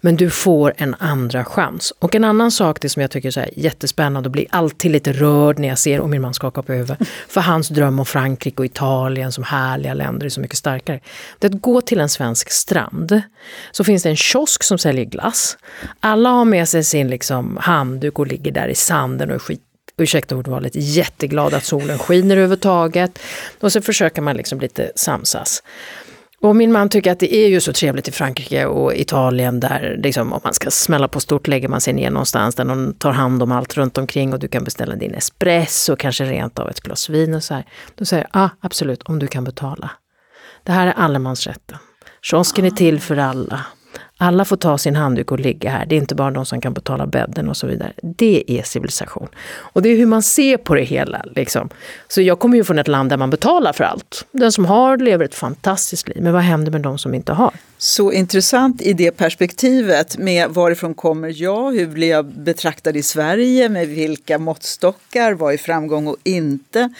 Men 0.00 0.16
du 0.16 0.30
får 0.30 0.74
en 0.76 0.94
andra 0.98 1.44
chans. 1.44 1.92
Och 1.98 2.14
en 2.14 2.24
annan 2.24 2.50
sak 2.50 2.80
det 2.80 2.88
som 2.88 3.02
jag 3.02 3.10
tycker 3.10 3.38
är 3.38 3.50
jättespännande 3.56 4.26
och 4.26 4.30
blir 4.30 4.46
alltid 4.50 4.90
lite 4.90 5.12
rörd 5.12 5.58
när 5.58 5.68
jag 5.68 5.78
ser, 5.78 6.00
och 6.00 6.08
min 6.08 6.22
man 6.22 6.34
skakar 6.34 6.62
på 6.62 6.72
huvudet, 6.72 6.98
för 7.28 7.40
hans 7.40 7.68
dröm 7.68 7.98
om 7.98 8.06
Frankrike 8.06 8.62
och 8.62 8.66
Italien 8.66 9.32
som 9.32 9.44
härliga 9.44 9.94
länder 9.94 10.26
är 10.26 10.30
så 10.30 10.40
mycket 10.40 10.58
starkare. 10.58 11.00
Det 11.38 11.46
är 11.46 11.50
att 11.50 11.60
gå 11.60 11.80
till 11.80 12.00
en 12.00 12.08
svensk 12.08 12.50
strand, 12.50 13.22
så 13.72 13.84
finns 13.84 14.02
det 14.02 14.08
en 14.08 14.16
kiosk 14.16 14.62
som 14.62 14.78
säljer 14.78 15.04
glass. 15.04 15.58
Alla 16.00 16.28
har 16.28 16.44
med 16.44 16.68
sig 16.68 16.84
sin 16.84 17.08
liksom, 17.08 17.58
handduk 17.60 18.18
och 18.18 18.26
ligger 18.26 18.52
där 18.52 18.68
i 18.68 18.74
sanden 18.74 19.28
och 19.28 19.34
är 19.34 19.38
skit 19.38 19.62
ursäkta 19.98 20.36
ordvalet, 20.36 20.72
jätteglad 20.74 21.54
att 21.54 21.64
solen 21.64 21.98
skiner 21.98 22.36
överhuvudtaget. 22.36 23.18
Och 23.60 23.72
så 23.72 23.82
försöker 23.82 24.22
man 24.22 24.36
liksom 24.36 24.60
lite 24.60 24.92
samsas. 24.96 25.62
Och 26.42 26.56
min 26.56 26.72
man 26.72 26.88
tycker 26.88 27.12
att 27.12 27.18
det 27.18 27.34
är 27.34 27.48
ju 27.48 27.60
så 27.60 27.72
trevligt 27.72 28.08
i 28.08 28.12
Frankrike 28.12 28.66
och 28.66 28.94
Italien 28.94 29.60
där 29.60 29.96
liksom, 30.02 30.32
om 30.32 30.40
man 30.44 30.54
ska 30.54 30.70
smälla 30.70 31.08
på 31.08 31.20
stort 31.20 31.46
lägger 31.46 31.68
man 31.68 31.80
sig 31.80 31.94
ner 31.94 32.10
någonstans 32.10 32.54
där 32.54 32.64
någon 32.64 32.94
tar 32.94 33.12
hand 33.12 33.42
om 33.42 33.52
allt 33.52 33.76
runt 33.76 33.98
omkring 33.98 34.32
och 34.32 34.38
du 34.38 34.48
kan 34.48 34.64
beställa 34.64 34.96
din 34.96 35.14
espresso 35.14 35.92
och 35.92 35.98
kanske 35.98 36.24
rent 36.24 36.58
av 36.58 36.70
ett 36.70 36.80
glas 36.80 37.08
vin 37.08 37.34
och 37.34 37.44
så 37.44 37.54
här. 37.54 37.64
Då 37.94 38.04
säger 38.04 38.26
jag, 38.32 38.42
ah, 38.42 38.48
absolut, 38.60 39.02
om 39.02 39.18
du 39.18 39.26
kan 39.26 39.44
betala. 39.44 39.90
Det 40.62 40.72
här 40.72 40.86
är 40.86 40.92
allemansrätten. 40.92 41.78
Kiosken 42.22 42.64
är 42.64 42.70
till 42.70 43.00
för 43.00 43.16
alla. 43.16 43.66
Alla 44.18 44.44
får 44.44 44.56
ta 44.56 44.78
sin 44.78 44.96
handduk 44.96 45.32
och 45.32 45.40
ligga 45.40 45.70
här. 45.70 45.86
Det 45.86 45.94
är 45.94 45.96
inte 45.96 46.14
bara 46.14 46.30
de 46.30 46.46
som 46.46 46.60
kan 46.60 46.74
betala 46.74 47.06
bädden 47.06 47.48
och 47.48 47.56
så 47.56 47.66
vidare. 47.66 47.92
Det 48.02 48.44
är 48.46 48.62
civilisation. 48.62 49.28
Och 49.56 49.82
det 49.82 49.88
är 49.88 49.96
hur 49.96 50.06
man 50.06 50.22
ser 50.22 50.56
på 50.56 50.74
det 50.74 50.82
hela. 50.82 51.24
Liksom. 51.36 51.68
Så 52.08 52.22
jag 52.22 52.38
kommer 52.38 52.56
ju 52.56 52.64
från 52.64 52.78
ett 52.78 52.88
land 52.88 53.10
där 53.10 53.16
man 53.16 53.30
betalar 53.30 53.72
för 53.72 53.84
allt. 53.84 54.26
Den 54.32 54.52
som 54.52 54.64
har 54.64 54.96
lever 54.96 55.24
ett 55.24 55.34
fantastiskt 55.34 56.08
liv. 56.08 56.22
Men 56.22 56.32
vad 56.32 56.42
händer 56.42 56.72
med 56.72 56.80
de 56.80 56.98
som 56.98 57.14
inte 57.14 57.32
har? 57.32 57.54
Så 57.78 58.12
intressant 58.12 58.82
i 58.82 58.92
det 58.92 59.10
perspektivet 59.10 60.18
med 60.18 60.50
varifrån 60.50 60.94
kommer 60.94 61.42
jag, 61.42 61.72
hur 61.72 61.86
blir 61.86 62.10
jag 62.10 62.24
betraktad 62.24 62.96
i 62.96 63.02
Sverige, 63.02 63.68
med 63.68 63.88
vilka 63.88 64.38
måttstockar, 64.38 65.32
vad 65.32 65.54
är 65.54 65.58
framgång 65.58 66.06
och 66.06 66.16
inte? 66.24 66.90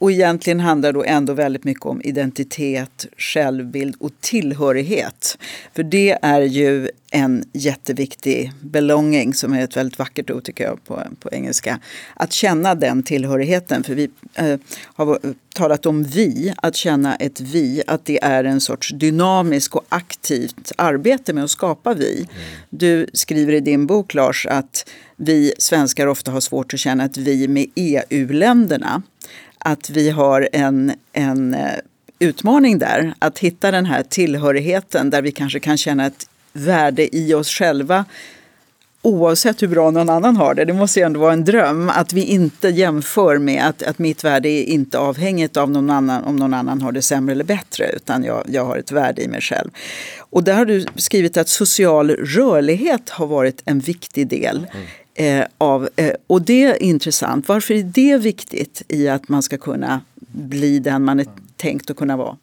Och 0.00 0.12
egentligen 0.12 0.60
handlar 0.60 0.92
det 0.92 1.04
ändå 1.04 1.32
väldigt 1.32 1.64
mycket 1.64 1.86
om 1.86 2.02
identitet, 2.04 3.06
självbild 3.16 3.96
och 4.00 4.10
tillhörighet. 4.20 5.38
För 5.74 5.82
det 5.82 6.18
är 6.22 6.40
ju 6.40 6.88
en 7.10 7.44
jätteviktig 7.52 8.52
belonging, 8.60 9.34
som 9.34 9.52
är 9.52 9.64
ett 9.64 9.76
väldigt 9.76 9.98
vackert 9.98 10.30
ord 10.30 10.44
tycker 10.44 10.64
jag 10.64 10.84
på, 10.84 11.02
på 11.20 11.28
engelska. 11.32 11.78
Att 12.14 12.32
känna 12.32 12.74
den 12.74 13.02
tillhörigheten. 13.02 13.82
För 13.82 13.94
vi 13.94 14.10
eh, 14.34 14.56
har 14.84 15.18
talat 15.54 15.86
om 15.86 16.04
vi, 16.04 16.54
att 16.56 16.76
känna 16.76 17.16
ett 17.16 17.40
vi, 17.40 17.82
att 17.86 18.04
det 18.04 18.24
är 18.24 18.44
en 18.44 18.60
sorts 18.60 18.92
dynamisk 18.94 19.76
och 19.76 19.84
aktivt 19.88 20.72
arbete 20.76 21.32
med 21.32 21.44
att 21.44 21.50
skapa 21.50 21.94
vi. 21.94 22.14
Mm. 22.14 22.28
Du 22.70 23.06
skriver 23.12 23.52
i 23.52 23.60
din 23.60 23.86
bok 23.86 24.14
Lars 24.14 24.46
att 24.46 24.88
vi 25.16 25.52
svenskar 25.58 26.06
ofta 26.06 26.30
har 26.30 26.40
svårt 26.40 26.74
att 26.74 26.80
känna 26.80 27.04
ett 27.04 27.16
vi 27.16 27.48
med 27.48 27.66
EU-länderna 27.74 29.02
att 29.64 29.90
vi 29.90 30.10
har 30.10 30.48
en, 30.52 30.92
en 31.12 31.54
eh, 31.54 31.78
utmaning 32.18 32.78
där. 32.78 33.14
Att 33.18 33.38
hitta 33.38 33.70
den 33.70 33.86
här 33.86 34.02
tillhörigheten 34.02 35.10
där 35.10 35.22
vi 35.22 35.32
kanske 35.32 35.60
kan 35.60 35.76
känna 35.76 36.06
ett 36.06 36.26
värde 36.52 37.16
i 37.16 37.34
oss 37.34 37.48
själva 37.50 38.04
oavsett 39.02 39.62
hur 39.62 39.68
bra 39.68 39.90
någon 39.90 40.10
annan 40.10 40.36
har 40.36 40.54
det. 40.54 40.64
Det 40.64 40.72
måste 40.72 41.00
ju 41.00 41.06
ändå 41.06 41.20
vara 41.20 41.32
en 41.32 41.44
dröm 41.44 41.88
att 41.88 42.12
vi 42.12 42.24
inte 42.24 42.68
jämför 42.68 43.38
med 43.38 43.66
att, 43.66 43.82
att 43.82 43.98
mitt 43.98 44.24
värde 44.24 44.48
är 44.48 44.64
inte 44.64 44.98
avhängigt 44.98 45.56
av 45.56 45.70
någon 45.70 45.90
annan, 45.90 46.24
om 46.24 46.36
någon 46.36 46.54
annan 46.54 46.80
har 46.82 46.92
det 46.92 47.02
sämre 47.02 47.32
eller 47.32 47.44
bättre, 47.44 47.92
utan 47.96 48.24
jag, 48.24 48.44
jag 48.48 48.64
har 48.64 48.76
ett 48.76 48.92
värde 48.92 49.22
i 49.22 49.28
mig 49.28 49.40
själv. 49.40 49.70
Och 50.18 50.44
där 50.44 50.54
har 50.54 50.64
du 50.64 50.86
skrivit 50.96 51.36
att 51.36 51.48
social 51.48 52.10
rörlighet 52.10 53.10
har 53.10 53.26
varit 53.26 53.62
en 53.64 53.78
viktig 53.78 54.28
del. 54.28 54.56
Mm. 54.56 54.86
Eh, 55.20 55.46
av, 55.58 55.88
eh, 55.96 56.12
och 56.26 56.42
det 56.42 56.64
är 56.64 56.82
intressant. 56.82 57.48
Varför 57.48 57.74
är 57.74 57.82
det 57.82 58.16
viktigt 58.16 58.82
i 58.88 59.08
att 59.08 59.28
man 59.28 59.42
ska 59.42 59.58
kunna 59.58 60.00
bli 60.32 60.78
den 60.78 61.04
man 61.04 61.20
är 61.20 61.26
tänkt 61.56 61.90
att 61.90 61.96
kunna 61.96 62.16
vara? 62.16 62.36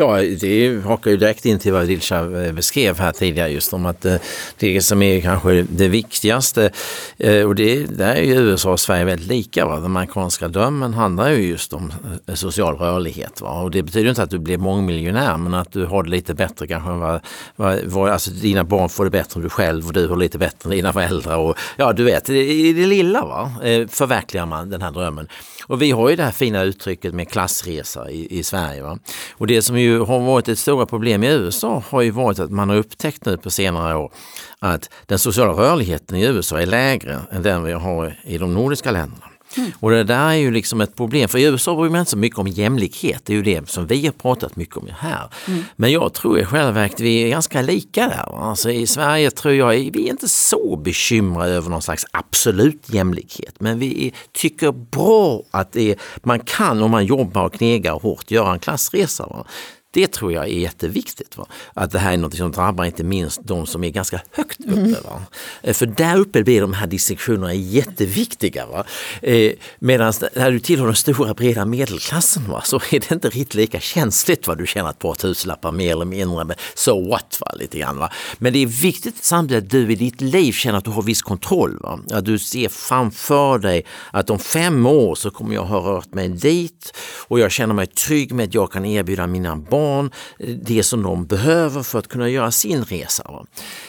Ja, 0.00 0.22
det 0.40 0.84
hakar 0.84 1.10
ju 1.10 1.16
direkt 1.16 1.46
in 1.46 1.58
till 1.58 1.72
vad 1.72 1.86
Dilsa 1.86 2.44
eh, 2.44 2.52
beskrev 2.52 2.98
här 2.98 3.12
tidigare 3.12 3.48
just 3.48 3.72
om 3.72 3.86
att 3.86 4.04
eh, 4.04 4.16
det 4.58 4.80
som 4.80 5.02
är 5.02 5.20
kanske 5.20 5.62
det 5.62 5.88
viktigaste 5.88 6.70
eh, 7.18 7.44
och 7.44 7.54
det, 7.54 7.84
där 7.84 8.14
är 8.14 8.22
ju 8.22 8.34
USA 8.34 8.70
och 8.72 8.80
Sverige 8.80 9.04
väldigt 9.04 9.28
lika. 9.28 9.66
Va? 9.66 9.74
Den 9.74 9.84
amerikanska 9.84 10.48
drömmen 10.48 10.94
handlar 10.94 11.30
ju 11.30 11.48
just 11.48 11.72
om 11.72 11.92
social 12.34 12.76
rörlighet. 12.76 13.40
Va? 13.40 13.62
Och 13.62 13.70
det 13.70 13.82
betyder 13.82 14.10
inte 14.10 14.22
att 14.22 14.30
du 14.30 14.38
blir 14.38 14.58
mångmiljonär 14.58 15.36
men 15.36 15.54
att 15.54 15.72
du 15.72 15.86
har 15.86 16.02
det 16.02 16.10
lite 16.10 16.34
bättre 16.34 16.66
kanske 16.66 16.90
vad, 16.90 17.20
vad, 17.56 17.78
vad, 17.84 18.10
alltså 18.10 18.30
dina 18.30 18.64
barn 18.64 18.88
får 18.88 19.04
det 19.04 19.10
bättre 19.10 19.38
än 19.38 19.42
du 19.42 19.48
själv 19.48 19.86
och 19.86 19.92
du 19.92 20.08
har 20.08 20.16
lite 20.16 20.38
bättre 20.38 20.70
än 20.70 20.70
dina 20.70 20.92
föräldrar. 20.92 21.36
Och, 21.36 21.58
ja, 21.76 21.92
du 21.92 22.04
vet, 22.04 22.30
i 22.30 22.72
det 22.72 22.86
lilla 22.86 23.24
va? 23.24 23.52
förverkligar 23.88 24.46
man 24.46 24.70
den 24.70 24.82
här 24.82 24.90
drömmen. 24.90 25.28
Och 25.70 25.82
vi 25.82 25.90
har 25.90 26.08
ju 26.08 26.16
det 26.16 26.22
här 26.22 26.30
fina 26.30 26.62
uttrycket 26.62 27.14
med 27.14 27.28
klassresa 27.28 28.10
i, 28.10 28.38
i 28.38 28.42
Sverige. 28.42 28.82
Va? 28.82 28.98
Och 29.32 29.46
det 29.46 29.62
som 29.62 29.78
ju 29.78 30.00
har 30.00 30.20
varit 30.20 30.48
ett 30.48 30.58
stora 30.58 30.86
problem 30.86 31.24
i 31.24 31.28
USA 31.28 31.82
har 31.88 32.02
ju 32.02 32.10
varit 32.10 32.38
att 32.38 32.50
man 32.50 32.68
har 32.68 32.76
upptäckt 32.76 33.24
nu 33.24 33.36
på 33.36 33.50
senare 33.50 33.96
år 33.96 34.12
att 34.58 34.90
den 35.06 35.18
sociala 35.18 35.52
rörligheten 35.52 36.16
i 36.16 36.24
USA 36.24 36.60
är 36.60 36.66
lägre 36.66 37.20
än 37.30 37.42
den 37.42 37.64
vi 37.64 37.72
har 37.72 38.18
i 38.24 38.38
de 38.38 38.54
nordiska 38.54 38.90
länderna. 38.90 39.29
Mm. 39.56 39.70
Och 39.80 39.90
det 39.90 40.04
där 40.04 40.28
är 40.28 40.34
ju 40.34 40.50
liksom 40.50 40.80
ett 40.80 40.96
problem, 40.96 41.28
för 41.28 41.38
i 41.38 41.44
USA 41.44 41.74
bryr 41.74 41.90
man 41.90 42.00
inte 42.00 42.10
så 42.10 42.16
mycket 42.16 42.38
om 42.38 42.48
jämlikhet, 42.48 43.22
det 43.24 43.32
är 43.32 43.36
ju 43.36 43.42
det 43.42 43.68
som 43.68 43.86
vi 43.86 44.06
har 44.06 44.12
pratat 44.12 44.56
mycket 44.56 44.76
om 44.76 44.88
här. 44.98 45.30
Mm. 45.48 45.64
Men 45.76 45.92
jag 45.92 46.14
tror 46.14 46.38
i 46.38 46.44
själva 46.44 46.70
verket 46.70 47.00
vi 47.00 47.22
är 47.22 47.28
ganska 47.28 47.62
lika 47.62 48.08
där. 48.08 48.48
Alltså 48.48 48.70
I 48.70 48.86
Sverige 48.86 49.30
tror 49.30 49.54
jag 49.54 49.68
vi 49.68 50.06
är 50.06 50.10
inte 50.10 50.28
så 50.28 50.76
bekymrade 50.76 51.52
över 51.52 51.70
någon 51.70 51.82
slags 51.82 52.06
absolut 52.10 52.94
jämlikhet, 52.94 53.54
men 53.58 53.78
vi 53.78 54.14
tycker 54.32 54.72
bra 54.72 55.42
att 55.50 55.72
det, 55.72 55.96
man 56.22 56.40
kan 56.40 56.82
om 56.82 56.90
man 56.90 57.06
jobbar 57.06 57.44
och 57.44 57.54
knegar 57.54 57.92
hårt 57.92 58.30
göra 58.30 58.52
en 58.52 58.58
klassresa. 58.58 59.26
Va? 59.26 59.46
Det 59.92 60.06
tror 60.06 60.32
jag 60.32 60.44
är 60.44 60.48
jätteviktigt. 60.48 61.36
Va? 61.36 61.46
Att 61.74 61.90
det 61.90 61.98
här 61.98 62.12
är 62.12 62.16
något 62.16 62.36
som 62.36 62.52
drabbar 62.52 62.84
inte 62.84 63.04
minst 63.04 63.40
de 63.44 63.66
som 63.66 63.84
är 63.84 63.90
ganska 63.90 64.20
högt 64.32 64.60
uppe. 64.60 64.72
Mm. 64.72 64.92
Va? 65.04 65.22
Eh, 65.62 65.74
för 65.74 65.86
där 65.86 66.16
uppe 66.16 66.42
blir 66.42 66.60
de 66.60 66.72
här 66.72 66.86
distinktionerna 66.86 67.54
jätteviktiga. 67.54 68.66
Va? 68.66 68.84
Eh, 69.22 69.52
Medan 69.78 70.12
när 70.34 70.50
du 70.50 70.60
tillhör 70.60 70.86
den 70.86 70.96
stora 70.96 71.34
breda 71.34 71.64
medelklassen 71.64 72.48
va? 72.48 72.62
så 72.64 72.76
är 72.76 73.00
det 73.00 73.10
inte 73.10 73.28
riktigt 73.28 73.54
lika 73.54 73.80
känsligt 73.80 74.46
vad 74.46 74.58
du 74.58 74.66
tjänar 74.66 74.90
ett 74.90 74.98
par 74.98 75.14
tusenlappar 75.14 75.72
mer 75.72 75.92
eller 75.92 76.04
mindre. 76.04 76.44
Men 76.44 76.56
so 76.74 77.08
what, 77.08 77.38
va? 77.40 77.52
lite 77.56 77.78
grann. 77.78 77.98
Va? 77.98 78.10
Men 78.38 78.52
det 78.52 78.58
är 78.58 78.66
viktigt 78.66 79.24
samtidigt 79.24 79.64
att 79.64 79.70
du 79.70 79.92
i 79.92 79.94
ditt 79.94 80.20
liv 80.20 80.52
känner 80.52 80.78
att 80.78 80.84
du 80.84 80.90
har 80.90 81.02
viss 81.02 81.22
kontroll. 81.22 81.78
Va? 81.80 81.98
Att 82.12 82.24
du 82.24 82.38
ser 82.38 82.68
framför 82.68 83.58
dig 83.58 83.86
att 84.10 84.30
om 84.30 84.38
fem 84.38 84.86
år 84.86 85.14
så 85.14 85.30
kommer 85.30 85.54
jag 85.54 85.64
ha 85.64 85.78
rört 85.78 86.14
mig 86.14 86.28
dit 86.28 86.96
och 87.28 87.40
jag 87.40 87.50
känner 87.50 87.74
mig 87.74 87.86
trygg 87.86 88.32
med 88.32 88.44
att 88.48 88.54
jag 88.54 88.72
kan 88.72 88.84
erbjuda 88.84 89.26
mina 89.26 89.56
barn 89.56 89.79
barn 89.80 90.10
eh, 90.38 90.48
det 90.48 90.82
som 90.82 91.02
de 91.02 91.26
behöver 91.26 91.82
för 91.82 91.98
att 91.98 92.08
kunna 92.08 92.28
göra 92.28 92.50
sin 92.50 92.84
resa. 92.84 93.24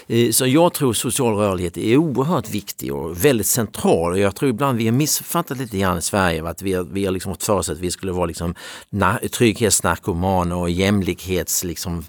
Eh, 0.08 0.32
så 0.32 0.47
jag 0.47 0.73
tror 0.73 0.93
social 0.93 1.36
rörlighet 1.36 1.77
är 1.77 1.97
oerhört 1.97 2.49
viktig 2.49 2.93
och 2.93 3.25
väldigt 3.25 3.47
central. 3.47 4.19
Jag 4.19 4.36
tror 4.36 4.49
ibland 4.49 4.77
vi 4.77 4.86
har 4.86 4.91
missuppfattat 4.93 5.58
lite 5.58 5.77
grann 5.77 5.97
i 5.97 6.01
Sverige 6.01 6.47
att 6.47 6.62
vi 6.62 6.73
har, 6.73 6.84
vi 6.84 7.06
har 7.06 7.12
liksom 7.12 7.34
fått 7.34 7.43
för 7.43 7.54
oss 7.54 7.69
att 7.69 7.80
vi 7.80 7.91
skulle 7.91 8.12
vara 8.12 8.25
liksom 8.25 8.56
trygghetsnarkomaner 9.32 10.56
och 10.56 10.69
jämlikhetsfantaster. 10.69 11.67
Liksom, 11.67 12.04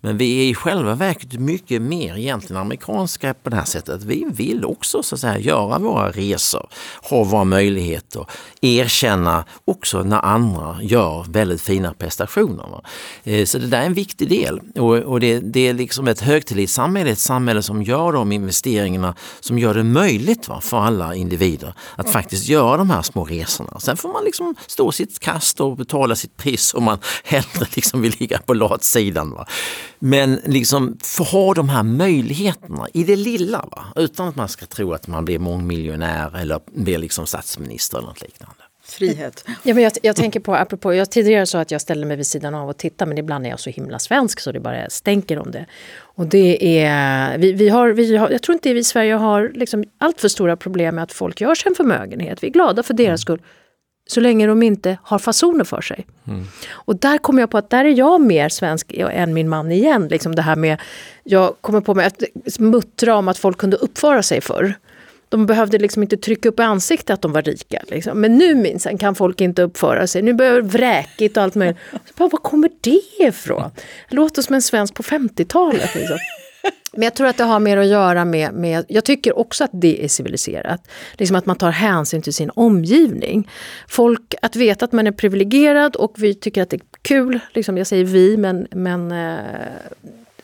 Men 0.00 0.18
vi 0.18 0.40
är 0.40 0.50
i 0.50 0.54
själva 0.54 0.94
verket 0.94 1.32
mycket 1.32 1.82
mer 1.82 2.16
egentligen 2.16 2.60
amerikanska 2.60 3.34
på 3.34 3.50
det 3.50 3.56
här 3.56 3.64
sättet. 3.64 4.02
Vi 4.04 4.24
vill 4.30 4.64
också 4.64 5.02
så 5.02 5.14
att 5.14 5.20
säga, 5.20 5.38
göra 5.38 5.78
våra 5.78 6.10
resor, 6.10 6.68
ha 7.10 7.24
våra 7.24 7.44
möjligheter, 7.44 8.26
erkänna 8.60 9.44
också 9.64 10.02
när 10.02 10.20
andra 10.20 10.78
gör 10.82 11.24
väldigt 11.28 11.62
fina 11.62 11.94
prestationer 11.94 12.53
personer. 12.54 12.70
Va? 12.70 12.82
Eh, 13.24 13.44
så 13.44 13.58
det 13.58 13.66
där 13.66 13.80
är 13.80 13.86
en 13.86 13.94
viktig 13.94 14.28
del 14.28 14.60
och, 14.74 14.96
och 14.96 15.20
det, 15.20 15.40
det, 15.40 15.68
är 15.68 15.74
liksom 15.74 16.08
ett 16.08 16.20
högtillitssamhälle, 16.20 17.10
ett 17.10 17.18
samhälle 17.18 17.62
som 17.62 17.82
gör 17.82 18.12
de 18.12 18.32
investeringarna 18.32 19.14
som 19.40 19.58
gör 19.58 19.74
det 19.74 19.84
möjligt 19.84 20.48
va, 20.48 20.60
för 20.60 20.76
alla 20.76 21.14
individer 21.14 21.74
att 21.96 22.10
faktiskt 22.10 22.48
göra 22.48 22.76
de 22.76 22.90
här 22.90 23.02
små 23.02 23.24
resorna. 23.24 23.80
Sen 23.80 23.96
får 23.96 24.12
man 24.12 24.24
liksom 24.24 24.54
stå 24.66 24.92
sitt 24.92 25.18
kast 25.18 25.60
och 25.60 25.76
betala 25.76 26.16
sitt 26.16 26.36
pris 26.36 26.74
om 26.74 26.84
man 26.84 26.98
hellre 27.24 27.66
liksom 27.74 28.02
vill 28.02 28.16
ligga 28.18 28.38
på 28.38 28.54
latsidan. 28.54 29.30
Va? 29.30 29.46
Men 29.98 30.40
liksom 30.44 30.96
få 31.02 31.24
ha 31.24 31.54
de 31.54 31.68
här 31.68 31.82
möjligheterna 31.82 32.86
i 32.94 33.04
det 33.04 33.16
lilla 33.16 33.64
va? 33.70 33.84
utan 33.96 34.28
att 34.28 34.36
man 34.36 34.48
ska 34.48 34.66
tro 34.66 34.92
att 34.92 35.06
man 35.06 35.24
blir 35.24 35.38
mångmiljonär 35.38 36.36
eller 36.36 36.60
blir 36.74 36.98
liksom 36.98 37.26
statsminister 37.26 37.98
eller 37.98 38.08
något 38.08 38.22
liknande. 38.22 38.53
Frihet. 38.86 39.44
Ja, 39.62 39.74
men 39.74 39.82
jag, 39.82 39.92
jag 40.02 40.16
tänker 40.16 40.40
på, 40.40 40.54
apropå, 40.54 40.94
jag 40.94 41.10
tidigare 41.10 41.46
sa 41.46 41.60
att 41.60 41.70
jag 41.70 41.80
ställer 41.80 42.06
mig 42.06 42.16
vid 42.16 42.26
sidan 42.26 42.54
av 42.54 42.68
och 42.68 42.76
tittar 42.76 43.06
men 43.06 43.18
ibland 43.18 43.46
är 43.46 43.50
jag 43.50 43.60
så 43.60 43.70
himla 43.70 43.98
svensk 43.98 44.40
så 44.40 44.52
det 44.52 44.60
bara 44.60 44.90
stänker 44.90 45.38
om 45.38 45.50
det. 45.50 45.66
Och 45.96 46.26
det 46.26 46.78
är, 46.78 47.38
vi, 47.38 47.52
vi, 47.52 47.68
har, 47.68 47.88
vi 47.88 48.16
har, 48.16 48.30
jag 48.30 48.42
tror 48.42 48.54
inte 48.54 48.72
vi 48.72 48.80
i 48.80 48.84
Sverige 48.84 49.14
har 49.14 49.52
liksom 49.54 49.84
allt 49.98 50.20
för 50.20 50.28
stora 50.28 50.56
problem 50.56 50.94
med 50.94 51.04
att 51.04 51.12
folk 51.12 51.40
gör 51.40 51.54
sig 51.54 51.68
en 51.68 51.74
förmögenhet. 51.74 52.42
Vi 52.42 52.46
är 52.46 52.52
glada 52.52 52.82
för 52.82 52.94
deras 52.94 53.20
skull. 53.20 53.40
Så 54.06 54.20
länge 54.20 54.46
de 54.46 54.62
inte 54.62 54.98
har 55.02 55.18
fasoner 55.18 55.64
för 55.64 55.80
sig. 55.80 56.06
Mm. 56.26 56.44
Och 56.70 56.96
där 56.96 57.18
kommer 57.18 57.42
jag 57.42 57.50
på 57.50 57.58
att 57.58 57.70
där 57.70 57.84
är 57.84 57.98
jag 57.98 58.20
mer 58.20 58.48
svensk 58.48 58.92
än 58.96 59.34
min 59.34 59.48
man 59.48 59.72
igen. 59.72 60.08
Liksom 60.08 60.34
det 60.34 60.42
här 60.42 60.56
med, 60.56 60.80
jag 61.22 61.54
kommer 61.60 61.80
på 61.80 61.94
mig 61.94 62.06
att 62.06 62.22
muttra 62.58 63.16
om 63.16 63.28
att 63.28 63.38
folk 63.38 63.58
kunde 63.58 63.76
uppföra 63.76 64.22
sig 64.22 64.40
förr. 64.40 64.74
De 65.34 65.46
behövde 65.46 65.78
liksom 65.78 66.02
inte 66.02 66.16
trycka 66.16 66.48
upp 66.48 66.60
i 66.60 66.62
ansiktet 66.62 67.14
att 67.14 67.22
de 67.22 67.32
var 67.32 67.42
rika. 67.42 67.82
Liksom. 67.88 68.20
Men 68.20 68.38
nu 68.38 68.54
minsann 68.54 68.98
kan 68.98 69.14
folk 69.14 69.40
inte 69.40 69.62
uppföra 69.62 70.06
sig. 70.06 70.22
Nu 70.22 70.32
börjar 70.32 70.54
det 70.54 70.60
vräkigt 70.60 71.36
och 71.36 71.42
allt 71.42 71.54
möjligt. 71.54 71.76
Så 71.90 72.12
bara, 72.16 72.28
var 72.28 72.38
kommer 72.38 72.70
det 72.80 73.00
ifrån? 73.18 73.70
Låt 74.08 74.38
oss 74.38 74.46
som 74.46 74.54
en 74.54 74.62
svensk 74.62 74.94
på 74.94 75.02
50-talet. 75.02 75.94
Liksom. 75.94 76.18
Men 76.92 77.02
jag 77.02 77.14
tror 77.14 77.26
att 77.26 77.36
det 77.36 77.44
har 77.44 77.60
mer 77.60 77.76
att 77.76 77.86
göra 77.86 78.24
med, 78.24 78.52
med, 78.52 78.84
jag 78.88 79.04
tycker 79.04 79.38
också 79.38 79.64
att 79.64 79.70
det 79.72 80.04
är 80.04 80.08
civiliserat. 80.08 80.88
Liksom 81.12 81.36
att 81.36 81.46
man 81.46 81.56
tar 81.56 81.70
hänsyn 81.70 82.22
till 82.22 82.34
sin 82.34 82.50
omgivning. 82.54 83.50
Folk, 83.88 84.34
att 84.42 84.56
veta 84.56 84.84
att 84.84 84.92
man 84.92 85.06
är 85.06 85.12
privilegierad 85.12 85.96
och 85.96 86.14
vi 86.16 86.34
tycker 86.34 86.62
att 86.62 86.70
det 86.70 86.76
är 86.76 86.82
kul, 87.02 87.40
liksom 87.52 87.78
jag 87.78 87.86
säger 87.86 88.04
vi 88.04 88.36
men, 88.36 88.66
men 88.70 89.12
eh, 89.12 89.38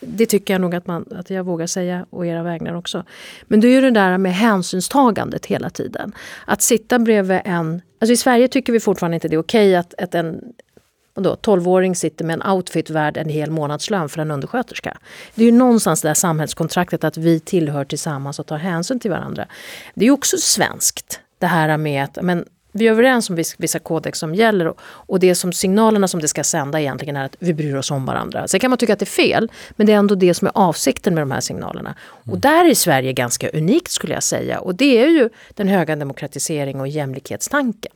det 0.00 0.26
tycker 0.26 0.54
jag 0.54 0.60
nog 0.60 0.74
att, 0.74 0.86
man, 0.86 1.04
att 1.10 1.30
jag 1.30 1.44
vågar 1.44 1.66
säga 1.66 2.06
å 2.10 2.24
era 2.24 2.42
vägnar 2.42 2.74
också. 2.74 3.04
Men 3.42 3.60
det 3.60 3.68
är 3.68 3.72
ju 3.72 3.80
det 3.80 3.90
där 3.90 4.18
med 4.18 4.34
hänsynstagandet 4.34 5.46
hela 5.46 5.70
tiden. 5.70 6.12
Att 6.44 6.62
sitta 6.62 6.98
bredvid 6.98 7.40
en... 7.44 7.82
Alltså 8.00 8.12
I 8.12 8.16
Sverige 8.16 8.48
tycker 8.48 8.72
vi 8.72 8.80
fortfarande 8.80 9.14
inte 9.14 9.28
det 9.28 9.36
är 9.36 9.40
okej 9.40 9.76
att, 9.76 9.94
att 9.98 10.14
en 10.14 10.52
då, 11.14 11.34
12-åring 11.34 11.96
sitter 11.96 12.24
med 12.24 12.34
en 12.34 12.52
outfit 12.52 12.90
värd 12.90 13.16
en 13.16 13.28
hel 13.28 13.50
månadslön 13.50 14.08
för 14.08 14.20
en 14.20 14.30
undersköterska. 14.30 14.98
Det 15.34 15.42
är 15.42 15.46
ju 15.46 15.52
någonstans 15.52 16.02
det 16.02 16.08
där 16.08 16.14
samhällskontraktet 16.14 17.04
att 17.04 17.16
vi 17.16 17.40
tillhör 17.40 17.84
tillsammans 17.84 18.38
och 18.38 18.46
tar 18.46 18.58
hänsyn 18.58 19.00
till 19.00 19.10
varandra. 19.10 19.46
Det 19.94 20.04
är 20.04 20.06
ju 20.06 20.12
också 20.12 20.36
svenskt, 20.36 21.20
det 21.38 21.46
här 21.46 21.76
med 21.76 22.04
att 22.04 22.18
men, 22.22 22.44
vi 22.72 22.86
är 22.86 22.90
överens 22.90 23.30
om 23.30 23.36
vissa 23.58 23.78
kodex 23.78 24.18
som 24.18 24.34
gäller 24.34 24.66
och, 24.66 24.80
och 24.82 25.20
det 25.20 25.34
som 25.34 25.52
signalerna 25.52 26.08
som 26.08 26.20
det 26.20 26.28
ska 26.28 26.44
sända 26.44 26.80
egentligen 26.80 27.16
är 27.16 27.24
att 27.24 27.36
vi 27.38 27.54
bryr 27.54 27.76
oss 27.76 27.90
om 27.90 28.06
varandra. 28.06 28.48
Sen 28.48 28.60
kan 28.60 28.70
man 28.70 28.78
tycka 28.78 28.92
att 28.92 28.98
det 28.98 29.04
är 29.04 29.06
fel, 29.06 29.50
men 29.70 29.86
det 29.86 29.92
är 29.92 29.96
ändå 29.96 30.14
det 30.14 30.34
som 30.34 30.46
är 30.46 30.52
avsikten 30.54 31.14
med 31.14 31.22
de 31.22 31.30
här 31.30 31.40
signalerna. 31.40 31.94
Och 32.10 32.26
mm. 32.28 32.40
där 32.40 32.70
är 32.70 32.74
Sverige 32.74 33.12
ganska 33.12 33.48
unikt 33.48 33.90
skulle 33.90 34.14
jag 34.14 34.22
säga 34.22 34.60
och 34.60 34.74
det 34.74 35.02
är 35.02 35.08
ju 35.08 35.28
den 35.54 35.68
höga 35.68 35.96
demokratisering 35.96 36.80
och 36.80 36.88
jämlikhetstanken. 36.88 37.92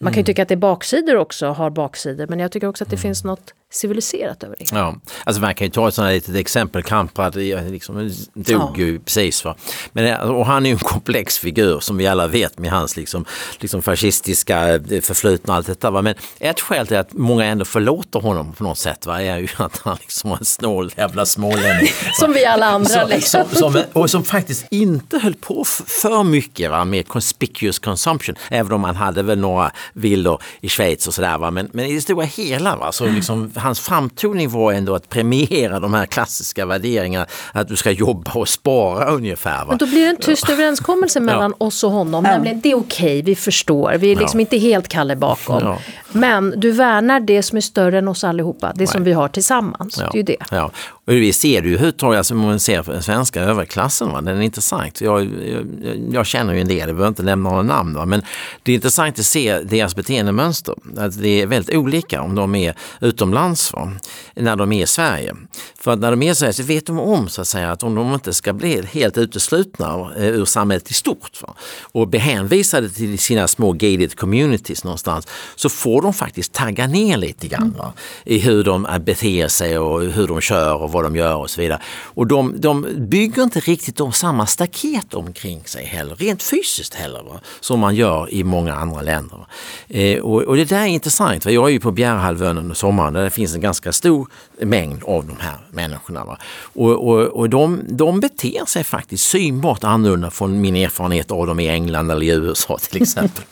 Man 0.00 0.12
kan 0.12 0.16
ju 0.16 0.20
mm. 0.20 0.26
tycka 0.26 0.42
att 0.42 0.48
det 0.48 0.54
är 0.54 0.56
baksidor 0.56 1.16
också, 1.16 1.46
har 1.46 1.70
baksidor, 1.70 2.26
men 2.26 2.38
jag 2.38 2.52
tycker 2.52 2.66
också 2.66 2.84
att 2.84 2.90
det 2.90 2.96
finns 2.96 3.24
något 3.24 3.54
civiliserat 3.74 4.42
över 4.42 4.56
det. 4.58 4.72
Ja, 4.72 4.94
alltså 5.24 5.42
man 5.42 5.54
kan 5.54 5.66
ju 5.66 5.70
ta 5.70 5.88
ett 5.88 5.94
sådant 5.94 6.12
litet 6.12 6.36
exempel, 6.36 6.82
Kamprad 6.82 7.36
liksom, 7.36 8.10
dog 8.34 8.78
ja. 8.78 8.84
ju 8.84 8.98
precis. 8.98 9.44
Va? 9.44 9.54
Men, 9.92 10.06
eh, 10.06 10.20
och 10.20 10.46
han 10.46 10.66
är 10.66 10.70
ju 10.70 10.72
en 10.72 10.78
komplex 10.78 11.38
figur 11.38 11.80
som 11.80 11.96
vi 11.96 12.06
alla 12.06 12.26
vet 12.26 12.58
med 12.58 12.70
hans 12.70 12.96
liksom, 12.96 13.24
liksom 13.58 13.82
fascistiska 13.82 14.74
eh, 14.74 15.00
förflutna 15.00 15.52
och 15.52 15.56
allt 15.56 15.66
detta. 15.66 15.90
Va? 15.90 16.02
Men 16.02 16.14
ett 16.38 16.60
skäl 16.60 16.86
till 16.86 16.96
att 16.96 17.12
många 17.12 17.44
ändå 17.44 17.64
förlåter 17.64 18.20
honom 18.20 18.52
på 18.52 18.64
något 18.64 18.78
sätt 18.78 19.06
va? 19.06 19.22
är 19.22 19.38
ju 19.38 19.48
att 19.56 19.80
han 19.84 19.96
liksom 20.00 20.30
var 20.30 20.38
en 20.38 20.44
snål 20.44 20.92
jävla 20.96 21.26
smålänning. 21.26 21.88
som 22.20 22.32
vi 22.32 22.44
alla 22.44 22.66
andra. 22.66 22.88
Som, 22.88 23.08
liksom. 23.08 23.44
som, 23.52 23.72
som, 23.72 23.82
och 23.92 24.10
som 24.10 24.24
faktiskt 24.24 24.66
inte 24.70 25.18
höll 25.18 25.34
på 25.34 25.64
för 25.86 26.24
mycket 26.24 26.70
va? 26.70 26.84
med 26.84 27.08
conspicuous 27.08 27.78
consumption, 27.78 28.34
även 28.48 28.72
om 28.72 28.84
han 28.84 28.96
hade 28.96 29.22
väl 29.22 29.38
några 29.38 29.72
villor 29.92 30.42
i 30.60 30.68
Schweiz 30.68 31.06
och 31.06 31.14
sådär. 31.14 31.50
Men, 31.50 31.68
men 31.72 31.84
i 31.84 31.94
det 31.94 32.00
stora 32.00 32.24
hela 32.24 32.76
va? 32.76 32.92
så 32.92 33.06
liksom 33.06 33.50
hans 33.64 33.80
framtoning 33.80 34.50
var 34.50 34.72
ändå 34.72 34.94
att 34.94 35.08
premiera 35.08 35.80
de 35.80 35.94
här 35.94 36.06
klassiska 36.06 36.66
värderingarna, 36.66 37.26
att 37.52 37.68
du 37.68 37.76
ska 37.76 37.90
jobba 37.90 38.32
och 38.32 38.48
spara 38.48 39.10
ungefär. 39.10 39.58
Va? 39.58 39.66
Men 39.68 39.78
då 39.78 39.86
blir 39.86 40.00
det 40.00 40.08
en 40.08 40.16
tyst 40.16 40.50
överenskommelse 40.50 41.20
mellan 41.20 41.54
ja. 41.58 41.66
oss 41.66 41.84
och 41.84 41.90
honom, 41.90 42.24
ja. 42.24 42.30
nämligen 42.30 42.60
det 42.60 42.70
är 42.70 42.74
okej, 42.74 43.06
okay, 43.06 43.22
vi 43.22 43.34
förstår, 43.34 43.94
vi 43.98 44.12
är 44.12 44.16
liksom 44.16 44.40
ja. 44.40 44.42
inte 44.42 44.58
helt 44.58 44.88
Kalle 44.88 45.16
bakom. 45.16 45.76
Ja. 46.14 46.20
Men 46.20 46.60
du 46.60 46.70
värnar 46.70 47.20
det 47.20 47.42
som 47.42 47.56
är 47.56 47.60
större 47.60 47.98
än 47.98 48.08
oss 48.08 48.24
allihopa, 48.24 48.66
det 48.66 48.78
Nej. 48.78 48.86
som 48.86 49.04
vi 49.04 49.12
har 49.12 49.28
tillsammans. 49.28 49.94
Det 49.94 50.04
är 50.04 50.16
ju 50.16 50.22
det. 50.22 50.36
Ja. 50.50 50.70
Och 51.06 51.12
vi 51.12 51.32
ser 51.32 51.62
det 51.62 51.68
ju 51.68 51.74
överhuvudtaget, 51.74 52.18
alltså, 52.18 52.34
om 52.34 52.40
man 52.40 52.60
ser 52.60 52.82
den 52.82 53.02
svenska 53.02 53.40
överklassen, 53.40 54.12
va? 54.12 54.20
den 54.20 54.38
är 54.38 54.42
intressant. 54.42 55.00
Jag, 55.00 55.22
jag, 55.22 55.66
jag 56.12 56.26
känner 56.26 56.54
ju 56.54 56.60
en 56.60 56.68
del, 56.68 56.78
jag 56.78 56.86
behöver 56.86 57.08
inte 57.08 57.22
nämna 57.22 57.50
några 57.50 57.62
namn, 57.62 57.94
va? 57.94 58.06
men 58.06 58.22
det 58.62 58.72
är 58.72 58.74
intressant 58.74 59.18
att 59.18 59.24
se 59.24 59.58
deras 59.58 59.96
beteendemönster. 59.96 60.74
Att 60.96 61.22
det 61.22 61.42
är 61.42 61.46
väldigt 61.46 61.76
olika 61.76 62.22
om 62.22 62.34
de 62.34 62.54
är 62.54 62.74
utomlands 63.00 63.72
va? 63.72 63.92
när 64.34 64.56
de 64.56 64.72
är 64.72 64.82
i 64.82 64.86
Sverige. 64.86 65.34
För 65.78 65.90
att 65.90 65.98
när 65.98 66.10
de 66.10 66.22
är 66.22 66.32
i 66.32 66.34
Sverige 66.34 66.52
så 66.52 66.62
vet 66.62 66.86
de 66.86 67.00
om 67.00 67.28
så 67.28 67.40
att, 67.40 67.48
säga, 67.48 67.72
att 67.72 67.82
om 67.82 67.94
de 67.94 68.14
inte 68.14 68.34
ska 68.34 68.52
bli 68.52 68.82
helt 68.92 69.18
uteslutna 69.18 70.12
eh, 70.16 70.24
ur 70.24 70.44
samhället 70.44 70.90
i 70.90 70.94
stort 70.94 71.42
va? 71.42 71.54
och 71.82 72.08
bli 72.08 72.18
hänvisade 72.18 72.90
till 72.90 73.18
sina 73.18 73.48
små 73.48 73.72
gated 73.72 74.16
communities 74.16 74.84
någonstans 74.84 75.28
så 75.54 75.68
får 75.68 76.02
de 76.04 76.12
faktiskt 76.12 76.52
tagga 76.52 76.86
ner 76.86 77.16
lite 77.16 77.48
grann 77.48 77.74
va? 77.78 77.92
i 78.24 78.38
hur 78.38 78.64
de 78.64 78.86
beter 79.00 79.48
sig 79.48 79.78
och 79.78 80.02
hur 80.02 80.26
de 80.26 80.40
kör 80.40 80.82
och 80.82 80.92
vad 80.92 81.04
de 81.04 81.16
gör 81.16 81.36
och 81.36 81.50
så 81.50 81.60
vidare. 81.60 81.80
Och 82.04 82.26
de, 82.26 82.60
de 82.60 82.86
bygger 82.98 83.42
inte 83.42 83.60
riktigt 83.60 84.00
om 84.00 84.12
samma 84.12 84.46
staket 84.46 85.14
omkring 85.14 85.64
sig 85.64 85.84
heller, 85.84 86.16
rent 86.16 86.42
fysiskt 86.42 86.94
heller, 86.94 87.22
va? 87.22 87.40
som 87.60 87.80
man 87.80 87.94
gör 87.94 88.34
i 88.34 88.44
många 88.44 88.74
andra 88.74 89.02
länder. 89.02 89.46
Eh, 89.88 90.18
och, 90.20 90.42
och, 90.42 90.56
det 90.56 90.64
där 90.64 90.80
är 90.80 90.86
intressant. 90.86 91.44
Va? 91.44 91.50
Jag 91.50 91.68
är 91.68 91.72
ju 91.72 91.80
på 91.80 91.90
Bjärehalvön 91.90 92.58
under 92.58 92.74
sommaren 92.74 93.12
där 93.12 93.24
det 93.24 93.30
finns 93.30 93.54
en 93.54 93.60
ganska 93.60 93.92
stor 93.92 94.28
mängd 94.60 95.04
av 95.04 95.26
de 95.26 95.36
här 95.40 95.56
människorna. 95.70 96.24
Va? 96.24 96.38
Och, 96.74 97.08
och, 97.08 97.20
och 97.20 97.50
de, 97.50 97.80
de 97.88 98.20
beter 98.20 98.66
sig 98.66 98.84
faktiskt 98.84 99.24
synbart 99.24 99.84
annorlunda 99.84 100.30
från 100.30 100.60
min 100.60 100.76
erfarenhet 100.76 101.30
av 101.30 101.46
dem 101.46 101.60
i 101.60 101.68
England 101.68 102.10
eller 102.10 102.22
i 102.22 102.30
USA 102.30 102.78
till 102.78 103.02
exempel. 103.02 103.44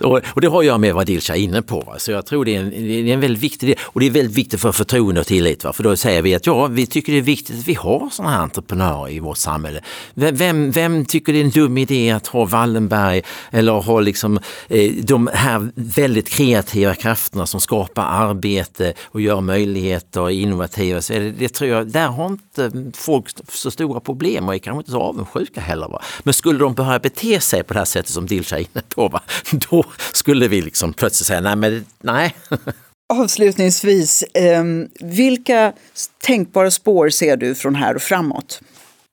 och, 0.00 0.20
och, 0.34 0.40
det 0.40 0.48
har 0.48 0.64
göra 0.64 0.78
med 0.78 0.94
vad 0.94 1.06
Dilsa 1.06 1.36
är 1.36 1.40
inne 1.40 1.62
på. 1.62 1.83
Va? 1.84 1.98
Så 1.98 2.10
jag 2.10 2.26
tror 2.26 2.44
det 2.44 2.56
är, 2.56 2.60
en, 2.60 2.70
det 2.70 3.10
är 3.10 3.14
en 3.14 3.20
väldigt 3.20 3.42
viktig 3.42 3.68
del 3.68 3.76
och 3.82 4.00
det 4.00 4.06
är 4.06 4.10
väldigt 4.10 4.36
viktigt 4.36 4.60
för 4.60 4.72
förtroende 4.72 5.20
och 5.20 5.26
tillit. 5.26 5.64
Va? 5.64 5.72
För 5.72 5.82
då 5.82 5.96
säger 5.96 6.22
vi 6.22 6.34
att 6.34 6.46
ja, 6.46 6.66
vi 6.66 6.86
tycker 6.86 7.12
det 7.12 7.18
är 7.18 7.22
viktigt 7.22 7.58
att 7.58 7.68
vi 7.68 7.74
har 7.74 8.08
sådana 8.12 8.34
här 8.34 8.42
entreprenörer 8.42 9.10
i 9.10 9.18
vårt 9.18 9.38
samhälle. 9.38 9.80
Vem, 10.14 10.70
vem 10.70 11.04
tycker 11.04 11.32
det 11.32 11.38
är 11.38 11.44
en 11.44 11.50
dum 11.50 11.78
idé 11.78 12.10
att 12.10 12.26
ha 12.26 12.44
Wallenberg 12.44 13.22
eller 13.50 13.72
ha 13.72 14.00
liksom, 14.00 14.38
eh, 14.68 14.92
de 14.92 15.30
här 15.32 15.70
väldigt 15.74 16.28
kreativa 16.28 16.94
krafterna 16.94 17.46
som 17.46 17.60
skapar 17.60 18.02
arbete 18.02 18.94
och 19.04 19.20
gör 19.20 19.40
möjligheter 19.40 20.30
innovativa. 20.30 21.02
Så 21.02 21.12
det, 21.12 21.30
det 21.30 21.48
tror 21.48 21.70
jag, 21.70 21.86
där 21.86 22.08
har 22.08 22.26
inte 22.26 22.92
folk 22.94 23.26
så 23.48 23.70
stora 23.70 24.00
problem 24.00 24.48
och 24.48 24.54
är 24.54 24.58
kanske 24.58 24.78
inte 24.78 24.90
så 24.90 25.00
avundsjuka 25.00 25.60
heller. 25.60 25.88
Va? 25.88 26.02
Men 26.22 26.34
skulle 26.34 26.58
de 26.58 26.74
börja 26.74 26.98
bete 26.98 27.40
sig 27.40 27.62
på 27.62 27.74
det 27.74 27.80
här 27.80 27.84
sättet 27.84 28.12
som 28.12 28.26
Dilsa 28.26 28.56
är 28.56 28.60
inne 28.60 28.82
på, 28.88 29.08
va? 29.08 29.20
då 29.70 29.84
skulle 30.12 30.48
vi 30.48 30.62
liksom 30.62 30.92
plötsligt 30.92 31.26
säga 31.26 31.40
nej, 31.40 31.56
men 31.56 31.73
nej. 32.02 32.34
Avslutningsvis, 33.12 34.24
ehm, 34.34 34.88
vilka 35.00 35.72
tänkbara 36.22 36.70
spår 36.70 37.08
ser 37.08 37.36
du 37.36 37.54
från 37.54 37.74
här 37.74 37.94
och 37.94 38.02
framåt? 38.02 38.60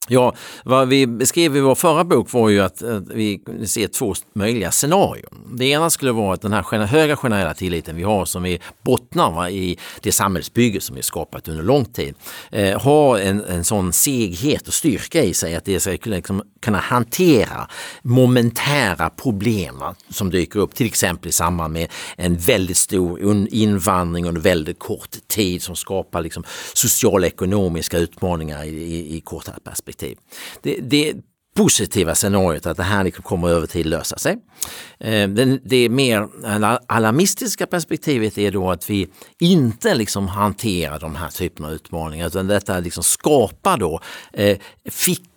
Ja, 0.07 0.35
vad 0.65 0.87
vi 0.87 1.07
beskrev 1.07 1.57
i 1.57 1.59
vår 1.59 1.75
förra 1.75 2.03
bok 2.03 2.33
var 2.33 2.49
ju 2.49 2.61
att, 2.61 2.81
att 2.83 3.09
vi 3.09 3.41
ser 3.65 3.87
två 3.87 4.13
möjliga 4.33 4.71
scenarion. 4.71 5.47
Det 5.53 5.65
ena 5.65 5.89
skulle 5.89 6.11
vara 6.11 6.33
att 6.33 6.41
den 6.41 6.53
här 6.53 6.85
höga 6.85 7.15
generella 7.15 7.53
tilliten 7.53 7.95
vi 7.95 8.03
har 8.03 8.25
som 8.25 8.43
vi 8.43 8.59
bottnar 8.81 9.31
va, 9.31 9.49
i 9.49 9.77
det 10.01 10.11
samhällsbygge 10.11 10.81
som 10.81 10.95
vi 10.95 11.03
skapat 11.03 11.47
under 11.47 11.63
lång 11.63 11.85
tid 11.85 12.15
eh, 12.51 12.81
har 12.81 13.17
en, 13.17 13.43
en 13.43 13.63
sån 13.63 13.93
seghet 13.93 14.67
och 14.67 14.73
styrka 14.73 15.23
i 15.23 15.33
sig 15.33 15.55
att 15.55 15.65
det 15.65 15.79
ska 15.79 15.97
liksom 16.03 16.43
kunna 16.61 16.77
hantera 16.77 17.67
momentära 18.01 19.09
problem 19.09 19.79
va, 19.79 19.95
som 20.09 20.29
dyker 20.29 20.59
upp 20.59 20.75
till 20.75 20.87
exempel 20.87 21.29
i 21.29 21.31
samband 21.31 21.73
med 21.73 21.91
en 22.17 22.37
väldigt 22.37 22.77
stor 22.77 23.19
invandring 23.49 24.27
under 24.27 24.41
väldigt 24.41 24.79
kort 24.79 25.27
tid 25.27 25.61
som 25.61 25.75
skapar 25.75 26.21
liksom 26.21 26.43
sociala 26.73 27.27
ekonomiska 27.27 27.97
utmaningar 27.97 28.63
i, 28.63 28.69
i, 28.69 29.17
i 29.17 29.21
kortare 29.21 29.59
perspektiv. 29.63 29.90
Det, 30.61 30.75
det, 30.81 31.13
positiva 31.55 32.15
scenariot 32.15 32.65
att 32.65 32.77
det 32.77 32.83
här 32.83 33.03
liksom 33.03 33.23
kommer 33.23 33.49
över 33.49 33.67
tid 33.67 33.85
lösa 33.85 34.17
sig. 34.17 34.37
Eh, 34.99 35.29
det 35.63 35.89
mer 35.89 36.27
alarmistiska 36.87 37.67
perspektivet 37.67 38.37
är 38.37 38.51
då 38.51 38.71
att 38.71 38.89
vi 38.89 39.07
inte 39.39 39.95
liksom 39.95 40.27
hanterar 40.27 40.99
de 40.99 41.15
här 41.15 41.29
typerna 41.29 41.67
av 41.67 41.73
utmaningar 41.73 42.27
utan 42.27 42.47
detta 42.47 42.79
liksom 42.79 43.03
skapar 43.03 43.77
då 43.77 43.99
eh, 44.33 44.57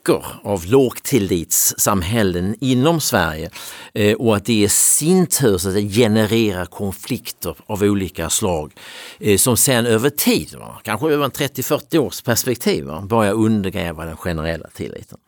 fickor 0.05 0.25
av 0.43 0.67
lågtillitssamhällen 0.67 2.57
inom 2.61 3.01
Sverige 3.01 3.51
eh, 3.95 4.15
och 4.15 4.37
att 4.37 4.45
det 4.45 4.53
i 4.53 4.69
sin 4.69 5.27
tur 5.27 5.59
så 5.59 5.69
att 5.69 5.75
genererar 5.75 6.67
konflikter 6.67 7.57
av 7.67 7.83
olika 7.83 8.31
slag 8.31 8.73
eh, 9.21 9.37
som 9.37 9.57
sen 9.57 9.87
över 9.87 10.11
tid, 10.11 10.57
kanske 10.83 11.09
över 11.09 11.25
en 11.25 11.31
30-40 11.31 11.99
års 11.99 12.23
perspektiv, 12.23 12.87
börjar 13.03 13.33
undergräva 13.33 14.05
den 14.05 14.17
generella 14.17 14.69
tilliten. 14.69 15.19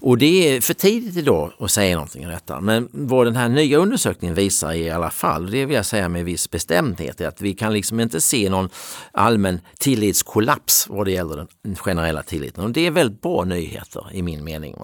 Och 0.00 0.18
det 0.18 0.56
är 0.56 0.60
för 0.60 0.74
tidigt 0.74 1.16
idag 1.16 1.52
att 1.58 1.70
säga 1.70 1.94
någonting 1.94 2.24
om 2.24 2.30
detta. 2.32 2.60
Men 2.60 2.88
vad 2.92 3.26
den 3.26 3.36
här 3.36 3.48
nya 3.48 3.78
undersökningen 3.78 4.34
visar 4.34 4.72
i 4.72 4.90
alla 4.90 5.10
fall, 5.10 5.50
det 5.50 5.64
vill 5.64 5.76
jag 5.76 5.86
säga 5.86 6.08
med 6.08 6.24
viss 6.24 6.50
bestämdhet, 6.50 7.20
är 7.20 7.28
att 7.28 7.40
vi 7.40 7.54
kan 7.54 7.72
liksom 7.72 8.00
inte 8.00 8.20
se 8.20 8.50
någon 8.50 8.68
allmän 9.12 9.60
tillitskollaps 9.78 10.86
vad 10.88 11.06
det 11.06 11.12
gäller 11.12 11.36
den 11.36 11.76
generella 11.76 12.22
tilliten. 12.22 12.64
Och 12.64 12.70
det 12.70 12.86
är 12.86 12.90
väldigt 12.90 13.22
bra 13.22 13.44
nyheter 13.44 14.15
i 14.16 14.22
min 14.22 14.44
mening. 14.44 14.74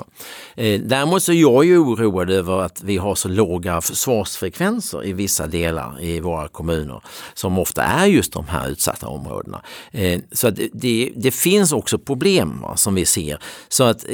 Eh, 0.56 0.80
däremot 0.80 1.22
så 1.22 1.32
är 1.32 1.36
jag 1.36 1.64
ju 1.64 1.78
oroad 1.78 2.30
över 2.30 2.58
att 2.62 2.82
vi 2.82 2.96
har 2.96 3.14
så 3.14 3.28
låga 3.28 3.80
försvarsfrekvenser 3.80 5.06
i 5.06 5.12
vissa 5.12 5.46
delar 5.46 6.02
i 6.02 6.20
våra 6.20 6.48
kommuner 6.48 7.00
som 7.34 7.58
ofta 7.58 7.82
är 7.82 8.06
just 8.06 8.32
de 8.32 8.48
här 8.48 8.68
utsatta 8.68 9.08
områdena. 9.08 9.62
Eh, 9.90 10.20
så 10.32 10.48
att 10.48 10.58
det, 10.72 11.12
det 11.16 11.30
finns 11.30 11.72
också 11.72 11.98
problem 11.98 12.60
va, 12.60 12.76
som 12.76 12.94
vi 12.94 13.06
ser. 13.06 13.38
Så 13.68 13.84
att 13.84 14.04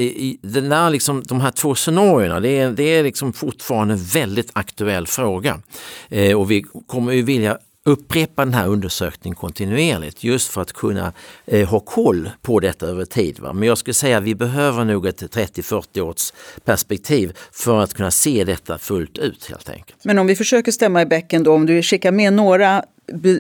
den 0.43 0.69
där, 0.69 0.91
liksom, 0.91 1.23
de 1.23 1.41
här 1.41 1.51
två 1.51 1.75
scenarierna, 1.75 2.41
det 2.41 2.59
är, 2.59 2.71
det 2.71 2.83
är 2.83 3.03
liksom 3.03 3.33
fortfarande 3.33 3.95
en 3.95 4.05
väldigt 4.05 4.51
aktuell 4.53 5.07
fråga. 5.07 5.61
Eh, 6.09 6.39
och 6.39 6.51
vi 6.51 6.65
kommer 6.87 7.13
ju 7.13 7.23
vilja 7.23 7.59
upprepa 7.89 8.45
den 8.45 8.55
här 8.55 8.69
undersökningen 8.69 9.37
kontinuerligt 9.37 10.25
just 10.25 10.49
för 10.49 10.61
att 10.61 10.73
kunna 10.73 11.13
eh, 11.47 11.69
ha 11.69 11.81
koll 11.81 12.31
på 12.43 12.61
detta 12.61 12.87
över 12.87 13.05
tid. 13.05 13.39
Va? 13.39 13.53
Men 13.53 13.69
jag 13.69 13.79
skulle 13.79 13.95
säga 13.95 14.19
att 14.19 14.25
vi 14.25 14.35
behöver 14.35 14.85
nog 14.85 15.07
ett 15.07 15.23
30-40 15.23 16.01
års 16.01 16.33
perspektiv 16.65 17.37
för 17.53 17.81
att 17.81 17.95
kunna 17.95 18.11
se 18.11 18.45
detta 18.45 18.79
fullt 18.79 19.19
ut 19.19 19.47
helt 19.49 19.69
enkelt. 19.71 20.05
Men 20.05 20.19
om 20.19 20.27
vi 20.27 20.37
försöker 20.37 20.73
stämma 20.73 21.03
i 21.03 21.07
bäcken 21.07 21.43
då, 21.43 21.53
om 21.53 21.67
du 21.67 21.83
skickar 21.83 22.13
med 22.13 22.33
några 22.33 22.85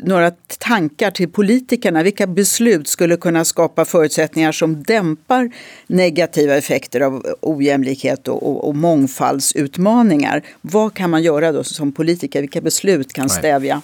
några 0.03 0.30
tankar 0.59 1.11
till 1.11 1.28
politikerna? 1.28 2.03
Vilka 2.03 2.26
beslut 2.26 2.88
skulle 2.88 3.16
kunna 3.16 3.44
skapa 3.44 3.84
förutsättningar 3.84 4.53
som 4.53 4.82
dämpar 4.82 5.51
negativa 5.86 6.57
effekter 6.57 7.01
av 7.01 7.26
ojämlikhet 7.40 8.28
och, 8.28 8.42
och, 8.49 8.68
och 8.68 8.76
mångfaldsutmaningar? 8.76 10.42
Vad 10.61 10.94
kan 10.94 11.11
man 11.11 11.22
göra 11.22 11.53
då 11.53 11.64
som 11.64 11.92
politiker? 11.92 12.40
Vilka 12.40 12.61
beslut 12.61 13.12
kan 13.12 13.28
stävja? 13.28 13.82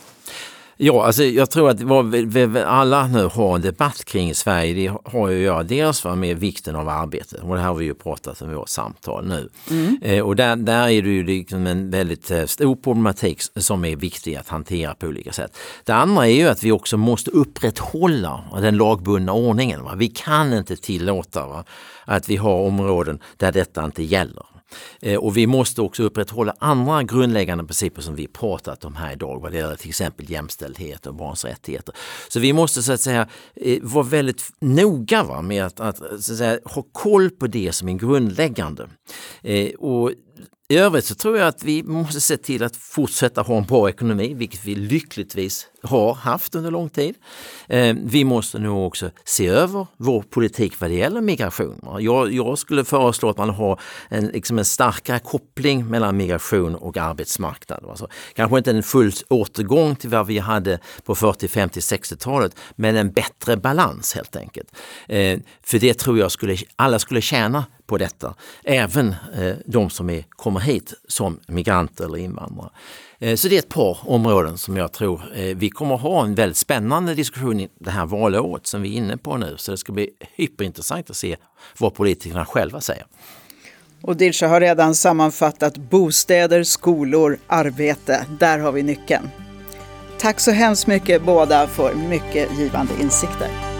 Ja, 0.77 1.07
alltså 1.07 1.25
jag 1.25 1.51
tror 1.51 1.71
att 1.71 1.81
vad 1.81 2.11
vi 2.11 2.59
alla 2.67 3.07
nu 3.07 3.25
har 3.25 3.55
en 3.55 3.61
debatt 3.61 4.05
kring 4.05 4.35
Sverige, 4.35 4.75
det 4.75 5.11
har 5.11 5.29
ju 5.29 5.37
att 5.37 5.43
göra 5.43 5.63
dels 5.63 6.05
med 6.05 6.39
vikten 6.39 6.77
av 6.77 6.89
arbete 6.89 7.37
och 7.37 7.55
det 7.55 7.61
här 7.61 7.69
har 7.69 7.75
vi 7.75 7.85
ju 7.85 7.95
pratat 7.95 8.43
om 8.43 8.51
i 8.51 8.55
vårt 8.55 8.69
samtal 8.69 9.27
nu. 9.27 9.49
Mm. 9.71 9.99
Eh, 10.03 10.25
och 10.25 10.37
där, 10.37 10.57
där 10.57 10.89
är 10.89 11.03
det 11.03 11.09
ju 11.09 11.25
liksom 11.25 11.67
en 11.67 11.91
väldigt 11.91 12.31
eh, 12.31 12.45
stor 12.45 12.77
problematik 12.77 13.43
som 13.57 13.85
är 13.85 13.97
viktig 13.97 14.35
att 14.35 14.49
hantera 14.49 14.95
på 14.95 15.07
olika 15.07 15.33
sätt. 15.33 15.57
Det 15.85 15.93
andra 15.93 16.27
är 16.27 16.33
ju 16.33 16.49
att 16.49 16.63
vi 16.63 16.73
också 16.73 16.97
måste 16.97 17.31
upprätthålla 17.31 18.45
den 18.61 18.77
lagbundna 18.77 19.33
ordningen. 19.33 19.85
Va? 19.85 19.95
Vi 19.97 20.09
kan 20.09 20.53
inte 20.53 20.77
tillåta 20.77 21.47
va? 21.47 21.65
att 22.05 22.29
vi 22.29 22.37
har 22.37 22.55
områden 22.55 23.19
där 23.37 23.53
detta 23.53 23.85
inte 23.85 24.03
gäller. 24.03 24.54
Eh, 25.03 25.19
och 25.19 25.37
vi 25.37 25.47
måste 25.47 25.83
också 25.83 26.03
upprätthålla 26.03 26.55
andra 26.59 27.03
grundläggande 27.03 27.65
principer 27.65 28.03
som 28.03 28.15
vi 28.15 28.27
pratat 28.27 28.85
om 28.85 28.97
här 28.97 29.13
idag 29.13 29.41
vad 29.41 29.53
det 29.53 29.59
gäller 29.59 29.77
till 29.77 29.89
exempel 29.89 30.31
jämställdhet 30.31 31.07
och 31.07 31.15
barns 31.15 31.45
rättigheter. 31.45 31.95
Så 32.29 32.41
vi 32.41 32.53
måste 32.53 32.83
så 32.83 32.93
att 32.93 33.01
säga 33.01 33.29
eh, 33.57 33.79
vara 33.83 34.05
väldigt 34.05 34.51
noga 34.61 35.23
va, 35.23 35.43
med 35.43 35.65
att, 35.65 35.81
att, 35.81 35.99
så 35.99 36.15
att 36.15 36.39
säga, 36.39 36.59
ha 36.65 36.83
koll 36.93 37.31
på 37.31 37.47
det 37.47 37.73
som 37.73 37.89
är 37.89 37.93
grundläggande. 37.93 38.89
Eh, 39.43 39.71
och 39.71 40.13
i 40.69 40.77
övrigt 40.77 41.05
så 41.05 41.15
tror 41.15 41.39
jag 41.39 41.49
att 41.49 41.65
vi 41.65 41.83
måste 41.83 42.21
se 42.21 42.37
till 42.37 42.63
att 42.63 42.77
fortsätta 42.77 43.43
ha 43.43 43.57
en 43.59 43.65
bra 43.65 43.89
ekonomi, 43.89 44.35
vilket 44.35 44.65
vi 44.65 44.75
lyckligtvis 44.75 45.67
har 45.85 46.15
haft 46.15 46.55
under 46.55 46.71
lång 46.71 46.89
tid. 46.89 47.15
Eh, 47.69 47.97
vi 48.05 48.25
måste 48.25 48.59
nog 48.59 48.87
också 48.87 49.11
se 49.25 49.47
över 49.47 49.87
vår 49.97 50.23
politik 50.23 50.81
vad 50.81 50.91
det 50.91 50.95
gäller 50.95 51.21
migration. 51.21 51.99
Jag, 52.01 52.33
jag 52.33 52.59
skulle 52.59 52.85
föreslå 52.85 53.31
att 53.31 53.39
man 53.39 53.51
har 53.51 53.81
en, 54.09 54.27
liksom 54.27 54.59
en 54.59 54.65
starkare 54.65 55.19
koppling 55.19 55.87
mellan 55.87 56.17
migration 56.17 56.75
och 56.75 56.97
arbetsmarknad. 56.97 57.85
Alltså, 57.89 58.09
kanske 58.35 58.59
inte 58.59 58.71
en 58.71 58.83
full 58.83 59.13
återgång 59.29 59.97
till 59.97 60.11
vad 60.11 60.27
vi 60.27 60.39
hade 60.39 60.79
på 61.05 61.15
40, 61.15 61.49
50, 61.49 61.81
60-talet, 61.81 62.57
men 62.77 62.97
en 62.97 63.13
bättre 63.13 63.57
balans 63.57 64.15
helt 64.15 64.37
enkelt. 64.37 64.69
Eh, 65.09 65.39
för 65.63 65.79
det 65.79 65.95
tror 65.95 66.19
jag 66.19 66.33
skulle, 66.33 66.57
alla 66.77 66.99
skulle 66.99 67.21
tjäna 67.21 67.65
på 67.87 67.99
detta, 67.99 68.35
även 68.65 69.15
eh, 69.35 69.57
de 69.67 69.91
som 69.91 70.11
är, 70.11 70.25
kommer 70.29 70.61
hit 70.61 70.95
som 71.09 71.41
migranter 71.47 72.05
eller 72.05 72.19
invandrare. 72.19 72.71
Eh, 73.19 73.37
så 73.37 73.49
det 73.49 73.55
är 73.55 73.59
ett 73.59 73.69
par 73.69 73.99
områden 74.03 74.59
som 74.59 74.77
jag 74.77 74.93
tror 74.93 75.23
eh, 75.35 75.57
vi 75.57 75.71
kommer 75.71 75.97
ha 75.97 76.25
en 76.25 76.35
väldigt 76.35 76.57
spännande 76.57 77.15
diskussion 77.15 77.61
i 77.61 77.69
det 77.79 77.91
här 77.91 78.07
valåret 78.07 78.67
som 78.67 78.83
vi 78.83 78.93
är 78.93 78.97
inne 78.97 79.17
på 79.17 79.37
nu. 79.37 79.55
Så 79.57 79.71
det 79.71 79.77
ska 79.77 79.93
bli 79.93 80.11
hyperintressant 80.37 81.11
att 81.11 81.17
se 81.17 81.37
vad 81.79 81.95
politikerna 81.95 82.47
själva 82.47 82.81
säger. 82.81 83.07
Och 84.03 84.17
Dilsa 84.17 84.47
har 84.47 84.61
redan 84.61 84.95
sammanfattat 84.95 85.77
bostäder, 85.77 86.63
skolor, 86.63 87.39
arbete. 87.47 88.27
Där 88.39 88.59
har 88.59 88.73
vi 88.73 88.83
nyckeln. 88.83 89.31
Tack 90.19 90.41
så 90.41 90.51
hemskt 90.51 90.87
mycket 90.87 91.23
båda 91.23 91.67
för 91.67 91.95
mycket 91.95 92.59
givande 92.59 92.93
insikter. 93.01 93.74